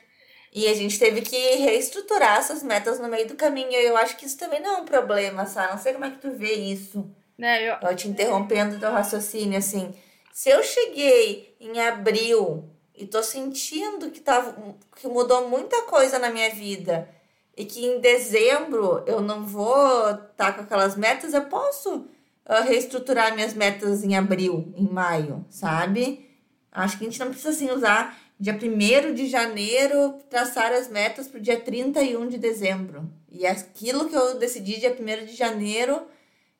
E 0.56 0.70
a 0.70 0.74
gente 0.74 0.98
teve 0.98 1.20
que 1.20 1.36
reestruturar 1.58 2.38
essas 2.38 2.64
metas 2.64 2.98
no 2.98 3.10
meio 3.10 3.28
do 3.28 3.36
caminho. 3.36 3.74
E 3.74 3.86
eu 3.86 3.98
acho 3.98 4.16
que 4.16 4.26
isso 4.26 4.38
também 4.38 4.62
não 4.62 4.78
é 4.78 4.78
um 4.78 4.86
problema, 4.86 5.46
sabe? 5.46 5.74
Não 5.74 5.78
sei 5.78 5.92
como 5.92 6.06
é 6.06 6.12
que 6.12 6.20
tu 6.20 6.32
vê 6.32 6.54
isso. 6.54 7.06
Né, 7.38 7.70
eu... 7.70 7.76
eu 7.82 7.94
te 7.94 8.08
interrompendo 8.08 8.80
teu 8.80 8.90
raciocínio, 8.90 9.60
assim. 9.60 9.94
Se 10.32 10.50
eu 10.50 10.64
cheguei 10.64 11.58
em 11.60 11.78
abril 11.82 12.70
e 12.96 13.06
tô 13.06 13.22
sentindo 13.22 14.10
que, 14.10 14.22
tava, 14.22 14.56
que 14.96 15.10
mudou 15.10 15.50
muita 15.50 15.82
coisa 15.82 16.18
na 16.18 16.30
minha 16.30 16.50
vida 16.50 17.10
e 17.58 17.66
que 17.66 17.86
em 17.86 18.00
dezembro 18.00 19.04
eu 19.06 19.20
não 19.20 19.46
vou 19.46 20.10
estar 20.10 20.26
tá 20.38 20.54
com 20.54 20.62
aquelas 20.62 20.96
metas, 20.96 21.34
eu 21.34 21.44
posso 21.48 21.96
uh, 21.96 22.64
reestruturar 22.66 23.36
minhas 23.36 23.54
metas 23.54 24.06
em 24.06 24.16
abril, 24.16 24.74
em 24.78 24.88
maio, 24.88 25.46
sabe? 25.50 26.30
Acho 26.72 26.98
que 26.98 27.04
a 27.06 27.10
gente 27.10 27.20
não 27.20 27.28
precisa 27.28 27.50
assim 27.50 27.72
usar 27.72 28.18
dia 28.40 28.54
1 28.54 29.14
de 29.14 29.28
janeiro, 29.28 30.20
traçar 30.30 30.72
as 30.74 30.90
metas 30.90 31.28
para 31.28 31.40
o 31.40 31.42
dia 31.42 31.60
31 31.60 32.28
de 32.28 32.38
dezembro. 32.38 33.10
E 33.30 33.46
aquilo 33.46 34.10
que 34.10 34.16
eu 34.16 34.38
decidi 34.38 34.80
dia 34.80 34.96
1 34.98 35.26
de 35.26 35.36
janeiro 35.36 36.08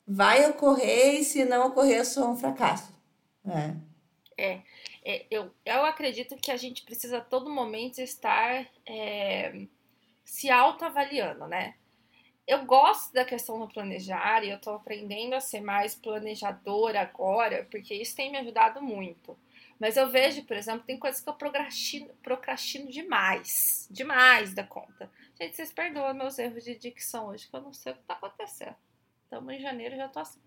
vai 0.06 0.48
ocorrer 0.48 1.20
e 1.20 1.24
se 1.24 1.44
não 1.44 1.68
ocorrer, 1.68 1.98
eu 1.98 2.04
sou 2.04 2.30
um 2.30 2.36
fracasso. 2.36 2.92
É. 3.46 3.74
É, 4.38 4.60
é 5.04 5.26
eu, 5.30 5.50
eu 5.64 5.84
acredito 5.84 6.36
que 6.36 6.50
a 6.50 6.56
gente 6.56 6.82
precisa 6.82 7.18
a 7.18 7.22
todo 7.22 7.50
momento 7.50 8.00
estar 8.00 8.66
é, 8.86 9.66
se 10.24 10.50
autoavaliando, 10.50 11.46
né? 11.46 11.74
Eu 12.46 12.64
gosto 12.64 13.12
da 13.12 13.24
questão 13.24 13.58
do 13.58 13.66
planejar 13.66 14.44
e 14.44 14.50
eu 14.50 14.60
tô 14.60 14.70
aprendendo 14.70 15.34
a 15.34 15.40
ser 15.40 15.60
mais 15.60 15.96
planejadora 15.96 17.00
agora, 17.00 17.66
porque 17.70 17.92
isso 17.92 18.14
tem 18.14 18.30
me 18.30 18.38
ajudado 18.38 18.80
muito. 18.80 19.36
Mas 19.78 19.96
eu 19.96 20.08
vejo, 20.08 20.44
por 20.44 20.56
exemplo, 20.56 20.86
tem 20.86 20.98
coisas 20.98 21.20
que 21.20 21.28
eu 21.28 21.34
procrastino, 21.34 22.08
procrastino 22.22 22.90
demais. 22.90 23.86
Demais 23.90 24.54
da 24.54 24.64
conta. 24.64 25.10
Gente, 25.38 25.54
vocês 25.54 25.72
perdoam 25.72 26.14
meus 26.14 26.38
erros 26.38 26.64
de 26.64 26.74
dicção 26.76 27.28
hoje, 27.28 27.48
que 27.48 27.54
eu 27.54 27.60
não 27.60 27.72
sei 27.72 27.92
o 27.92 27.96
que 27.96 28.02
tá 28.02 28.14
acontecendo. 28.14 28.76
Estamos 29.24 29.54
em 29.54 29.60
janeiro 29.60 29.96
já 29.96 30.08
tô 30.08 30.20
assim. 30.20 30.40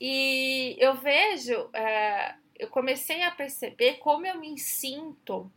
E 0.00 0.76
eu 0.80 0.94
vejo, 0.94 1.70
é, 1.72 2.34
eu 2.58 2.68
comecei 2.68 3.22
a 3.22 3.30
perceber 3.30 3.98
como 3.98 4.26
eu 4.26 4.40
me 4.40 4.58
sinto 4.58 5.52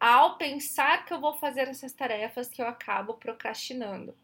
ao 0.00 0.38
pensar 0.38 1.04
que 1.04 1.12
eu 1.12 1.20
vou 1.20 1.34
fazer 1.34 1.68
essas 1.68 1.92
tarefas 1.92 2.48
que 2.48 2.62
eu 2.62 2.66
acabo 2.66 3.14
procrastinando. 3.14 4.16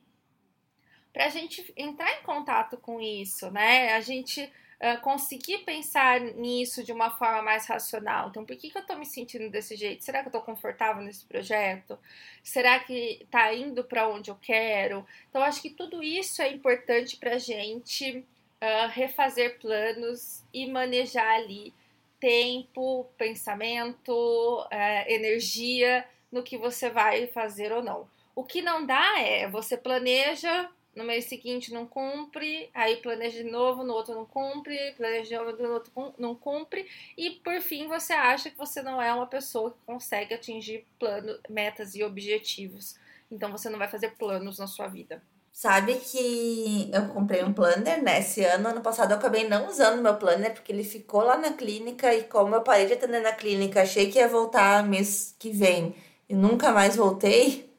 Para 1.12 1.26
a 1.26 1.28
gente 1.28 1.72
entrar 1.76 2.10
em 2.18 2.22
contato 2.22 2.76
com 2.76 3.00
isso, 3.00 3.50
né? 3.50 3.92
A 3.94 4.00
gente 4.00 4.50
uh, 4.80 5.00
conseguir 5.02 5.58
pensar 5.58 6.20
nisso 6.20 6.82
de 6.82 6.92
uma 6.92 7.10
forma 7.10 7.42
mais 7.42 7.66
racional. 7.66 8.28
Então, 8.28 8.44
por 8.44 8.56
que, 8.56 8.70
que 8.70 8.76
eu 8.76 8.82
estou 8.82 8.98
me 8.98 9.04
sentindo 9.04 9.50
desse 9.50 9.76
jeito? 9.76 10.04
Será 10.04 10.20
que 10.20 10.26
eu 10.26 10.30
estou 10.30 10.42
confortável 10.42 11.02
nesse 11.02 11.24
projeto? 11.24 11.98
Será 12.42 12.78
que 12.80 13.20
está 13.22 13.52
indo 13.54 13.84
para 13.84 14.08
onde 14.08 14.30
eu 14.30 14.36
quero? 14.40 15.06
Então, 15.28 15.42
acho 15.42 15.60
que 15.60 15.70
tudo 15.70 16.02
isso 16.02 16.40
é 16.40 16.50
importante 16.50 17.16
para 17.16 17.38
gente 17.38 18.18
uh, 18.62 18.88
refazer 18.90 19.58
planos 19.58 20.42
e 20.52 20.66
manejar 20.66 21.34
ali 21.34 21.74
tempo, 22.18 23.06
pensamento, 23.16 24.12
uh, 24.12 25.04
energia 25.06 26.06
no 26.30 26.42
que 26.42 26.56
você 26.56 26.90
vai 26.90 27.26
fazer 27.26 27.72
ou 27.72 27.82
não. 27.82 28.08
O 28.34 28.44
que 28.44 28.62
não 28.62 28.86
dá 28.86 29.18
é 29.18 29.48
você 29.48 29.76
planeja 29.76 30.70
no 30.94 31.04
mês 31.04 31.26
seguinte 31.26 31.72
não 31.72 31.86
cumpre, 31.86 32.68
aí 32.74 32.96
planeja 32.96 33.42
de 33.42 33.50
novo, 33.50 33.84
no 33.84 33.94
outro 33.94 34.14
não 34.14 34.26
cumpre, 34.26 34.94
planeja 34.96 35.28
de 35.28 35.34
novo, 35.36 35.62
no 35.62 35.72
outro 35.74 35.92
não 36.18 36.34
cumpre, 36.34 36.86
e 37.16 37.30
por 37.30 37.60
fim 37.60 37.86
você 37.86 38.12
acha 38.12 38.50
que 38.50 38.58
você 38.58 38.82
não 38.82 39.00
é 39.00 39.12
uma 39.12 39.26
pessoa 39.26 39.70
que 39.70 39.78
consegue 39.86 40.34
atingir 40.34 40.86
plano, 40.98 41.38
metas 41.48 41.94
e 41.94 42.02
objetivos. 42.02 42.96
Então 43.30 43.50
você 43.50 43.70
não 43.70 43.78
vai 43.78 43.88
fazer 43.88 44.10
planos 44.16 44.58
na 44.58 44.66
sua 44.66 44.88
vida. 44.88 45.22
Sabe 45.52 45.96
que 45.96 46.90
eu 46.92 47.08
comprei 47.08 47.42
um 47.44 47.52
planner, 47.52 48.02
né? 48.02 48.20
Esse 48.20 48.42
ano, 48.44 48.68
ano 48.68 48.80
passado, 48.80 49.10
eu 49.10 49.18
acabei 49.18 49.48
não 49.48 49.68
usando 49.68 50.00
meu 50.00 50.16
planner 50.16 50.54
porque 50.54 50.72
ele 50.72 50.84
ficou 50.84 51.22
lá 51.22 51.36
na 51.36 51.52
clínica 51.52 52.14
e 52.14 52.24
como 52.24 52.54
eu 52.54 52.62
parei 52.62 52.86
de 52.86 52.94
atender 52.94 53.20
na 53.20 53.32
clínica, 53.32 53.82
achei 53.82 54.10
que 54.10 54.18
ia 54.18 54.28
voltar 54.28 54.86
mês 54.88 55.34
que 55.38 55.50
vem 55.50 55.94
e 56.28 56.34
nunca 56.34 56.72
mais 56.72 56.96
voltei, 56.96 57.69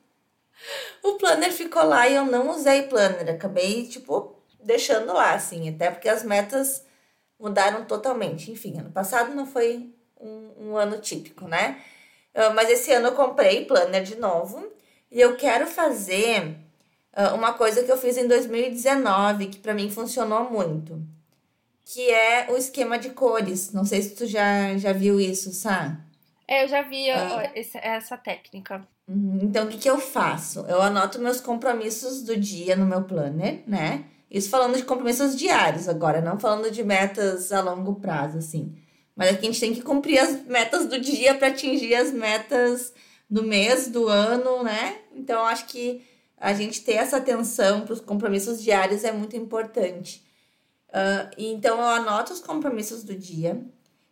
o 1.03 1.13
planner 1.15 1.51
ficou 1.51 1.83
lá 1.83 2.07
e 2.07 2.15
eu 2.15 2.25
não 2.25 2.49
usei 2.51 2.83
planner. 2.83 3.33
Acabei, 3.33 3.87
tipo, 3.87 4.35
deixando 4.63 5.13
lá, 5.13 5.33
assim. 5.33 5.69
Até 5.69 5.89
porque 5.89 6.09
as 6.09 6.23
metas 6.23 6.85
mudaram 7.39 7.85
totalmente. 7.85 8.51
Enfim, 8.51 8.79
ano 8.79 8.91
passado 8.91 9.33
não 9.33 9.45
foi 9.45 9.93
um, 10.19 10.69
um 10.69 10.77
ano 10.77 10.99
típico, 10.99 11.47
né? 11.47 11.81
Uh, 12.35 12.53
mas 12.53 12.69
esse 12.69 12.91
ano 12.91 13.07
eu 13.07 13.15
comprei 13.15 13.65
planner 13.65 14.03
de 14.03 14.15
novo. 14.15 14.71
E 15.11 15.19
eu 15.19 15.35
quero 15.35 15.67
fazer 15.67 16.55
uh, 17.17 17.35
uma 17.35 17.53
coisa 17.53 17.83
que 17.83 17.91
eu 17.91 17.97
fiz 17.97 18.17
em 18.17 18.27
2019, 18.27 19.47
que 19.47 19.59
para 19.59 19.73
mim 19.73 19.89
funcionou 19.89 20.49
muito. 20.49 21.01
Que 21.83 22.09
é 22.09 22.47
o 22.49 22.55
esquema 22.55 22.97
de 22.97 23.09
cores. 23.09 23.73
Não 23.73 23.83
sei 23.83 24.01
se 24.01 24.15
tu 24.15 24.25
já, 24.25 24.77
já 24.77 24.93
viu 24.93 25.19
isso, 25.19 25.51
Sá. 25.51 25.97
É, 26.47 26.63
eu 26.63 26.67
já 26.67 26.81
vi 26.81 27.07
esse, 27.55 27.77
essa 27.77 28.17
técnica. 28.17 28.85
Uhum. 29.07 29.39
Então, 29.41 29.65
o 29.65 29.69
que, 29.69 29.77
que 29.77 29.89
eu 29.89 29.97
faço? 29.97 30.61
Eu 30.61 30.81
anoto 30.81 31.19
meus 31.19 31.41
compromissos 31.41 32.21
do 32.21 32.37
dia 32.37 32.75
no 32.75 32.85
meu 32.85 33.03
planner, 33.03 33.63
né? 33.67 34.05
Isso 34.29 34.49
falando 34.49 34.77
de 34.77 34.83
compromissos 34.83 35.35
diários 35.35 35.89
agora, 35.89 36.21
não 36.21 36.39
falando 36.39 36.71
de 36.71 36.83
metas 36.83 37.51
a 37.51 37.61
longo 37.61 37.95
prazo, 37.95 38.37
assim. 38.37 38.73
Mas 39.15 39.31
aqui 39.31 39.45
a 39.45 39.51
gente 39.51 39.59
tem 39.59 39.73
que 39.73 39.81
cumprir 39.81 40.19
as 40.19 40.45
metas 40.45 40.85
do 40.85 40.99
dia 40.99 41.35
para 41.35 41.49
atingir 41.49 41.93
as 41.95 42.11
metas 42.11 42.93
do 43.29 43.43
mês, 43.43 43.87
do 43.87 44.07
ano, 44.07 44.63
né? 44.63 44.99
Então, 45.13 45.45
acho 45.45 45.65
que 45.65 46.05
a 46.37 46.53
gente 46.53 46.81
ter 46.81 46.93
essa 46.93 47.17
atenção 47.17 47.81
para 47.81 47.93
os 47.93 48.01
compromissos 48.01 48.63
diários 48.63 49.03
é 49.03 49.11
muito 49.11 49.35
importante. 49.35 50.25
Uh, 50.89 51.29
então, 51.37 51.79
eu 51.79 51.87
anoto 51.87 52.33
os 52.33 52.39
compromissos 52.39 53.03
do 53.03 53.15
dia. 53.15 53.63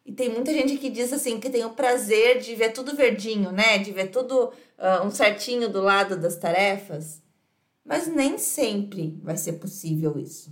E 0.09 0.11
tem 0.11 0.27
muita 0.27 0.51
gente 0.51 0.75
que 0.77 0.89
diz 0.89 1.13
assim 1.13 1.39
que 1.39 1.51
tem 1.51 1.63
o 1.63 1.69
prazer 1.69 2.39
de 2.39 2.55
ver 2.55 2.73
tudo 2.73 2.95
verdinho, 2.95 3.51
né? 3.51 3.77
De 3.77 3.91
ver 3.91 4.07
tudo 4.07 4.45
uh, 4.45 5.05
um 5.05 5.11
certinho 5.11 5.69
do 5.69 5.79
lado 5.79 6.17
das 6.17 6.35
tarefas. 6.35 7.21
Mas 7.85 8.07
nem 8.07 8.35
sempre 8.39 9.19
vai 9.21 9.37
ser 9.37 9.53
possível 9.53 10.17
isso. 10.17 10.51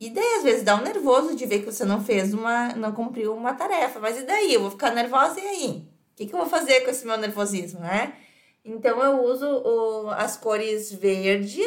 E 0.00 0.10
daí, 0.10 0.38
às 0.38 0.42
vezes, 0.42 0.64
dá 0.64 0.74
um 0.74 0.82
nervoso 0.82 1.36
de 1.36 1.46
ver 1.46 1.60
que 1.60 1.70
você 1.70 1.84
não 1.84 2.04
fez 2.04 2.34
uma. 2.34 2.74
não 2.74 2.90
cumpriu 2.90 3.32
uma 3.36 3.54
tarefa. 3.54 4.00
Mas 4.00 4.18
e 4.18 4.24
daí? 4.24 4.52
Eu 4.52 4.62
vou 4.62 4.72
ficar 4.72 4.90
nervosa 4.90 5.38
e 5.38 5.46
aí? 5.46 5.88
O 6.12 6.16
que, 6.16 6.26
que 6.26 6.34
eu 6.34 6.40
vou 6.40 6.48
fazer 6.48 6.80
com 6.80 6.90
esse 6.90 7.06
meu 7.06 7.16
nervosismo, 7.16 7.78
né? 7.78 8.16
Então 8.64 9.00
eu 9.00 9.22
uso 9.22 9.46
o, 9.46 10.10
as 10.10 10.36
cores 10.36 10.92
verde, 10.92 11.62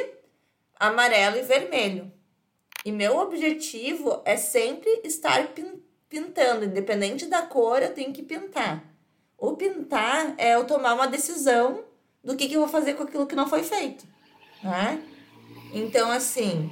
amarelo 0.77 1.37
e 1.37 1.43
vermelho. 1.43 2.11
E 2.83 2.91
meu 2.91 3.17
objetivo 3.19 4.21
é 4.25 4.35
sempre 4.35 4.89
estar 5.05 5.47
pintando 5.53 5.86
pintando, 6.09 6.65
independente 6.65 7.25
da 7.25 7.41
cor, 7.41 7.81
eu 7.81 7.93
tenho 7.93 8.13
que 8.13 8.23
pintar. 8.23 8.83
O 9.37 9.55
pintar 9.55 10.33
é 10.37 10.55
eu 10.55 10.65
tomar 10.65 10.93
uma 10.93 11.07
decisão 11.07 11.83
do 12.23 12.35
que, 12.35 12.47
que 12.47 12.55
eu 12.55 12.61
vou 12.61 12.69
fazer 12.69 12.95
com 12.95 13.03
aquilo 13.03 13.27
que 13.27 13.35
não 13.35 13.47
foi 13.47 13.63
feito. 13.63 14.05
Né? 14.63 15.03
Então, 15.73 16.11
assim, 16.11 16.71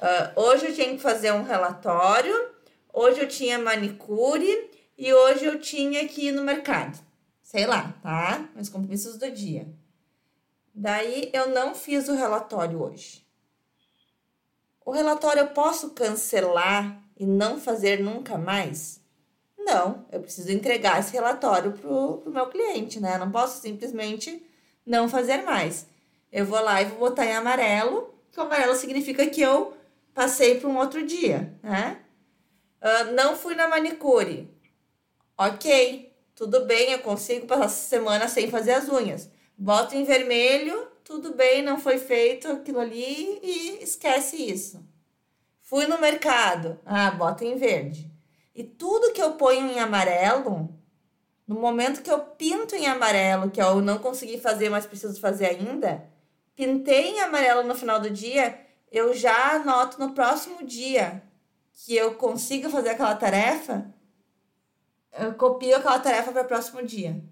uh, 0.00 0.40
hoje 0.40 0.66
eu 0.66 0.74
tinha 0.74 0.88
que 0.90 0.98
fazer 0.98 1.32
um 1.32 1.42
relatório, 1.42 2.50
hoje 2.92 3.20
eu 3.20 3.28
tinha 3.28 3.58
manicure 3.58 4.70
e 4.96 5.12
hoje 5.12 5.44
eu 5.44 5.60
tinha 5.60 6.06
que 6.06 6.28
ir 6.28 6.32
no 6.32 6.42
mercado. 6.42 6.98
Sei 7.42 7.66
lá, 7.66 7.94
tá? 8.02 8.48
Meus 8.54 8.68
compromissos 8.68 9.18
do 9.18 9.30
dia. 9.30 9.68
Daí 10.74 11.30
eu 11.32 11.50
não 11.50 11.74
fiz 11.74 12.08
o 12.08 12.14
relatório 12.14 12.82
hoje. 12.82 13.24
O 14.84 14.90
relatório 14.90 15.40
eu 15.40 15.48
posso 15.48 15.90
cancelar 15.90 17.03
e 17.16 17.26
não 17.26 17.60
fazer 17.60 18.00
nunca 18.00 18.36
mais? 18.36 19.00
Não, 19.58 20.04
eu 20.12 20.20
preciso 20.20 20.52
entregar 20.52 21.00
esse 21.00 21.12
relatório 21.12 21.72
para 21.72 21.88
o 21.88 22.22
meu 22.26 22.46
cliente, 22.48 23.00
né? 23.00 23.14
Eu 23.14 23.20
não 23.20 23.30
posso 23.30 23.60
simplesmente 23.60 24.44
não 24.84 25.08
fazer 25.08 25.42
mais. 25.42 25.86
Eu 26.30 26.44
vou 26.44 26.60
lá 26.60 26.82
e 26.82 26.86
vou 26.86 26.98
botar 26.98 27.24
em 27.24 27.32
amarelo, 27.32 28.14
que 28.30 28.38
o 28.38 28.42
amarelo 28.42 28.74
significa 28.74 29.26
que 29.26 29.40
eu 29.40 29.74
passei 30.12 30.60
para 30.60 30.68
um 30.68 30.76
outro 30.76 31.04
dia, 31.06 31.52
né? 31.62 31.98
Uh, 32.82 33.12
não 33.12 33.36
fui 33.36 33.54
na 33.54 33.66
manicure. 33.66 34.50
Ok, 35.38 36.12
tudo 36.34 36.66
bem, 36.66 36.92
eu 36.92 36.98
consigo 36.98 37.46
passar 37.46 37.64
essa 37.64 37.88
semana 37.88 38.28
sem 38.28 38.50
fazer 38.50 38.72
as 38.72 38.88
unhas. 38.88 39.30
Boto 39.56 39.96
em 39.96 40.04
vermelho, 40.04 40.88
tudo 41.02 41.34
bem, 41.34 41.62
não 41.62 41.78
foi 41.78 41.98
feito 41.98 42.48
aquilo 42.48 42.80
ali 42.80 43.38
e 43.42 43.82
esquece 43.82 44.36
isso. 44.36 44.84
Fui 45.64 45.86
no 45.86 45.98
mercado. 45.98 46.78
Ah, 46.84 47.10
bota 47.10 47.44
em 47.44 47.56
verde. 47.56 48.12
E 48.54 48.62
tudo 48.62 49.12
que 49.12 49.20
eu 49.20 49.32
ponho 49.32 49.66
em 49.66 49.80
amarelo, 49.80 50.68
no 51.48 51.56
momento 51.56 52.02
que 52.02 52.10
eu 52.10 52.20
pinto 52.20 52.76
em 52.76 52.86
amarelo, 52.86 53.50
que 53.50 53.60
eu 53.60 53.80
não 53.80 53.98
consegui 53.98 54.38
fazer, 54.38 54.68
mas 54.68 54.86
preciso 54.86 55.18
fazer 55.18 55.46
ainda, 55.46 56.06
pintei 56.54 57.12
em 57.12 57.20
amarelo 57.20 57.62
no 57.62 57.74
final 57.74 57.98
do 57.98 58.10
dia, 58.10 58.60
eu 58.92 59.14
já 59.14 59.54
anoto 59.54 59.98
no 59.98 60.12
próximo 60.12 60.64
dia 60.64 61.22
que 61.72 61.96
eu 61.96 62.14
consiga 62.14 62.68
fazer 62.68 62.90
aquela 62.90 63.16
tarefa, 63.16 63.92
eu 65.18 65.34
copio 65.34 65.76
aquela 65.76 65.98
tarefa 65.98 66.30
para 66.30 66.42
o 66.42 66.46
próximo 66.46 66.82
dia, 66.82 67.24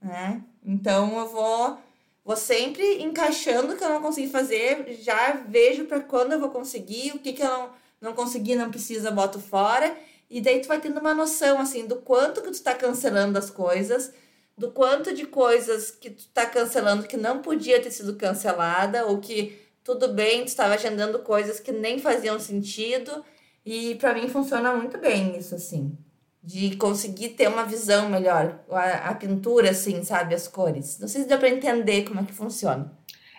né? 0.00 0.44
Então 0.62 1.18
eu 1.18 1.28
vou 1.28 1.78
vou 2.28 2.36
sempre 2.36 3.02
encaixando 3.02 3.72
o 3.72 3.76
que 3.76 3.82
eu 3.82 3.88
não 3.88 4.02
consegui 4.02 4.28
fazer, 4.28 4.98
já 5.00 5.32
vejo 5.32 5.86
para 5.86 6.00
quando 6.00 6.32
eu 6.32 6.38
vou 6.38 6.50
conseguir, 6.50 7.12
o 7.12 7.18
que 7.18 7.32
que 7.32 7.42
eu 7.42 7.48
não 7.48 7.70
não 8.00 8.12
consegui, 8.12 8.54
não 8.54 8.70
precisa, 8.70 9.10
boto 9.10 9.40
fora. 9.40 9.96
E 10.30 10.40
daí 10.40 10.60
tu 10.60 10.68
vai 10.68 10.80
tendo 10.80 11.00
uma 11.00 11.14
noção, 11.14 11.58
assim, 11.58 11.86
do 11.86 11.96
quanto 11.96 12.42
que 12.42 12.50
tu 12.50 12.62
tá 12.62 12.74
cancelando 12.74 13.38
as 13.38 13.50
coisas, 13.50 14.12
do 14.56 14.70
quanto 14.70 15.14
de 15.14 15.26
coisas 15.26 15.90
que 15.90 16.10
tu 16.10 16.28
tá 16.28 16.46
cancelando 16.46 17.06
que 17.06 17.16
não 17.16 17.40
podia 17.40 17.80
ter 17.80 17.90
sido 17.90 18.16
cancelada, 18.16 19.06
ou 19.06 19.18
que 19.18 19.58
tudo 19.82 20.08
bem, 20.08 20.44
tu 20.44 20.48
estava 20.48 20.74
agendando 20.74 21.20
coisas 21.20 21.58
que 21.60 21.72
nem 21.72 21.98
faziam 21.98 22.38
sentido. 22.38 23.24
E 23.64 23.94
para 23.96 24.14
mim 24.14 24.28
funciona 24.28 24.72
muito 24.74 24.98
bem 24.98 25.36
isso, 25.36 25.54
assim. 25.54 25.96
De 26.48 26.76
conseguir 26.76 27.30
ter 27.34 27.46
uma 27.46 27.66
visão 27.66 28.08
melhor, 28.08 28.64
a, 28.70 29.10
a 29.10 29.14
pintura, 29.14 29.68
assim, 29.68 30.02
sabe, 30.02 30.34
as 30.34 30.48
cores. 30.48 30.98
Não 30.98 31.06
sei 31.06 31.20
se 31.20 31.28
deu 31.28 31.38
para 31.38 31.50
entender 31.50 32.04
como 32.04 32.20
é 32.20 32.24
que 32.24 32.32
funciona. 32.32 32.90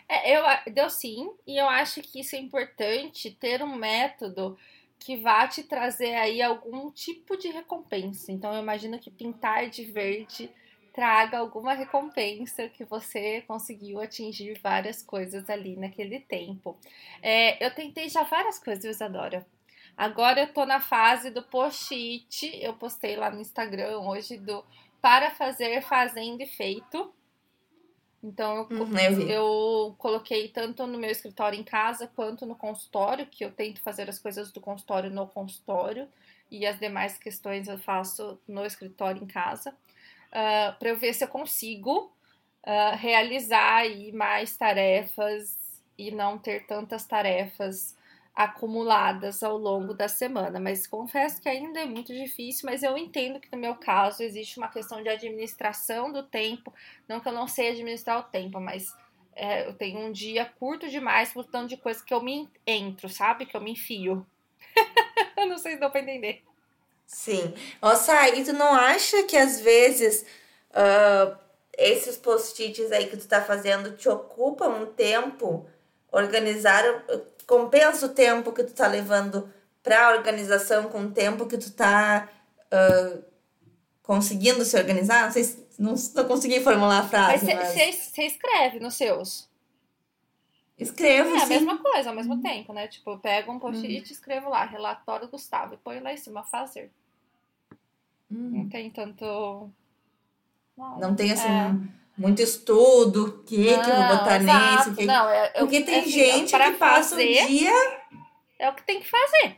É, 0.08 0.38
eu, 0.38 0.44
deu 0.72 0.88
sim, 0.92 1.28
e 1.48 1.58
eu 1.58 1.68
acho 1.68 2.04
que 2.04 2.20
isso 2.20 2.36
é 2.36 2.40
importante, 2.40 3.32
ter 3.32 3.64
um 3.64 3.76
método 3.76 4.56
que 5.00 5.18
vá 5.18 5.48
te 5.48 5.64
trazer 5.64 6.14
aí 6.14 6.40
algum 6.40 6.92
tipo 6.92 7.36
de 7.36 7.48
recompensa. 7.48 8.32
Então, 8.32 8.54
eu 8.54 8.62
imagino 8.62 9.00
que 9.00 9.10
pintar 9.10 9.72
de 9.72 9.86
verde 9.86 10.48
traga 10.94 11.40
alguma 11.40 11.74
recompensa 11.74 12.70
que 12.70 12.86
você 12.86 13.42
conseguiu 13.48 14.00
atingir 14.00 14.60
várias 14.62 15.02
coisas 15.02 15.50
ali 15.50 15.76
naquele 15.76 16.20
tempo. 16.20 16.78
É, 17.24 17.66
eu 17.66 17.74
tentei 17.74 18.08
já 18.08 18.22
várias 18.22 18.60
coisas, 18.60 18.86
Isadora. 18.86 19.48
Agora 20.00 20.40
eu 20.40 20.54
tô 20.54 20.66
na 20.66 20.80
fase 20.80 21.30
do 21.30 21.44
post-it. 21.44 22.58
Eu 22.64 22.74
postei 22.74 23.18
lá 23.18 23.30
no 23.30 23.42
Instagram 23.42 24.00
hoje 24.00 24.38
do 24.38 24.64
para 25.02 25.30
fazer, 25.30 25.82
fazendo 25.82 26.42
e 26.42 26.46
feito. 26.46 27.14
Então 28.24 28.66
eu, 28.70 28.78
uhum, 28.78 28.98
eu, 28.98 29.30
eu, 29.30 29.96
coloquei 29.98 30.48
tanto 30.48 30.88
no 30.88 30.98
meu 30.98 31.12
escritório 31.12 31.60
em 31.60 31.66
casa 31.66 32.08
quanto 32.16 32.46
no 32.46 32.56
consultório, 32.56 33.26
que 33.26 33.44
eu 33.44 33.52
tento 33.52 33.82
fazer 33.82 34.10
as 34.10 34.18
coisas 34.18 34.54
do 34.54 34.62
consultório 34.62 35.10
no 35.10 35.28
consultório 35.28 36.08
e 36.50 36.66
as 36.66 36.80
demais 36.80 37.18
questões 37.18 37.68
eu 37.68 37.78
faço 37.78 38.40
no 38.48 38.66
escritório 38.66 39.22
em 39.22 39.28
casa, 39.28 39.72
uh, 39.72 39.76
ah, 40.32 40.76
para 40.80 40.90
eu 40.90 40.98
ver 40.98 41.14
se 41.14 41.26
eu 41.26 41.28
consigo 41.28 42.12
uh, 42.66 42.96
realizar 42.98 43.80
aí 43.80 44.14
mais 44.14 44.56
tarefas 44.56 45.58
e 45.98 46.10
não 46.10 46.38
ter 46.38 46.66
tantas 46.66 47.06
tarefas 47.06 47.96
acumuladas 48.36 49.44
ao 49.44 49.58
longo 49.58 49.94
da 49.94 50.08
semana. 50.08 50.60
Mas 50.60 50.88
confesso 50.88 51.42
que 51.42 51.50
ainda 51.50 51.82
é 51.82 51.86
muito 51.86 52.14
difícil, 52.14 52.70
mas 52.70 52.84
eu 52.84 52.98
entendo 52.98 53.40
que 53.40 53.52
no 53.52 53.58
meu 53.58 53.76
caso 53.76 54.24
existe 54.24 54.58
uma 54.58 54.70
questão 54.70 55.04
de 55.04 55.10
administração 55.10 56.12
do 56.12 56.24
tempo. 56.24 56.74
Não 57.08 57.20
que 57.20 57.28
eu 57.28 57.34
não 57.34 57.48
sei 57.48 57.70
administrar 57.70 58.20
o 58.20 58.24
tempo, 58.24 58.60
mas 58.60 58.94
é, 59.36 59.68
eu 59.68 59.74
tenho 59.74 60.00
um 60.00 60.12
dia 60.12 60.46
curto 60.60 60.90
demais 60.90 61.32
por 61.32 61.46
tanto 61.46 61.70
de 61.70 61.78
coisa 61.78 62.04
que 62.04 62.14
eu 62.14 62.22
me 62.22 62.50
entro, 62.66 63.10
sabe? 63.10 63.46
Que 63.46 63.56
eu 63.56 63.62
me 63.62 63.72
enfio. 63.72 64.26
eu 65.38 65.46
não 65.48 65.58
sei 65.58 65.74
se 65.74 65.80
deu 65.80 65.90
pra 65.90 66.02
entender. 66.02 66.44
Sim. 67.06 67.54
Nossa, 67.82 68.30
e 68.30 68.44
tu 68.44 68.54
não 68.54 68.74
acha 68.74 69.24
que 69.24 69.36
às 69.36 69.60
vezes 69.60 70.26
uh, 70.72 71.36
esses 71.78 72.18
post-its 72.18 72.92
aí 72.92 73.08
que 73.08 73.18
tu 73.18 73.28
tá 73.28 73.42
fazendo 73.42 73.98
te 73.98 74.08
ocupam 74.08 74.70
um 74.70 74.86
tempo? 74.86 75.68
Organizar 76.12 76.84
compensa 77.50 78.06
o 78.06 78.10
tempo 78.10 78.54
que 78.54 78.64
tu 78.64 78.74
tá 78.74 78.86
levando 78.86 79.52
para 79.82 80.06
a 80.06 80.12
organização 80.12 80.88
com 80.88 81.06
o 81.06 81.12
tempo 81.12 81.48
que 81.48 81.58
tu 81.58 81.72
tá 81.72 82.30
uh, 82.72 83.24
conseguindo 84.04 84.64
se 84.64 84.78
organizar? 84.78 85.26
Não 85.26 85.32
sei 85.32 85.44
se 85.44 85.68
não, 85.80 85.96
não 86.14 86.28
consegui 86.28 86.60
formular 86.60 87.00
a 87.00 87.08
frase. 87.08 87.44
Mas 87.44 87.70
você 87.70 87.86
mas... 87.86 88.18
escreve 88.20 88.80
nos 88.80 88.94
seus? 88.94 89.50
Escrevo, 90.78 91.36
é 91.36 91.40
sim. 91.40 91.46
a 91.46 91.48
mesma 91.48 91.78
coisa, 91.80 92.10
ao 92.10 92.16
mesmo 92.16 92.36
uhum. 92.36 92.42
tempo, 92.42 92.72
né? 92.72 92.88
Tipo, 92.88 93.12
eu 93.12 93.18
pego 93.18 93.52
um 93.52 93.60
post-it 93.60 93.96
uhum. 93.96 94.08
e 94.08 94.14
escrevo 94.14 94.50
lá, 94.50 94.64
relatório 94.64 95.28
Gustavo, 95.28 95.74
e 95.74 95.78
põe 95.78 96.00
lá 96.00 96.14
em 96.14 96.18
cima, 96.18 96.44
fazer. 96.44 96.92
Uhum. 98.30 98.60
Não 98.60 98.70
tem 98.70 98.92
tanto... 98.92 99.70
Não, 100.78 101.00
não 101.00 101.16
tem, 101.16 101.32
assim, 101.34 101.48
é 101.48 101.99
muito 102.20 102.42
estudo, 102.42 103.26
o 103.26 103.44
que, 103.44 103.64
que 103.64 103.90
eu 103.90 103.96
vou 103.96 104.18
botar 104.18 104.42
exato. 104.42 104.90
nisso. 104.90 104.96
Que... 104.96 105.06
Não, 105.06 105.30
é, 105.30 105.52
eu, 105.56 105.60
Porque 105.62 105.82
tem 105.82 106.00
assim, 106.02 106.10
gente 106.10 106.58
que 106.58 106.72
passa 106.74 107.16
um 107.16 107.18
dia. 107.18 107.72
É 108.60 108.70
o 108.70 108.76
que 108.76 108.84
tem 108.84 109.00
que 109.00 109.08
fazer. 109.10 109.58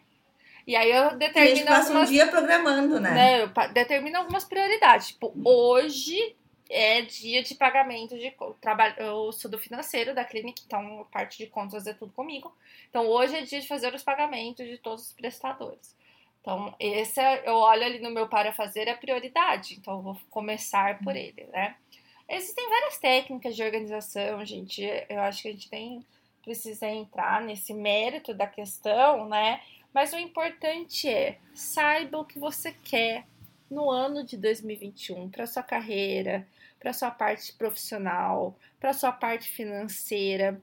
E 0.68 0.76
aí 0.76 0.92
eu 0.92 1.18
determino. 1.18 1.54
A 1.54 1.56
gente 1.56 1.68
passa 1.68 1.88
algumas... 1.88 2.10
um 2.10 2.12
dia 2.14 2.28
programando, 2.28 3.00
né? 3.00 3.12
né? 3.12 3.42
Eu 3.42 3.74
determino 3.74 4.20
algumas 4.20 4.44
prioridades. 4.44 5.08
Tipo, 5.08 5.34
hoje 5.44 6.36
é 6.70 7.02
dia 7.02 7.42
de 7.42 7.56
pagamento 7.56 8.16
de 8.16 8.32
trabalho. 8.62 8.94
Eu 9.00 9.32
sou 9.32 9.50
do 9.50 9.58
financeiro 9.58 10.14
da 10.14 10.24
clínica, 10.24 10.62
então 10.64 11.08
parte 11.12 11.40
de 11.40 11.48
contas 11.48 11.88
é 11.88 11.94
tudo 11.94 12.14
comigo. 12.14 12.56
Então 12.90 13.08
hoje 13.08 13.36
é 13.36 13.42
dia 13.42 13.60
de 13.60 13.68
fazer 13.68 13.92
os 13.96 14.04
pagamentos 14.04 14.68
de 14.68 14.78
todos 14.78 15.08
os 15.08 15.14
prestadores. 15.14 15.96
Então, 16.42 16.74
esse 16.80 17.20
é, 17.20 17.48
eu 17.48 17.54
olho 17.54 17.84
ali 17.84 18.00
no 18.00 18.10
meu 18.10 18.28
para 18.28 18.52
fazer 18.52 18.88
é 18.88 18.92
a 18.92 18.98
prioridade. 18.98 19.76
Então, 19.76 19.98
eu 19.98 20.02
vou 20.02 20.18
começar 20.32 20.98
por 21.00 21.16
ele, 21.16 21.48
né? 21.54 21.76
Existem 22.34 22.70
várias 22.70 22.98
técnicas 22.98 23.58
de 23.58 23.62
organização, 23.62 24.46
gente. 24.46 24.82
Eu 25.10 25.20
acho 25.20 25.42
que 25.42 25.50
a 25.50 25.52
gente 25.52 25.70
tem 25.70 26.06
precisa 26.42 26.88
entrar 26.88 27.42
nesse 27.42 27.74
mérito 27.74 28.34
da 28.34 28.48
questão, 28.48 29.28
né? 29.28 29.62
Mas 29.94 30.14
o 30.14 30.18
importante 30.18 31.10
é 31.10 31.38
saiba 31.54 32.20
o 32.20 32.26
que 32.26 32.40
você 32.40 32.72
quer 32.72 33.28
no 33.70 33.92
ano 33.92 34.26
de 34.26 34.38
2021 34.38 35.30
para 35.30 35.46
sua 35.46 35.62
carreira, 35.62 36.48
para 36.80 36.94
sua 36.94 37.12
parte 37.12 37.52
profissional, 37.54 38.58
para 38.80 38.94
sua 38.94 39.12
parte 39.12 39.50
financeira, 39.50 40.60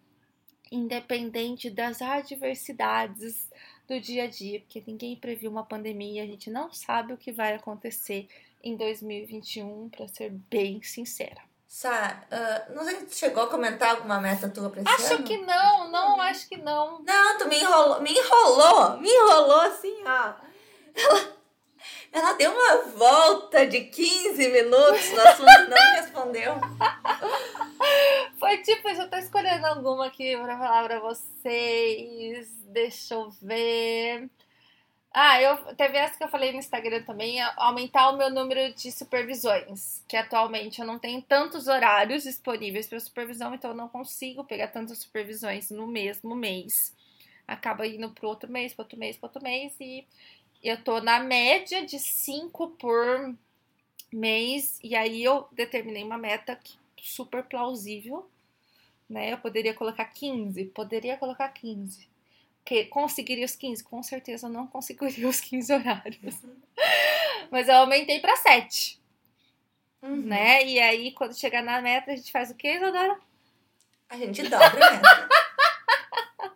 independente 0.72 1.68
das 1.68 2.00
adversidades 2.00 3.46
do 3.86 4.00
dia 4.00 4.24
a 4.24 4.26
dia, 4.26 4.60
porque 4.60 4.82
ninguém 4.86 5.14
previu 5.16 5.50
uma 5.50 5.64
pandemia, 5.64 6.22
a 6.22 6.26
gente 6.26 6.48
não 6.48 6.72
sabe 6.72 7.12
o 7.12 7.18
que 7.18 7.30
vai 7.30 7.54
acontecer 7.54 8.26
em 8.64 8.74
2021, 8.74 9.90
para 9.90 10.08
ser 10.08 10.30
bem 10.30 10.82
sincera. 10.82 11.48
Sá, 11.68 12.22
uh, 12.32 12.74
não 12.74 12.82
sei 12.82 12.96
se 12.96 13.06
tu 13.06 13.14
chegou 13.14 13.42
a 13.42 13.50
comentar 13.50 13.90
alguma 13.90 14.18
meta 14.18 14.48
tua 14.48 14.70
pra 14.70 14.80
esse 14.80 14.90
acho 14.90 15.14
ano. 15.16 15.24
que 15.24 15.36
não, 15.36 15.90
não, 15.90 16.18
acho 16.22 16.48
que 16.48 16.56
não. 16.56 17.00
Não, 17.00 17.38
tu 17.38 17.46
me 17.46 17.60
enrolou, 17.60 18.00
me 18.00 18.10
enrolou, 18.10 18.96
me 18.96 19.10
enrolou 19.10 19.60
assim, 19.60 20.02
ó. 20.06 20.32
Ela, 20.94 21.32
ela 22.10 22.32
deu 22.32 22.50
uma 22.50 22.76
volta 22.96 23.66
de 23.66 23.82
15 23.82 24.48
minutos 24.48 25.10
no 25.12 25.20
assunto 25.20 25.50
e 25.50 25.68
não 25.68 26.02
respondeu. 26.02 26.54
Foi 28.40 28.56
tipo, 28.62 28.88
eu 28.88 29.10
tô 29.10 29.16
escolhendo 29.18 29.66
alguma 29.66 30.06
aqui 30.06 30.38
pra 30.38 30.58
falar 30.58 30.84
pra 30.84 31.00
vocês. 31.00 32.48
Deixa 32.64 33.14
eu 33.14 33.28
ver. 33.42 34.30
Ah, 35.12 35.40
eu 35.42 35.74
teve 35.74 35.96
essa 35.96 36.16
que 36.16 36.22
eu 36.24 36.28
falei 36.28 36.52
no 36.52 36.58
Instagram 36.58 37.02
também, 37.02 37.40
é 37.40 37.52
aumentar 37.56 38.10
o 38.10 38.16
meu 38.16 38.30
número 38.30 38.72
de 38.74 38.92
supervisões, 38.92 40.04
que 40.06 40.16
atualmente 40.16 40.80
eu 40.80 40.86
não 40.86 40.98
tenho 40.98 41.20
tantos 41.22 41.66
horários 41.66 42.22
disponíveis 42.24 42.86
para 42.86 43.00
supervisão, 43.00 43.54
então 43.54 43.70
eu 43.70 43.76
não 43.76 43.88
consigo 43.88 44.44
pegar 44.44 44.68
tantas 44.68 44.98
supervisões 44.98 45.70
no 45.70 45.86
mesmo 45.86 46.36
mês. 46.36 46.94
Acaba 47.46 47.86
indo 47.86 48.10
para 48.10 48.28
outro 48.28 48.50
mês, 48.52 48.74
para 48.74 48.84
outro 48.84 48.98
mês, 48.98 49.16
para 49.16 49.26
outro 49.28 49.42
mês 49.42 49.74
e 49.80 50.06
eu 50.62 50.82
tô 50.84 51.00
na 51.00 51.20
média 51.20 51.84
de 51.86 51.98
cinco 51.98 52.70
por 52.72 53.34
mês 54.12 54.78
e 54.84 54.96
aí 54.96 55.24
eu 55.24 55.48
determinei 55.52 56.04
uma 56.04 56.18
meta 56.18 56.58
super 57.00 57.44
plausível, 57.44 58.28
né? 59.08 59.32
Eu 59.32 59.38
poderia 59.38 59.74
colocar 59.74 60.06
15, 60.06 60.66
poderia 60.66 61.16
colocar 61.18 61.48
15 61.50 62.07
que 62.68 62.84
conseguiria 62.84 63.46
os 63.46 63.56
15? 63.56 63.82
Com 63.82 64.02
certeza 64.02 64.46
eu 64.46 64.50
não 64.50 64.66
conseguiria 64.66 65.26
os 65.26 65.40
15 65.40 65.72
horários. 65.72 66.36
Mas 67.50 67.66
eu 67.66 67.76
aumentei 67.76 68.20
para 68.20 68.36
7. 68.36 69.00
Uhum. 70.02 70.16
Né? 70.16 70.66
E 70.66 70.78
aí, 70.78 71.12
quando 71.12 71.34
chegar 71.34 71.62
na 71.62 71.80
meta, 71.80 72.12
a 72.12 72.16
gente 72.16 72.30
faz 72.30 72.50
o 72.50 72.54
quê, 72.54 72.74
Isadora? 72.74 73.18
A 74.10 74.18
gente 74.18 74.42
dobra 74.42 74.86
a 74.86 74.90
meta. 74.90 75.28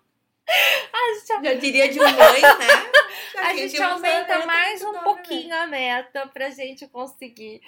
a 0.93 1.15
gente... 1.15 1.45
Já 1.45 1.55
diria 1.55 1.89
de 1.89 1.99
um 1.99 2.03
mãe, 2.03 2.43
né? 2.43 2.93
Já 3.33 3.49
a 3.49 3.57
gente 3.57 3.83
aumenta 3.83 4.35
meta, 4.35 4.47
mais 4.47 4.83
um 4.83 4.93
pouquinho 4.99 5.55
a 5.57 5.67
meta 5.67 6.27
pra 6.27 6.51
gente 6.51 6.87
conseguir 6.89 7.63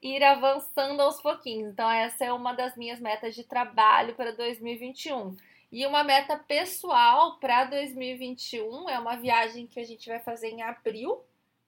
ir 0.00 0.24
avançando 0.24 1.02
aos 1.02 1.20
pouquinhos. 1.20 1.70
Então, 1.70 1.90
essa 1.90 2.24
é 2.24 2.32
uma 2.32 2.54
das 2.54 2.74
minhas 2.78 2.98
metas 2.98 3.34
de 3.34 3.44
trabalho 3.44 4.14
para 4.14 4.32
2021 4.32 5.36
e 5.70 5.86
uma 5.86 6.02
meta 6.02 6.36
pessoal 6.36 7.38
para 7.38 7.64
2021 7.64 8.88
é 8.88 8.98
uma 8.98 9.16
viagem 9.16 9.66
que 9.66 9.78
a 9.78 9.84
gente 9.84 10.08
vai 10.08 10.18
fazer 10.18 10.48
em 10.48 10.62
abril, 10.62 11.24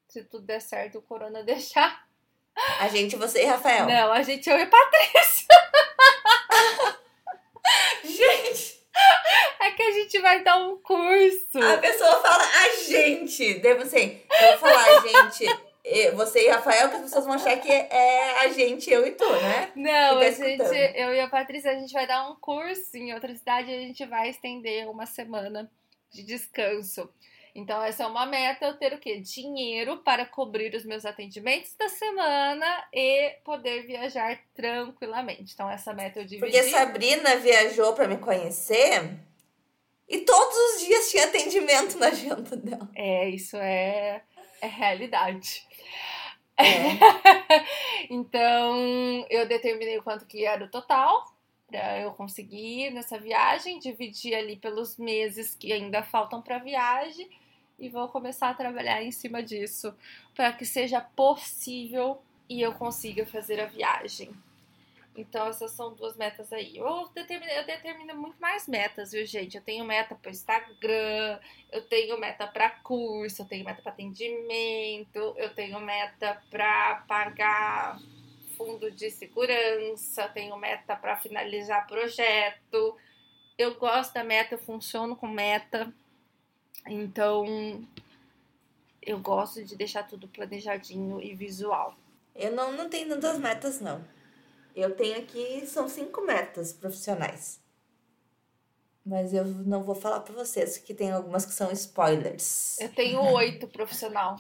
se 0.09 0.25
tudo 0.25 0.45
der 0.45 0.61
certo, 0.61 0.99
o 0.99 1.03
Corona 1.03 1.43
deixar. 1.45 2.07
A 2.81 2.89
gente, 2.89 3.17
você 3.17 3.43
e 3.43 3.47
Rafael. 3.47 3.87
Não, 3.87 4.13
a 4.13 4.23
gente, 4.23 4.49
eu 4.51 4.59
e 4.59 4.67
Patrícia. 4.67 5.47
gente! 8.05 8.83
É 9.59 9.71
que 9.71 9.83
a 9.83 9.93
gente 9.93 10.19
vai 10.19 10.45
dar 10.45 10.57
um 10.59 10.77
curso. 10.79 11.59
A 11.63 11.79
pessoa 11.79 12.21
fala 12.21 12.45
a 12.45 12.69
gente. 12.85 13.55
Devo 13.55 13.87
ser. 13.87 14.27
Eu 14.31 14.59
vou 14.59 14.69
falar, 14.69 15.01
gente 15.01 15.72
você 16.15 16.47
e 16.47 16.51
Rafael, 16.51 16.89
que 16.89 16.97
as 16.97 17.03
pessoas 17.03 17.25
vão 17.25 17.35
achar 17.35 17.57
que 17.59 17.71
é 17.71 18.41
a 18.41 18.49
gente, 18.49 18.91
eu 18.91 19.07
e 19.07 19.13
tu, 19.13 19.31
né? 19.31 19.73
Não, 19.75 20.21
tá 20.21 20.27
a 20.27 20.31
gente, 20.31 20.63
eu 20.95 21.13
e 21.13 21.21
a 21.21 21.29
Patrícia, 21.29 21.73
a 21.73 21.79
gente 21.79 21.93
vai 21.93 22.07
dar 22.07 22.31
um 22.31 22.37
curso 22.37 22.97
em 22.97 23.13
outra 23.13 23.35
cidade 23.35 23.71
e 23.71 23.75
a 23.75 23.81
gente 23.81 24.05
vai 24.07 24.29
estender 24.29 24.89
uma 24.89 25.07
semana 25.07 25.71
de 26.11 26.23
descanso. 26.23 27.09
Então, 27.55 27.83
essa 27.83 28.05
é 28.05 28.07
uma 28.07 28.25
meta, 28.25 28.65
eu 28.65 28.79
ter 28.79 28.95
o 28.95 28.99
quê? 28.99 29.21
Dinheiro 29.21 29.99
para 29.99 30.25
cobrir 30.25 30.75
os 30.75 30.85
meus 30.85 31.05
atendimentos 31.05 31.75
da 31.77 31.89
semana 31.89 32.85
e 32.93 33.37
poder 33.45 33.87
viajar 33.87 34.39
tranquilamente. 34.55 35.53
Então, 35.53 35.69
essa 35.69 35.93
meta 35.93 36.21
eu 36.21 36.25
dividi. 36.25 36.41
Porque 36.41 36.63
Sabrina 36.71 37.37
viajou 37.37 37.93
para 37.93 38.09
me 38.09 38.17
conhecer 38.17 39.03
e 40.09 40.19
todos 40.21 40.57
os 40.57 40.87
dias 40.87 41.11
tinha 41.11 41.25
atendimento 41.25 41.99
na 41.99 42.07
agenda 42.07 42.57
dela. 42.57 42.89
É, 42.95 43.29
isso 43.29 43.57
é, 43.59 44.23
é 44.63 44.69
realidade. 44.69 45.67
É. 46.57 46.63
então, 48.09 49.27
eu 49.29 49.47
determinei 49.47 50.01
quanto 50.01 50.25
que 50.25 50.45
era 50.45 50.65
o 50.65 50.71
total 50.71 51.31
para 51.67 52.01
eu 52.01 52.13
conseguir 52.13 52.91
nessa 52.91 53.19
viagem, 53.19 53.79
dividir 53.79 54.35
ali 54.35 54.57
pelos 54.57 54.97
meses 54.97 55.55
que 55.55 55.73
ainda 55.73 56.03
faltam 56.03 56.41
para 56.41 56.57
a 56.57 56.61
viagem 56.61 57.29
e 57.79 57.89
vou 57.89 58.09
começar 58.09 58.51
a 58.51 58.55
trabalhar 58.55 59.03
em 59.03 59.11
cima 59.11 59.43
disso 59.43 59.95
para 60.35 60.53
que 60.53 60.65
seja 60.65 61.01
possível 61.01 62.23
e 62.49 62.61
eu 62.61 62.73
consiga 62.75 63.27
fazer 63.27 63.59
a 63.59 63.67
viagem. 63.67 64.31
Então, 65.15 65.47
essas 65.47 65.73
são 65.73 65.93
duas 65.95 66.17
metas 66.17 66.51
aí. 66.53 66.77
Eu 66.77 67.09
determino, 67.15 67.53
eu 67.53 67.67
determino 67.67 68.17
muito 68.17 68.41
mais 68.41 68.67
metas, 68.67 69.13
viu, 69.13 69.27
gente? 69.27 69.57
Eu 69.57 69.63
tenho 69.63 69.85
meta 69.85 70.15
para 70.15 70.31
Instagram, 70.31 71.39
eu 71.71 71.83
tenho 71.87 72.19
meta 72.19 72.47
para 72.47 72.71
curso, 72.71 73.43
eu 73.43 73.47
tenho 73.47 73.65
meta 73.65 73.83
para 73.83 73.93
atendimento, 73.93 75.35
eu 75.37 75.55
tenho 75.55 75.79
meta 75.81 76.43
para 76.51 77.05
pagar 77.07 77.99
fundo 78.57 78.91
de 78.91 79.11
segurança, 79.11 80.29
tenho 80.29 80.57
meta 80.57 80.97
para 80.97 81.17
finalizar 81.17 81.87
projeto. 81.87 82.97
Eu 83.59 83.75
gosto 83.75 84.15
da 84.15 84.25
meta, 84.25 84.55
eu 84.55 84.59
funciono 84.59 85.15
com 85.15 85.29
meta. 85.29 85.93
Então, 86.87 87.87
eu 89.03 89.19
gosto 89.21 89.63
de 89.63 89.77
deixar 89.77 90.05
tudo 90.05 90.27
planejadinho 90.27 91.21
e 91.21 91.35
visual. 91.35 91.95
Eu 92.35 92.53
não, 92.53 92.73
não 92.73 92.89
tenho 92.89 93.09
tantas 93.09 93.39
metas, 93.39 93.81
não. 93.81 94.03
Eu 94.75 94.95
tenho 94.95 95.19
aqui, 95.19 95.67
são 95.67 95.89
cinco 95.89 96.23
metas 96.23 96.73
profissionais. 96.73 97.61
Mas 99.05 99.35
eu 99.35 99.45
não 99.45 99.83
vou 99.83 99.95
falar 99.95 100.21
para 100.21 100.35
vocês, 100.35 100.79
que 100.79 100.95
tem 100.95 101.11
algumas 101.11 101.45
que 101.45 101.53
são 101.53 101.73
spoilers. 101.73 102.79
Eu 102.79 102.95
tenho 102.95 103.21
oito 103.35 103.67
profissional. 103.69 104.37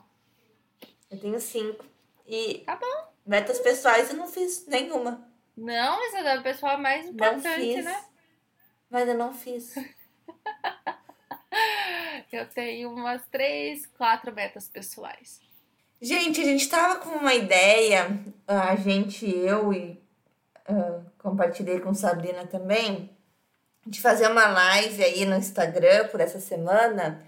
Eu 1.10 1.18
tenho 1.18 1.40
cinco. 1.40 1.84
E 2.26 2.62
tá 2.64 2.76
bom. 2.76 3.12
metas 3.26 3.58
pessoais 3.58 4.10
eu 4.10 4.16
não 4.16 4.28
fiz 4.28 4.66
nenhuma. 4.66 5.28
Não, 5.56 5.98
mas 5.98 6.14
a 6.14 6.22
da 6.22 6.42
pessoal 6.42 6.74
é 6.74 6.78
mais 6.78 7.06
importante, 7.06 7.82
né? 7.82 8.04
Mas 8.88 9.08
eu 9.08 9.16
não 9.16 9.34
fiz. 9.34 9.74
eu 12.32 12.48
tenho 12.48 12.90
umas 12.90 13.26
três, 13.26 13.86
quatro 13.86 14.32
metas 14.32 14.68
pessoais. 14.68 15.40
Gente, 16.00 16.40
a 16.40 16.44
gente 16.44 16.68
tava 16.68 16.96
com 16.96 17.10
uma 17.10 17.34
ideia, 17.34 18.08
a 18.46 18.74
gente, 18.74 19.24
eu 19.24 19.72
e 19.72 20.01
uh, 20.68 21.04
compartilhei 21.18 21.80
com 21.80 21.94
Sabrina 21.94 22.46
também, 22.46 23.10
de 23.86 24.00
fazer 24.00 24.28
uma 24.28 24.46
live 24.46 25.02
aí 25.02 25.24
no 25.24 25.36
Instagram 25.36 26.08
por 26.08 26.20
essa 26.20 26.38
semana, 26.38 27.22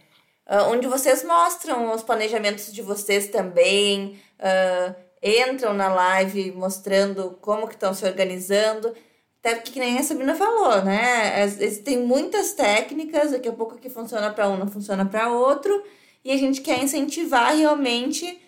uh, 0.46 0.70
onde 0.70 0.86
vocês 0.86 1.24
mostram 1.24 1.92
os 1.92 2.02
planejamentos 2.02 2.72
de 2.72 2.82
vocês 2.82 3.28
também, 3.28 4.20
uh, 4.38 4.94
entram 5.22 5.72
na 5.72 5.88
live 5.88 6.52
mostrando 6.52 7.38
como 7.40 7.66
que 7.66 7.74
estão 7.74 7.94
se 7.94 8.04
organizando, 8.04 8.94
até 9.40 9.54
porque 9.56 9.72
que 9.72 9.80
nem 9.80 9.98
a 9.98 10.02
Sabrina 10.02 10.34
falou, 10.34 10.82
né? 10.82 11.42
Existem 11.42 11.98
muitas 11.98 12.54
técnicas, 12.54 13.32
daqui 13.32 13.48
a 13.48 13.52
pouco 13.52 13.76
que 13.76 13.90
funciona 13.90 14.30
para 14.30 14.48
um 14.48 14.56
não 14.56 14.68
funciona 14.68 15.04
para 15.04 15.32
outro, 15.32 15.82
e 16.24 16.30
a 16.30 16.36
gente 16.36 16.60
quer 16.62 16.82
incentivar 16.82 17.54
realmente 17.54 18.40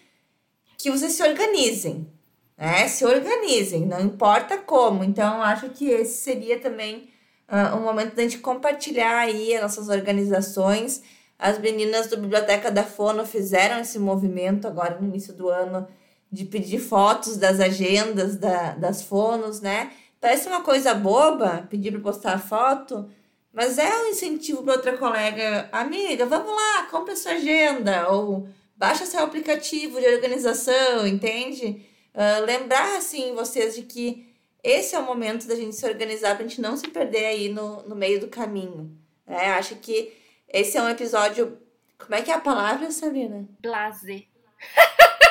que 0.78 0.90
vocês 0.90 1.12
se 1.12 1.22
organizem, 1.22 2.10
né? 2.56 2.88
Se 2.88 3.04
organizem, 3.04 3.86
não 3.86 4.00
importa 4.00 4.56
como. 4.58 5.04
Então, 5.04 5.42
acho 5.42 5.70
que 5.70 5.88
esse 5.90 6.22
seria 6.22 6.58
também 6.58 7.10
uh, 7.48 7.76
um 7.76 7.82
momento 7.82 8.14
da 8.14 8.22
gente 8.22 8.38
compartilhar 8.38 9.18
aí 9.18 9.54
as 9.54 9.62
nossas 9.62 9.88
organizações. 9.88 11.02
As 11.38 11.58
meninas 11.58 12.06
do 12.06 12.16
Biblioteca 12.16 12.70
da 12.70 12.82
Fono 12.82 13.26
fizeram 13.26 13.80
esse 13.80 13.98
movimento 13.98 14.66
agora 14.66 14.98
no 14.98 15.06
início 15.06 15.34
do 15.34 15.48
ano 15.48 15.86
de 16.32 16.44
pedir 16.44 16.78
fotos 16.78 17.36
das 17.36 17.60
agendas 17.60 18.36
da, 18.36 18.72
das 18.72 19.02
fonos, 19.02 19.60
né? 19.60 19.92
Parece 20.20 20.48
uma 20.48 20.62
coisa 20.62 20.94
boba 20.94 21.66
pedir 21.70 21.92
para 21.92 22.00
postar 22.00 22.38
foto, 22.38 23.08
mas 23.52 23.78
é 23.78 24.02
um 24.02 24.06
incentivo 24.08 24.62
para 24.62 24.74
outra 24.74 24.96
colega, 24.96 25.68
amiga, 25.70 26.26
vamos 26.26 26.50
lá, 26.54 26.88
compra 26.90 27.14
sua 27.14 27.32
agenda 27.32 28.08
ou 28.10 28.48
baixa 28.76 29.06
seu 29.06 29.20
aplicativo 29.20 30.00
de 30.00 30.06
organização, 30.08 31.06
entende? 31.06 31.86
Uh, 32.16 32.44
lembrar, 32.46 32.96
assim, 32.96 33.34
vocês 33.34 33.74
de 33.74 33.82
que 33.82 34.34
esse 34.64 34.96
é 34.96 34.98
o 34.98 35.04
momento 35.04 35.46
da 35.46 35.54
gente 35.54 35.76
se 35.76 35.86
organizar 35.86 36.34
para 36.34 36.44
a 36.44 36.48
gente 36.48 36.62
não 36.62 36.76
se 36.76 36.88
perder 36.88 37.26
aí 37.26 37.48
no, 37.50 37.82
no 37.82 37.94
meio 37.94 38.18
do 38.18 38.28
caminho. 38.28 38.98
Né? 39.26 39.50
Acho 39.50 39.76
que 39.76 40.16
esse 40.48 40.78
é 40.78 40.82
um 40.82 40.88
episódio. 40.88 41.60
Como 41.98 42.14
é 42.14 42.22
que 42.22 42.30
é 42.30 42.34
a 42.34 42.40
palavra, 42.40 42.90
Sabrina? 42.90 43.46
Blazer. 43.60 44.26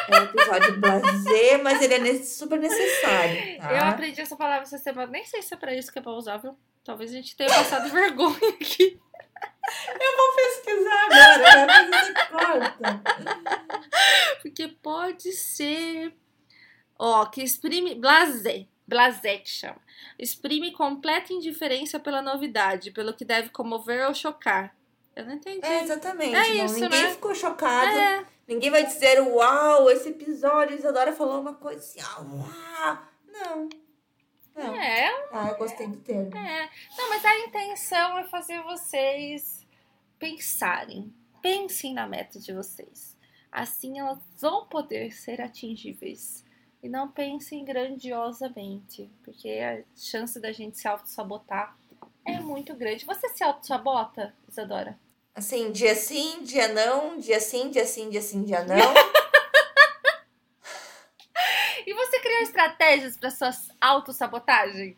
É 0.08 0.20
um 0.20 0.24
episódio 0.26 0.80
blazer, 0.80 1.64
mas 1.64 1.82
ele 1.82 2.10
é 2.10 2.24
super 2.24 2.60
necessário. 2.60 3.58
Tá? 3.58 3.74
Eu 3.74 3.84
aprendi 3.86 4.22
essa 4.22 4.36
palavra 4.36 4.64
essa 4.64 4.78
semana. 4.78 5.12
Nem 5.12 5.26
sei 5.26 5.42
se 5.42 5.54
é 5.54 5.58
pra 5.58 5.74
isso 5.74 5.92
que 5.92 5.98
é 5.98 6.02
pra 6.02 6.12
usar, 6.12 6.38
viu? 6.38 6.56
Talvez 6.84 7.10
a 7.10 7.16
gente 7.16 7.36
tenha 7.36 7.50
passado 7.50 7.90
vergonha 7.92 8.50
aqui. 8.50 9.02
Eu 10.00 10.18
vou 10.18 10.36
pesquisar 10.36 11.06
agora, 11.10 11.66
mas 11.66 11.90
você 11.90 12.14
corta. 12.30 13.02
Porque 14.44 14.68
pode 14.68 15.32
ser 15.32 16.14
Ó, 16.98 17.26
que 17.26 17.42
exprime. 17.42 17.96
Blasé. 17.96 18.68
Blasé 18.88 19.38
que 19.38 19.50
chama. 19.50 19.82
Exprime 20.18 20.72
completa 20.72 21.34
indiferença 21.34 22.00
pela 22.00 22.22
novidade, 22.22 22.92
pelo 22.92 23.14
que 23.14 23.26
deve 23.26 23.50
comover 23.50 24.08
ou 24.08 24.14
chocar. 24.14 24.76
Eu 25.16 25.26
não 25.26 25.34
entendi. 25.34 25.66
É, 25.66 25.84
exatamente. 25.84 26.36
É 26.36 26.50
isso, 26.64 26.80
ninguém 26.80 27.04
né? 27.04 27.12
ficou 27.12 27.34
chocado. 27.34 27.98
É. 27.98 28.26
Ninguém 28.48 28.70
vai 28.70 28.86
dizer, 28.86 29.20
uau, 29.22 29.90
esse 29.90 30.10
episódio, 30.10 30.78
Isadora 30.78 31.14
falou 31.14 31.42
uma 31.42 31.56
coisa 31.56 31.80
assim, 31.80 32.00
ah, 32.02 32.22
uau. 32.22 33.00
Não. 33.28 33.70
Não. 34.56 34.76
É. 34.76 35.10
Ah, 35.32 35.50
eu 35.50 35.58
gostei 35.58 35.88
do 35.88 35.98
termo. 35.98 36.36
É. 36.38 36.70
Não, 36.98 37.10
mas 37.10 37.26
a 37.26 37.40
intenção 37.40 38.18
é 38.20 38.24
fazer 38.26 38.62
vocês 38.64 39.66
pensarem. 40.20 41.14
Pensem 41.42 41.94
na 41.94 42.08
meta 42.08 42.40
de 42.40 42.54
vocês. 42.54 43.18
Assim 43.52 44.00
elas 44.00 44.20
vão 44.38 44.66
poder 44.68 45.12
ser 45.12 45.42
atingíveis. 45.42 46.45
E 46.86 46.88
não 46.88 47.10
pensem 47.10 47.66
grandiosamente, 47.66 49.10
porque 49.24 49.50
a 49.50 49.84
chance 50.00 50.40
da 50.40 50.52
gente 50.52 50.78
se 50.78 50.88
auto-sabotar 50.88 51.76
é 52.24 52.40
muito 52.40 52.76
grande. 52.76 53.06
Você 53.06 53.28
se 53.30 53.44
auto-sabota, 53.44 54.36
Isadora? 54.48 54.96
Assim, 55.34 55.72
dia 55.72 55.96
sim, 55.96 56.44
dia 56.44 56.68
não, 56.68 57.18
dia 57.18 57.40
sim, 57.40 57.72
dia 57.72 57.88
sim, 57.88 58.12
dia 58.12 58.22
sim, 58.22 58.44
dia 58.44 58.64
não. 58.64 58.78
e 61.88 61.94
você 61.96 62.20
criou 62.20 62.44
estratégias 62.44 63.18
para 63.18 63.32
sua 63.32 63.50
auto-sabotagem? 63.82 64.96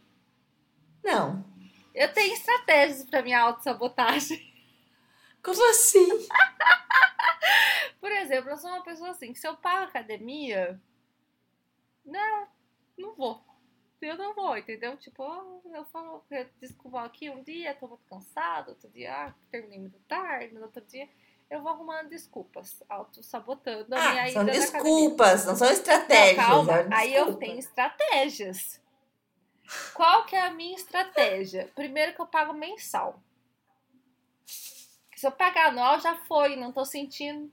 Não. 1.01 1.41
Eu 1.95 2.11
tenho 2.11 2.33
estratégias 2.33 3.05
para 3.05 3.21
minha 3.21 3.39
auto-sabotagem. 3.43 4.45
Como 5.41 5.69
assim? 5.69 6.27
Por 8.01 8.11
exemplo, 8.11 8.49
eu 8.49 8.57
sou 8.57 8.71
uma 8.71 8.83
pessoa 8.83 9.11
assim, 9.11 9.31
que 9.31 9.39
se 9.39 9.47
eu 9.47 9.57
academia, 9.63 10.77
não, 12.07 12.47
não 12.97 13.15
vou. 13.15 13.41
Eu 14.01 14.17
não 14.17 14.33
vou, 14.33 14.57
entendeu? 14.57 14.95
Tipo, 14.97 15.23
eu 15.73 15.85
falo, 15.85 16.23
eu 16.29 16.47
desculpa 16.61 17.01
aqui 17.01 17.29
um 17.29 17.43
dia, 17.43 17.75
tô 17.75 17.87
muito 17.87 18.05
cansado, 18.05 18.69
outro 18.69 18.89
dia, 18.89 19.13
ah, 19.13 19.33
terminei 19.51 19.79
muito 19.79 19.99
tarde, 20.07 20.53
no 20.53 20.61
outro 20.61 20.81
dia 20.81 21.09
eu 21.49 21.61
vou 21.61 21.71
arrumando 21.71 22.09
desculpas, 22.09 22.83
auto-sabotando 22.89 23.95
a 23.95 23.97
ah, 23.97 24.11
minha 24.11 24.31
são 24.31 24.45
desculpas, 24.45 25.45
não 25.45 25.55
são 25.55 25.69
estratégias. 25.69 26.37
Não, 26.37 26.65
calma, 26.65 26.73
é 26.73 26.87
aí 26.91 27.13
eu 27.15 27.35
tenho 27.35 27.57
estratégias. 27.57 28.81
Qual 29.93 30.25
que 30.25 30.35
é 30.35 30.41
a 30.41 30.51
minha 30.51 30.75
estratégia? 30.75 31.71
Primeiro 31.73 32.13
que 32.13 32.21
eu 32.21 32.27
pago 32.27 32.53
mensal. 32.53 33.21
Se 34.45 35.25
eu 35.25 35.31
pagar 35.31 35.67
anual, 35.67 35.99
já 35.99 36.15
foi, 36.15 36.55
não 36.55 36.71
tô 36.71 36.85
sentindo 36.85 37.51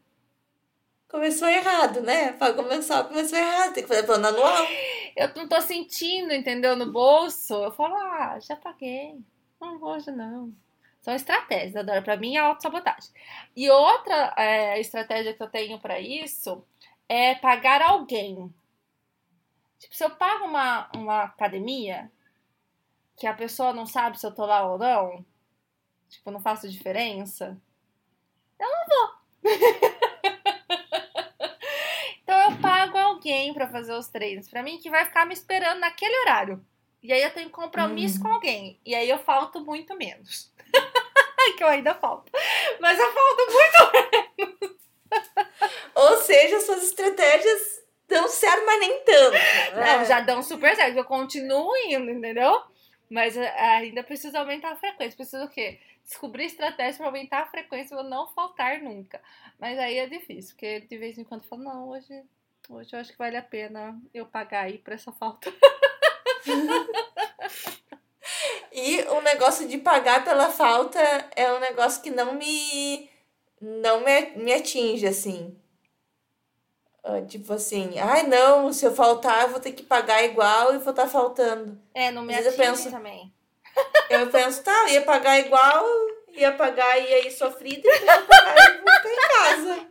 começou 1.15 1.49
errado, 1.49 2.01
né? 2.01 2.33
Para 2.33 2.55
começar, 2.55 3.05
começou 3.05 3.39
errado, 3.39 3.73
tem 3.73 3.85
que 3.85 3.89
fazer 3.89 4.03
plano 4.03 4.27
anual. 4.27 4.67
Eu 5.15 5.33
não 5.37 5.47
tô 5.47 5.61
sentindo, 5.61 6.35
entendeu? 6.35 6.75
No 6.75 6.91
bolso. 6.91 7.55
Eu 7.55 7.71
falo, 7.71 7.95
ah, 7.95 8.37
já 8.41 8.57
paguei. 8.57 9.21
Não 9.61 9.79
vou 9.79 9.91
hoje, 9.91 10.11
não. 10.11 10.53
São 11.01 11.15
estratégias, 11.15 11.77
adoro. 11.77 12.03
Pra 12.03 12.17
mim 12.17 12.35
é 12.35 12.41
autossabotagem. 12.41 13.13
E 13.55 13.71
outra 13.71 14.35
é, 14.37 14.81
estratégia 14.81 15.33
que 15.33 15.41
eu 15.41 15.49
tenho 15.49 15.79
para 15.79 16.01
isso 16.01 16.65
é 17.09 17.37
pagar 17.37 17.81
alguém. 17.81 18.53
Tipo, 19.79 19.95
se 19.95 20.03
eu 20.03 20.11
pago 20.11 20.47
uma, 20.47 20.91
uma 20.97 21.23
academia 21.23 22.11
que 23.17 23.29
a 23.29 23.35
pessoa 23.35 23.73
não 23.73 23.87
sabe 23.87 24.19
se 24.19 24.27
eu 24.27 24.35
tô 24.35 24.45
lá 24.45 24.67
ou 24.69 24.79
não, 24.79 25.25
tipo, 26.09 26.33
não 26.33 26.41
faço 26.41 26.69
diferença, 26.69 27.57
eu 28.59 28.69
não 28.69 28.87
vou. 28.89 29.15
eu 32.27 32.61
alguém 33.25 33.55
para 33.55 33.69
fazer 33.69 33.95
os 33.95 34.09
treinos 34.09 34.49
para 34.49 34.63
mim 34.63 34.79
que 34.79 34.91
vai 34.91 35.05
ficar 35.07 35.25
me 35.25 35.33
esperando 35.33 35.81
naquele 35.81 36.17
horário. 36.21 36.65
E 37.03 37.13
aí 37.13 37.23
eu 37.23 37.31
tenho 37.33 37.51
compromisso 37.51 38.19
uhum. 38.19 38.23
com 38.23 38.29
alguém. 38.29 38.81
E 38.85 38.95
aí 38.95 39.09
eu 39.09 39.19
falto 39.19 39.61
muito 39.61 39.97
menos. 39.97 40.53
que 41.57 41.63
eu 41.63 41.69
ainda 41.69 41.95
falto. 41.95 42.31
Mas 42.81 42.99
eu 42.99 43.13
falto 43.13 43.43
muito 43.53 44.59
menos. 44.59 44.77
Ou 45.95 46.17
seja, 46.19 46.61
suas 46.61 46.83
estratégias 46.83 47.83
dão 48.09 48.29
certo, 48.29 48.65
mas 48.65 48.81
nem 48.81 49.05
tanto. 49.05 49.37
Não, 49.75 49.81
né? 49.81 50.05
já 50.05 50.21
dão 50.21 50.43
super 50.43 50.75
certo. 50.75 50.97
Eu 50.97 51.05
continuo 51.05 51.77
indo, 51.87 52.11
entendeu? 52.11 52.63
Mas 53.11 53.37
é, 53.37 53.51
ainda 53.61 54.03
preciso 54.03 54.37
aumentar 54.39 54.73
a 54.73 54.77
frequência. 54.77 55.17
Preciso 55.17 55.45
o 55.45 55.49
quê? 55.49 55.79
Descobrir 56.05 56.47
estratégias 56.47 56.97
para 56.97 57.07
aumentar 57.07 57.43
a 57.43 57.47
frequência 57.47 57.97
para 57.97 58.09
não 58.09 58.29
faltar 58.29 58.81
nunca. 58.81 59.21
Mas 59.59 59.79
aí 59.79 59.99
é 59.99 60.07
difícil, 60.07 60.55
porque 60.55 60.81
de 60.81 60.97
vez 60.99 61.19
em 61.19 61.25
quando 61.25 61.43
eu 61.43 61.49
falo, 61.49 61.63
não, 61.63 61.89
hoje, 61.91 62.25
hoje 62.69 62.95
eu 62.95 63.01
acho 63.01 63.13
que 63.13 63.19
vale 63.19 63.37
a 63.37 63.43
pena 63.43 63.99
eu 64.13 64.27
pagar 64.27 64.65
aí 64.65 64.79
por 64.79 64.93
essa 64.93 65.13
falta. 65.13 65.53
E 68.73 69.03
o 69.03 69.21
negócio 69.21 69.69
de 69.69 69.79
pagar 69.79 70.25
pela 70.25 70.51
falta 70.51 70.99
é 71.37 71.53
um 71.53 71.61
negócio 71.61 72.03
que 72.03 72.11
não 72.11 72.35
me 72.35 73.09
não 73.61 74.01
me, 74.01 74.31
me 74.37 74.53
atinge 74.53 75.07
assim. 75.07 75.57
Ah, 77.05 77.21
Tipo 77.23 77.53
assim, 77.53 77.99
ai 77.99 78.25
não, 78.27 78.73
se 78.73 78.85
eu 78.85 78.95
faltar 78.95 79.43
eu 79.43 79.49
vou 79.51 79.61
ter 79.61 79.73
que 79.73 79.83
pagar 79.83 80.25
igual 80.25 80.75
e 80.75 80.79
vou 80.79 80.91
estar 80.91 81.07
faltando. 81.07 81.81
É, 81.95 82.11
não 82.11 82.23
me 82.23 82.35
vezes 82.35 82.47
eu 82.47 82.53
atinge 82.65 82.83
penso- 82.85 82.91
também. 82.91 83.33
Eu 84.11 84.29
penso, 84.31 84.63
tá, 84.63 84.85
eu 84.87 84.95
ia 84.95 85.03
pagar 85.03 85.39
igual, 85.41 85.85
ia 86.29 86.53
pagar 86.53 86.97
e 86.99 87.13
aí 87.15 87.31
sofrida, 87.33 87.83
e 87.89 88.05
ia 88.05 88.23
pagar 88.23 88.71
e 88.71 88.79
vou 88.79 88.93
ficar 88.93 89.11
em 89.11 89.17
casa. 89.35 89.89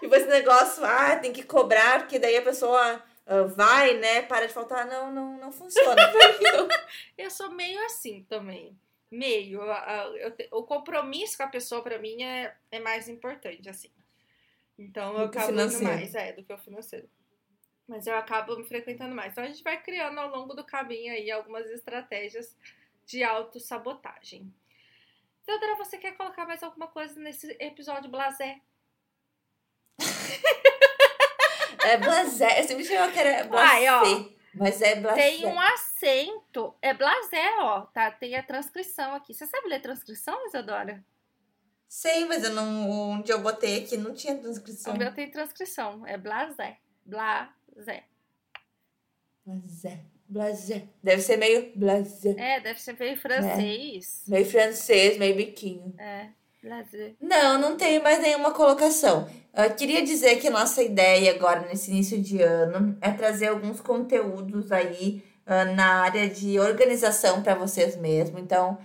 Tipo 0.00 0.14
esse 0.14 0.26
negócio, 0.26 0.84
ah, 0.84 1.16
tem 1.16 1.32
que 1.32 1.42
cobrar, 1.42 2.00
porque 2.00 2.18
daí 2.18 2.36
a 2.36 2.42
pessoa 2.42 3.02
ah, 3.26 3.42
vai, 3.44 3.94
né, 3.94 4.22
para 4.22 4.46
de 4.46 4.52
faltar. 4.52 4.86
Não, 4.86 5.12
não, 5.12 5.36
não 5.38 5.52
funciona. 5.52 6.00
Eu 7.16 7.30
sou 7.30 7.50
meio 7.50 7.78
assim 7.84 8.24
também. 8.24 8.76
Meio. 9.10 9.62
A- 9.62 10.10
eu 10.16 10.30
te- 10.30 10.48
o 10.52 10.62
compromisso 10.62 11.36
com 11.36 11.42
a 11.42 11.48
pessoa, 11.48 11.82
pra 11.82 11.98
mim, 11.98 12.22
é, 12.22 12.54
é 12.70 12.78
mais 12.80 13.08
importante, 13.08 13.68
assim. 13.68 13.90
Então 14.78 15.12
eu 15.18 15.26
acabo 15.26 15.52
indo 15.52 15.82
mais, 15.82 16.14
é, 16.14 16.32
do 16.32 16.42
que 16.42 16.52
o 16.52 16.58
financeiro. 16.58 17.08
Mas 17.86 18.06
eu 18.06 18.14
acabo 18.16 18.56
me 18.56 18.64
frequentando 18.64 19.14
mais. 19.14 19.32
Então 19.32 19.44
a 19.44 19.48
gente 19.48 19.62
vai 19.64 19.82
criando 19.82 20.18
ao 20.18 20.30
longo 20.30 20.54
do 20.54 20.64
caminho 20.64 21.12
aí 21.12 21.30
algumas 21.30 21.66
estratégias 21.70 22.56
de 23.04 23.22
autossabotagem. 23.24 24.50
Teodora, 25.44 25.74
você 25.76 25.98
quer 25.98 26.16
colocar 26.16 26.46
mais 26.46 26.62
alguma 26.62 26.86
coisa 26.86 27.18
nesse 27.20 27.50
episódio 27.60 28.08
blasé? 28.10 28.60
É 31.82 31.96
blasé. 31.96 32.60
Eu 32.60 32.64
sempre 32.64 32.86
achava 32.86 33.10
que 33.10 33.18
era 33.18 33.44
blasé. 33.44 33.88
Ai. 33.88 34.36
Mas 34.54 34.82
é 34.82 34.96
blasé. 34.96 35.16
Tem 35.22 35.46
um 35.46 35.58
acento. 35.60 36.74
É 36.82 36.92
blasé, 36.92 37.56
ó. 37.60 37.82
Tá? 37.86 38.10
Tem 38.10 38.36
a 38.36 38.42
transcrição 38.42 39.14
aqui. 39.14 39.32
Você 39.32 39.46
sabe 39.46 39.68
ler 39.68 39.80
transcrição, 39.80 40.46
Isadora? 40.46 41.02
Sei, 41.88 42.24
mas 42.26 42.44
eu 42.44 42.50
não, 42.50 42.88
onde 42.90 43.32
eu 43.32 43.40
botei 43.40 43.82
aqui 43.82 43.96
não 43.96 44.14
tinha 44.14 44.34
O 44.34 44.38
transcrição. 44.40 44.96
meu 44.96 45.12
tem 45.12 45.30
transcrição. 45.30 46.06
É 46.06 46.16
blasé. 46.16 46.76
Blasé. 47.04 48.04
Blasé. 49.44 50.00
Blasé. 50.28 50.88
Deve 51.02 51.22
ser 51.22 51.36
meio 51.36 51.72
blasé. 51.74 52.36
É, 52.38 52.60
deve 52.60 52.80
ser 52.80 52.96
meio 52.96 53.16
francês. 53.16 54.24
Meio 54.28 54.44
francês, 54.46 55.18
meio 55.18 55.34
biquinho. 55.34 55.92
É, 55.98 56.28
Não, 57.20 57.58
não 57.58 57.76
tenho 57.76 58.02
mais 58.02 58.20
nenhuma 58.20 58.52
colocação. 58.52 59.28
Eu 59.54 59.74
queria 59.74 60.04
dizer 60.04 60.36
que 60.36 60.50
nossa 60.50 60.82
ideia 60.82 61.32
agora, 61.32 61.66
nesse 61.66 61.90
início 61.90 62.20
de 62.20 62.40
ano, 62.42 62.96
é 63.00 63.10
trazer 63.10 63.48
alguns 63.48 63.80
conteúdos 63.80 64.70
aí 64.70 65.22
ah, 65.46 65.64
na 65.64 66.02
área 66.02 66.28
de 66.28 66.58
organização 66.60 67.42
para 67.42 67.54
vocês 67.54 67.96
mesmos. 67.96 68.40
Então, 68.40 68.78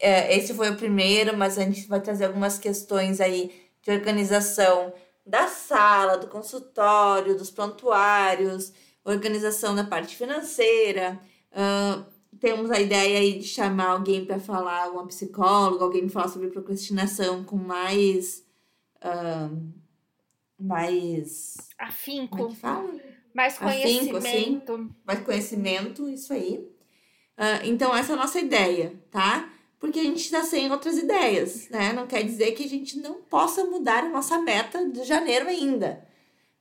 é, 0.00 0.36
esse 0.36 0.54
foi 0.54 0.70
o 0.70 0.76
primeiro, 0.76 1.36
mas 1.36 1.58
a 1.58 1.62
gente 1.62 1.86
vai 1.86 2.00
trazer 2.00 2.26
algumas 2.26 2.58
questões 2.58 3.20
aí 3.20 3.52
de 3.82 3.90
organização 3.90 4.92
da 5.24 5.46
sala, 5.48 6.16
do 6.16 6.28
consultório, 6.28 7.36
dos 7.36 7.50
prontuários, 7.50 8.72
organização 9.04 9.74
da 9.74 9.84
parte 9.84 10.16
financeira. 10.16 11.20
ah, 11.52 12.04
temos 12.40 12.70
a 12.70 12.80
ideia 12.80 13.18
aí 13.18 13.38
de 13.38 13.46
chamar 13.46 13.90
alguém 13.90 14.24
para 14.24 14.38
falar, 14.38 14.90
uma 14.90 15.06
psicóloga, 15.06 15.84
alguém 15.84 16.02
para 16.02 16.10
falar 16.10 16.28
sobre 16.28 16.48
procrastinação 16.48 17.44
com 17.44 17.56
mais. 17.56 18.44
ah, 19.00 19.50
mais. 20.58 21.56
Como 21.56 21.80
é 21.80 21.84
Afinco. 21.88 22.48
que 22.48 22.56
fala? 22.56 22.94
Mais 23.34 23.54
Afinco, 23.60 24.16
assim. 24.16 24.30
conhecimento. 24.30 24.94
mais 25.06 25.20
conhecimento, 25.20 26.08
isso 26.08 26.32
aí. 26.32 26.68
Ah, 27.36 27.60
então, 27.64 27.94
essa 27.94 28.12
é 28.12 28.14
a 28.14 28.18
nossa 28.18 28.40
ideia, 28.40 29.00
tá? 29.10 29.48
Porque 29.78 30.00
a 30.00 30.02
gente 30.02 30.20
está 30.20 30.42
sem 30.42 30.70
outras 30.72 30.98
ideias, 30.98 31.68
né? 31.70 31.92
Não 31.92 32.06
quer 32.06 32.24
dizer 32.24 32.52
que 32.52 32.64
a 32.64 32.68
gente 32.68 32.98
não 32.98 33.22
possa 33.22 33.64
mudar 33.64 34.04
a 34.04 34.08
nossa 34.08 34.40
meta 34.40 34.88
de 34.88 35.04
janeiro 35.04 35.46
ainda. 35.48 36.04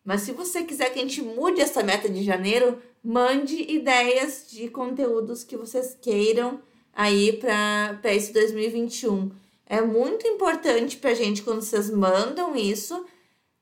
Mas 0.06 0.22
se 0.22 0.32
você 0.32 0.64
quiser 0.64 0.94
que 0.94 1.00
a 1.00 1.02
gente 1.02 1.22
mude 1.22 1.60
essa 1.60 1.84
meta 1.84 2.08
de 2.08 2.24
janeiro, 2.24 2.82
mande 3.08 3.56
ideias 3.72 4.48
de 4.52 4.68
conteúdos 4.68 5.42
que 5.42 5.56
vocês 5.56 5.98
queiram 6.02 6.60
aí 6.92 7.32
para 7.32 8.14
esse 8.14 8.34
2021. 8.34 9.32
É 9.66 9.80
muito 9.80 10.28
importante 10.28 10.98
pra 10.98 11.14
gente 11.14 11.42
quando 11.42 11.62
vocês 11.62 11.90
mandam 11.90 12.54
isso, 12.54 13.06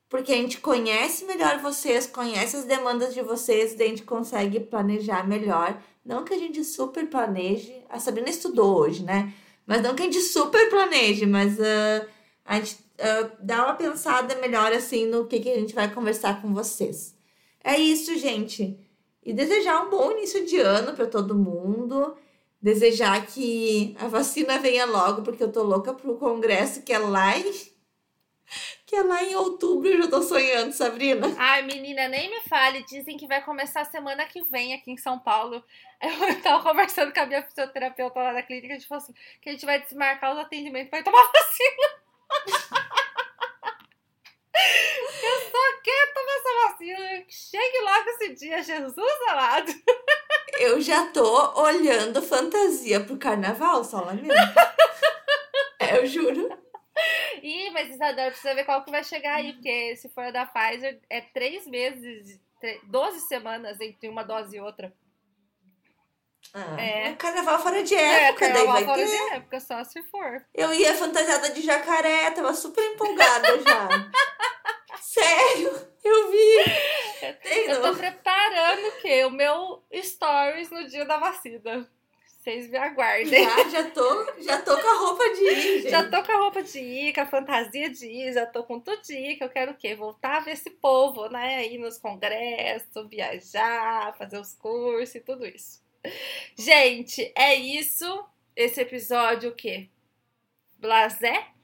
porque 0.08 0.32
a 0.32 0.36
gente 0.36 0.58
conhece 0.58 1.24
melhor 1.26 1.60
vocês, 1.60 2.08
conhece 2.08 2.56
as 2.56 2.64
demandas 2.64 3.14
de 3.14 3.22
vocês, 3.22 3.76
daí 3.76 3.86
a 3.86 3.90
gente 3.90 4.02
consegue 4.02 4.58
planejar 4.58 5.28
melhor. 5.28 5.80
Não 6.04 6.24
que 6.24 6.34
a 6.34 6.38
gente 6.38 6.64
super 6.64 7.08
planeje, 7.08 7.84
a 7.88 8.00
Sabrina 8.00 8.28
estudou 8.28 8.76
hoje, 8.76 9.04
né? 9.04 9.32
Mas 9.64 9.80
não 9.80 9.94
que 9.94 10.02
a 10.02 10.06
gente 10.06 10.22
super 10.22 10.68
planeje, 10.68 11.24
mas 11.24 11.60
ah, 11.60 12.04
a 12.44 12.56
gente 12.56 12.78
ah, 12.98 13.30
dá 13.38 13.66
uma 13.66 13.74
pensada 13.74 14.34
melhor 14.40 14.72
assim 14.72 15.06
no 15.06 15.24
que, 15.24 15.38
que 15.38 15.50
a 15.50 15.56
gente 15.56 15.72
vai 15.72 15.88
conversar 15.94 16.42
com 16.42 16.52
vocês. 16.52 17.14
É 17.62 17.78
isso, 17.78 18.18
gente. 18.18 18.84
E 19.26 19.32
desejar 19.32 19.82
um 19.82 19.90
bom 19.90 20.12
início 20.12 20.46
de 20.46 20.56
ano 20.56 20.94
para 20.94 21.08
todo 21.08 21.34
mundo. 21.34 22.16
Desejar 22.62 23.26
que 23.26 23.96
a 23.98 24.06
vacina 24.06 24.56
venha 24.56 24.86
logo, 24.86 25.22
porque 25.22 25.42
eu 25.42 25.50
tô 25.50 25.64
louca 25.64 25.92
pro 25.92 26.16
congresso 26.16 26.82
que 26.82 26.92
é 26.92 26.98
lá 26.98 27.36
em, 27.36 27.52
que 28.86 28.94
é 28.94 29.02
lá 29.02 29.24
em 29.24 29.34
outubro. 29.34 29.88
Eu 29.88 30.04
já 30.04 30.08
tô 30.08 30.22
sonhando, 30.22 30.72
Sabrina. 30.72 31.26
Ai, 31.36 31.62
menina, 31.62 32.06
nem 32.06 32.30
me 32.30 32.40
fale. 32.48 32.84
Dizem 32.84 33.16
que 33.16 33.26
vai 33.26 33.44
começar 33.44 33.84
semana 33.86 34.24
que 34.26 34.42
vem 34.44 34.74
aqui 34.74 34.92
em 34.92 34.96
São 34.96 35.18
Paulo. 35.18 35.60
Eu 36.00 36.40
tava 36.40 36.62
conversando 36.62 37.12
com 37.12 37.20
a 37.20 37.26
minha 37.26 37.42
fisioterapeuta 37.42 38.20
lá 38.20 38.32
da 38.32 38.42
clínica. 38.44 38.74
A 38.74 38.78
gente 38.78 38.86
falou 38.86 39.02
assim: 39.02 39.14
que 39.42 39.48
a 39.48 39.52
gente 39.52 39.66
vai 39.66 39.82
desmarcar 39.82 40.34
os 40.34 40.38
atendimentos 40.38 40.88
pra 40.88 41.00
ir 41.00 41.04
tomar 41.04 41.26
vacina. 41.34 41.88
Essa 46.80 46.94
vacina. 46.94 47.24
Chegue 47.28 47.80
logo 47.82 48.08
esse 48.10 48.34
dia, 48.34 48.62
Jesus 48.62 49.20
amado. 49.30 49.72
Eu 50.58 50.80
já 50.80 51.06
tô 51.08 51.60
olhando 51.60 52.22
fantasia 52.22 52.98
pro 53.00 53.18
carnaval, 53.18 53.84
só 53.84 54.00
lamento. 54.00 54.28
É, 55.78 55.98
eu 55.98 56.06
juro. 56.06 56.48
Ih, 57.42 57.70
mas 57.70 57.90
Isadora, 57.90 58.30
precisa 58.30 58.54
ver 58.54 58.64
qual 58.64 58.82
que 58.82 58.90
vai 58.90 59.04
chegar 59.04 59.36
aí, 59.36 59.52
porque 59.52 59.94
se 59.96 60.08
for 60.08 60.24
a 60.24 60.30
da 60.30 60.46
Pfizer, 60.46 60.98
é 61.10 61.20
três 61.20 61.66
meses, 61.66 62.40
tre- 62.58 62.80
12 62.84 63.20
semanas 63.28 63.78
entre 63.80 64.08
uma 64.08 64.24
dose 64.24 64.56
e 64.56 64.60
outra. 64.60 64.92
Ah, 66.54 66.80
É. 66.80 67.10
um 67.10 67.16
carnaval 67.16 67.58
fora 67.60 67.82
de 67.82 67.94
É, 67.94 68.28
época, 68.28 68.48
daí 68.48 68.52
carnaval 68.54 68.72
vai 68.72 68.84
fora 68.86 68.96
ter. 68.96 69.06
de 69.28 69.34
época, 69.34 69.60
só 69.60 69.84
se 69.84 70.02
for. 70.04 70.44
Eu 70.54 70.72
ia 70.72 70.94
fantasiada 70.94 71.50
de 71.50 71.60
jacaré, 71.60 72.30
tava 72.30 72.54
super 72.54 72.82
empolgada 72.82 73.60
já. 73.60 73.88
Sério, 75.06 75.70
eu 76.02 76.30
vi. 76.32 77.36
Tem, 77.44 77.66
Eu 77.68 77.80
tô 77.80 77.94
preparando 77.94 78.88
o 78.88 79.00
quê? 79.00 79.24
O 79.24 79.30
meu 79.30 79.84
stories 80.02 80.68
no 80.68 80.88
dia 80.88 81.04
da 81.04 81.16
vacina. 81.16 81.88
Vocês 82.26 82.68
me 82.68 82.76
aguardem. 82.76 83.44
Já, 83.44 83.68
já 83.68 83.90
tô, 83.90 84.42
já 84.42 84.60
tô 84.62 84.76
com 84.76 84.88
a 84.88 84.98
roupa 84.98 85.24
de 85.32 85.44
ir, 85.44 85.60
gente. 85.60 85.90
Já 85.90 86.10
tô 86.10 86.22
com 86.24 86.32
a 86.32 86.36
roupa 86.36 86.62
de 86.62 86.80
ir, 86.80 87.14
com 87.14 87.20
a 87.20 87.26
fantasia 87.26 87.88
de 87.88 88.06
ir, 88.06 88.32
já 88.32 88.46
tô 88.46 88.64
com 88.64 88.80
tudo 88.80 89.00
de 89.02 89.16
ir, 89.16 89.36
que 89.36 89.44
eu 89.44 89.48
quero 89.48 89.72
o 89.72 89.76
quê? 89.76 89.94
Voltar 89.94 90.38
a 90.38 90.40
ver 90.40 90.52
esse 90.52 90.70
povo, 90.70 91.28
né? 91.28 91.64
Ir 91.68 91.78
nos 91.78 91.98
congressos, 91.98 93.08
viajar, 93.08 94.12
fazer 94.18 94.40
os 94.40 94.54
cursos 94.54 95.14
e 95.14 95.20
tudo 95.20 95.46
isso. 95.46 95.80
Gente, 96.58 97.32
é 97.36 97.54
isso. 97.54 98.26
Esse 98.56 98.80
episódio 98.80 99.50
o 99.50 99.54
quê? 99.54 99.88
Blasé. 100.78 101.55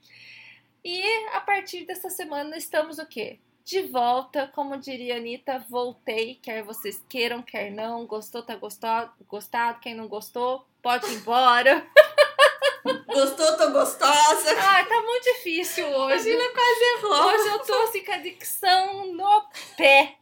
E 0.83 1.01
a 1.31 1.39
partir 1.39 1.85
dessa 1.85 2.09
semana 2.09 2.57
estamos 2.57 2.99
o 2.99 3.05
quê? 3.05 3.39
De 3.63 3.83
volta, 3.83 4.51
como 4.53 4.77
diria 4.77 5.15
a 5.15 5.17
Anitta, 5.17 5.65
voltei, 5.69 6.35
quer 6.35 6.61
vocês 6.61 7.01
queiram, 7.07 7.41
quer 7.41 7.71
não, 7.71 8.05
gostou, 8.05 8.43
tá 8.43 8.57
gostado, 8.57 9.13
gostado, 9.25 9.79
quem 9.79 9.95
não 9.95 10.09
gostou, 10.09 10.67
pode 10.81 11.05
ir 11.07 11.15
embora. 11.15 11.87
Gostou, 13.07 13.57
tô 13.57 13.71
gostosa. 13.71 14.55
Ai, 14.57 14.85
tá 14.85 15.01
muito 15.01 15.23
difícil 15.23 15.85
A 15.85 15.99
hoje. 15.99 16.23
Gina 16.31 16.43
quase 16.49 16.83
errou. 16.97 17.27
Hoje 17.27 17.47
eu 17.47 17.59
tô 17.59 17.73
assim 17.83 18.03
com 18.03 18.11
a 18.11 18.17
dicção 18.17 19.13
no 19.13 19.45
pé. 19.77 20.17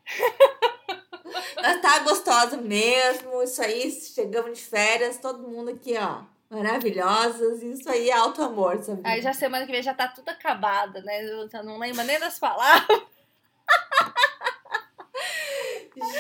Mas 1.56 1.82
tá 1.82 2.00
gostosa 2.00 2.58
mesmo. 2.58 3.42
Isso 3.42 3.64
aí, 3.64 3.90
chegamos 3.92 4.60
de 4.60 4.64
férias, 4.64 5.18
todo 5.18 5.48
mundo 5.48 5.72
aqui, 5.72 5.96
ó. 5.98 6.24
Maravilhosas. 6.52 7.64
Isso 7.64 7.90
aí 7.90 8.10
é 8.10 8.14
alto 8.14 8.44
amor, 8.44 8.84
sabe? 8.84 9.00
Aí 9.06 9.22
já 9.22 9.34
semana 9.34 9.66
que 9.66 9.72
vem 9.72 9.82
já 9.82 9.94
tá 9.94 10.10
tudo 10.10 10.28
acabado, 10.28 11.02
né? 11.02 11.24
Eu 11.24 11.50
já 11.50 11.64
não 11.64 11.80
lembro 11.80 12.04
nem 12.04 12.20
das 12.20 12.38
palavras. 12.38 13.02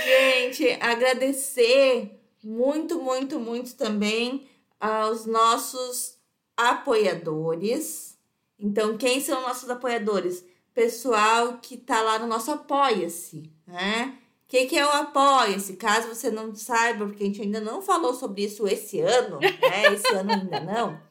gente, 0.05 0.71
agradecer 0.79 2.17
muito, 2.41 3.01
muito, 3.01 3.41
muito 3.41 3.75
também 3.75 4.49
aos 4.79 5.25
nossos 5.25 6.17
apoiadores. 6.55 8.17
Então, 8.57 8.97
quem 8.97 9.19
são 9.19 9.41
nossos 9.41 9.69
apoiadores? 9.69 10.45
Pessoal 10.73 11.57
que 11.57 11.75
tá 11.75 12.01
lá 12.01 12.17
no 12.19 12.27
nosso 12.27 12.51
Apoia-se, 12.51 13.51
né? 13.67 14.17
Que, 14.51 14.65
que 14.65 14.77
é 14.77 14.85
o 14.85 14.89
Apoia-se? 14.89 15.77
Caso 15.77 16.09
você 16.09 16.29
não 16.29 16.53
saiba, 16.53 17.05
porque 17.05 17.23
a 17.23 17.25
gente 17.25 17.41
ainda 17.41 17.61
não 17.61 17.81
falou 17.81 18.13
sobre 18.13 18.43
isso 18.43 18.67
esse 18.67 18.99
ano, 18.99 19.39
né? 19.39 19.93
Esse 19.93 20.13
ano 20.13 20.29
ainda 20.29 20.59
não. 20.59 21.01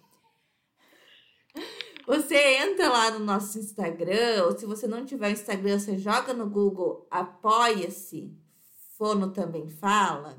Você 2.06 2.36
entra 2.58 2.90
lá 2.90 3.10
no 3.12 3.20
nosso 3.20 3.58
Instagram, 3.58 4.44
ou 4.44 4.58
se 4.58 4.66
você 4.66 4.86
não 4.86 5.06
tiver 5.06 5.30
Instagram, 5.30 5.78
você 5.78 5.96
joga 5.96 6.34
no 6.34 6.50
Google 6.50 7.06
Apoia-se, 7.10 8.30
Fono 8.98 9.32
também 9.32 9.70
fala. 9.70 10.36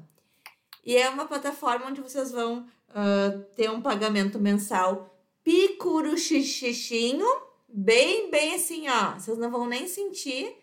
E 0.86 0.96
é 0.96 1.10
uma 1.10 1.26
plataforma 1.26 1.88
onde 1.88 2.02
vocês 2.02 2.32
vão 2.32 2.68
uh, 2.90 3.44
ter 3.56 3.72
um 3.72 3.82
pagamento 3.82 4.38
mensal 4.38 5.20
picuruxixinho, 5.44 7.26
bem, 7.68 8.30
bem 8.30 8.54
assim, 8.54 8.88
ó. 8.88 9.14
Vocês 9.18 9.40
não 9.40 9.50
vão 9.50 9.66
nem 9.66 9.88
sentir. 9.88 10.61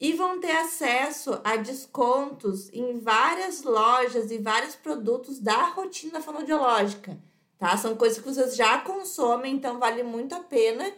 E 0.00 0.14
vão 0.14 0.40
ter 0.40 0.52
acesso 0.52 1.40
a 1.44 1.56
descontos 1.56 2.72
em 2.72 2.98
várias 2.98 3.62
lojas 3.62 4.30
e 4.30 4.38
vários 4.38 4.74
produtos 4.74 5.38
da 5.38 5.64
rotina 5.64 6.22
fonoaudiológica, 6.22 7.18
tá? 7.58 7.76
São 7.76 7.94
coisas 7.94 8.18
que 8.18 8.24
vocês 8.24 8.56
já 8.56 8.78
consomem, 8.78 9.54
então 9.54 9.78
vale 9.78 10.02
muito 10.02 10.34
a 10.34 10.40
pena. 10.40 10.90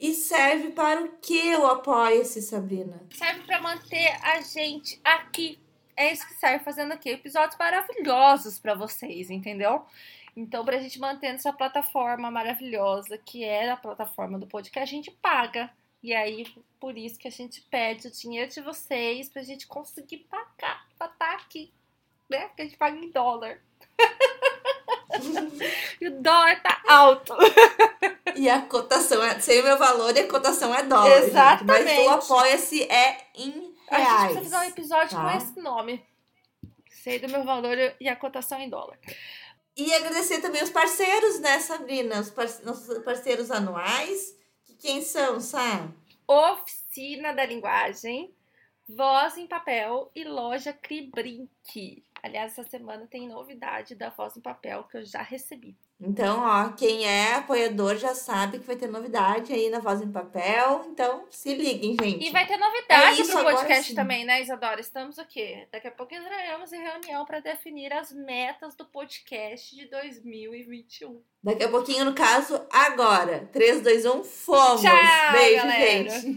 E 0.00 0.12
serve 0.12 0.70
para 0.70 1.00
o 1.00 1.12
que 1.22 1.54
o 1.54 1.64
Apoia-se, 1.66 2.42
Sabrina? 2.42 3.00
Serve 3.10 3.42
para 3.42 3.60
manter 3.60 4.18
a 4.22 4.40
gente 4.40 5.00
aqui. 5.04 5.58
É 5.96 6.12
isso 6.12 6.26
que 6.26 6.34
serve 6.34 6.64
fazendo 6.64 6.92
aqui. 6.92 7.10
Episódios 7.10 7.56
maravilhosos 7.56 8.58
para 8.58 8.74
vocês, 8.74 9.30
entendeu? 9.30 9.86
Então, 10.36 10.64
para 10.64 10.76
a 10.76 10.80
gente 10.80 10.98
manter 10.98 11.28
essa 11.28 11.52
plataforma 11.52 12.28
maravilhosa, 12.30 13.16
que 13.16 13.44
é 13.44 13.70
a 13.70 13.76
plataforma 13.76 14.36
do 14.38 14.48
podcast, 14.48 14.92
a 14.92 14.96
gente 14.96 15.10
paga. 15.12 15.70
E 16.04 16.14
aí, 16.14 16.46
por 16.78 16.98
isso 16.98 17.18
que 17.18 17.26
a 17.26 17.30
gente 17.30 17.62
pede 17.62 18.08
o 18.08 18.10
dinheiro 18.10 18.50
de 18.50 18.60
vocês 18.60 19.30
pra 19.30 19.42
gente 19.42 19.66
conseguir 19.66 20.18
pagar, 20.18 20.86
pra 20.98 21.06
estar 21.06 21.08
tá 21.16 21.32
aqui, 21.32 21.72
né? 22.28 22.46
Porque 22.48 22.60
a 22.60 22.64
gente 22.66 22.76
paga 22.76 22.98
em 22.98 23.10
dólar. 23.10 23.58
e 25.98 26.08
o 26.08 26.20
dólar 26.20 26.62
tá 26.62 26.82
alto. 26.86 27.32
e 28.36 28.50
a 28.50 28.60
cotação 28.60 29.24
é. 29.24 29.40
Sei 29.40 29.62
o 29.62 29.64
meu 29.64 29.78
valor 29.78 30.14
e 30.14 30.20
a 30.20 30.28
cotação 30.28 30.74
é 30.74 30.82
dólar. 30.82 31.22
Exatamente. 31.22 31.88
Gente, 31.88 31.96
mas 31.96 32.06
o 32.06 32.10
apoia-se 32.10 32.82
é 32.82 33.26
em 33.34 33.74
reais. 33.88 34.06
A 34.06 34.20
gente 34.20 34.32
precisa 34.34 34.56
fazer 34.56 34.56
um 34.56 34.68
episódio 34.68 35.16
tá? 35.16 35.22
com 35.22 35.38
esse 35.38 35.58
nome. 35.58 36.06
Sei 36.90 37.18
do 37.18 37.30
meu 37.30 37.44
valor 37.44 37.78
e 37.98 38.10
a 38.10 38.14
cotação 38.14 38.60
em 38.60 38.68
dólar. 38.68 38.98
E 39.74 39.90
agradecer 39.94 40.42
também 40.42 40.62
os 40.62 40.68
parceiros, 40.68 41.40
né, 41.40 41.60
Sabrina? 41.60 42.20
Os 42.20 42.28
parce 42.28 42.62
nossos 42.62 42.98
parceiros 42.98 43.50
anuais. 43.50 44.43
Que 44.84 44.90
quem 44.90 45.00
são, 45.00 45.40
Sá? 45.40 45.88
Oficina 46.28 47.32
da 47.32 47.46
Linguagem, 47.46 48.34
Voz 48.86 49.38
em 49.38 49.46
Papel 49.46 50.10
e 50.14 50.24
Loja 50.24 50.74
Cribrinque. 50.74 52.04
Aliás, 52.22 52.52
essa 52.52 52.68
semana 52.68 53.06
tem 53.06 53.26
novidade 53.26 53.94
da 53.94 54.10
Voz 54.10 54.36
em 54.36 54.42
Papel 54.42 54.84
que 54.84 54.98
eu 54.98 55.04
já 55.06 55.22
recebi. 55.22 55.74
Então, 56.00 56.40
ó, 56.40 56.70
quem 56.70 57.06
é 57.06 57.34
apoiador 57.34 57.96
já 57.96 58.14
sabe 58.14 58.58
que 58.58 58.66
vai 58.66 58.76
ter 58.76 58.88
novidade 58.88 59.52
aí 59.52 59.70
na 59.70 59.78
Voz 59.78 60.02
em 60.02 60.10
Papel. 60.10 60.84
Então, 60.88 61.24
se 61.30 61.54
liguem, 61.54 61.96
gente. 62.00 62.26
E 62.26 62.30
vai 62.30 62.46
ter 62.46 62.56
novidade 62.56 63.22
é 63.22 63.24
pro 63.24 63.44
podcast 63.44 63.94
também, 63.94 64.24
né, 64.24 64.42
Isadora? 64.42 64.80
Estamos 64.80 65.18
o 65.18 65.24
quê? 65.24 65.66
Daqui 65.70 65.86
a 65.86 65.92
pouco 65.92 66.14
entraremos 66.14 66.72
em 66.72 66.82
reunião 66.82 67.24
para 67.24 67.40
definir 67.40 67.92
as 67.92 68.12
metas 68.12 68.74
do 68.74 68.84
podcast 68.84 69.74
de 69.74 69.86
2021. 69.86 71.22
Daqui 71.42 71.62
a 71.62 71.68
pouquinho, 71.68 72.04
no 72.06 72.14
caso, 72.14 72.60
agora. 72.70 73.48
3, 73.52 73.82
2, 73.82 74.06
1, 74.06 74.24
fomos! 74.24 74.82
Tchau, 74.82 75.32
Beijo, 75.32 75.62
galera. 75.62 76.10
gente! 76.10 76.32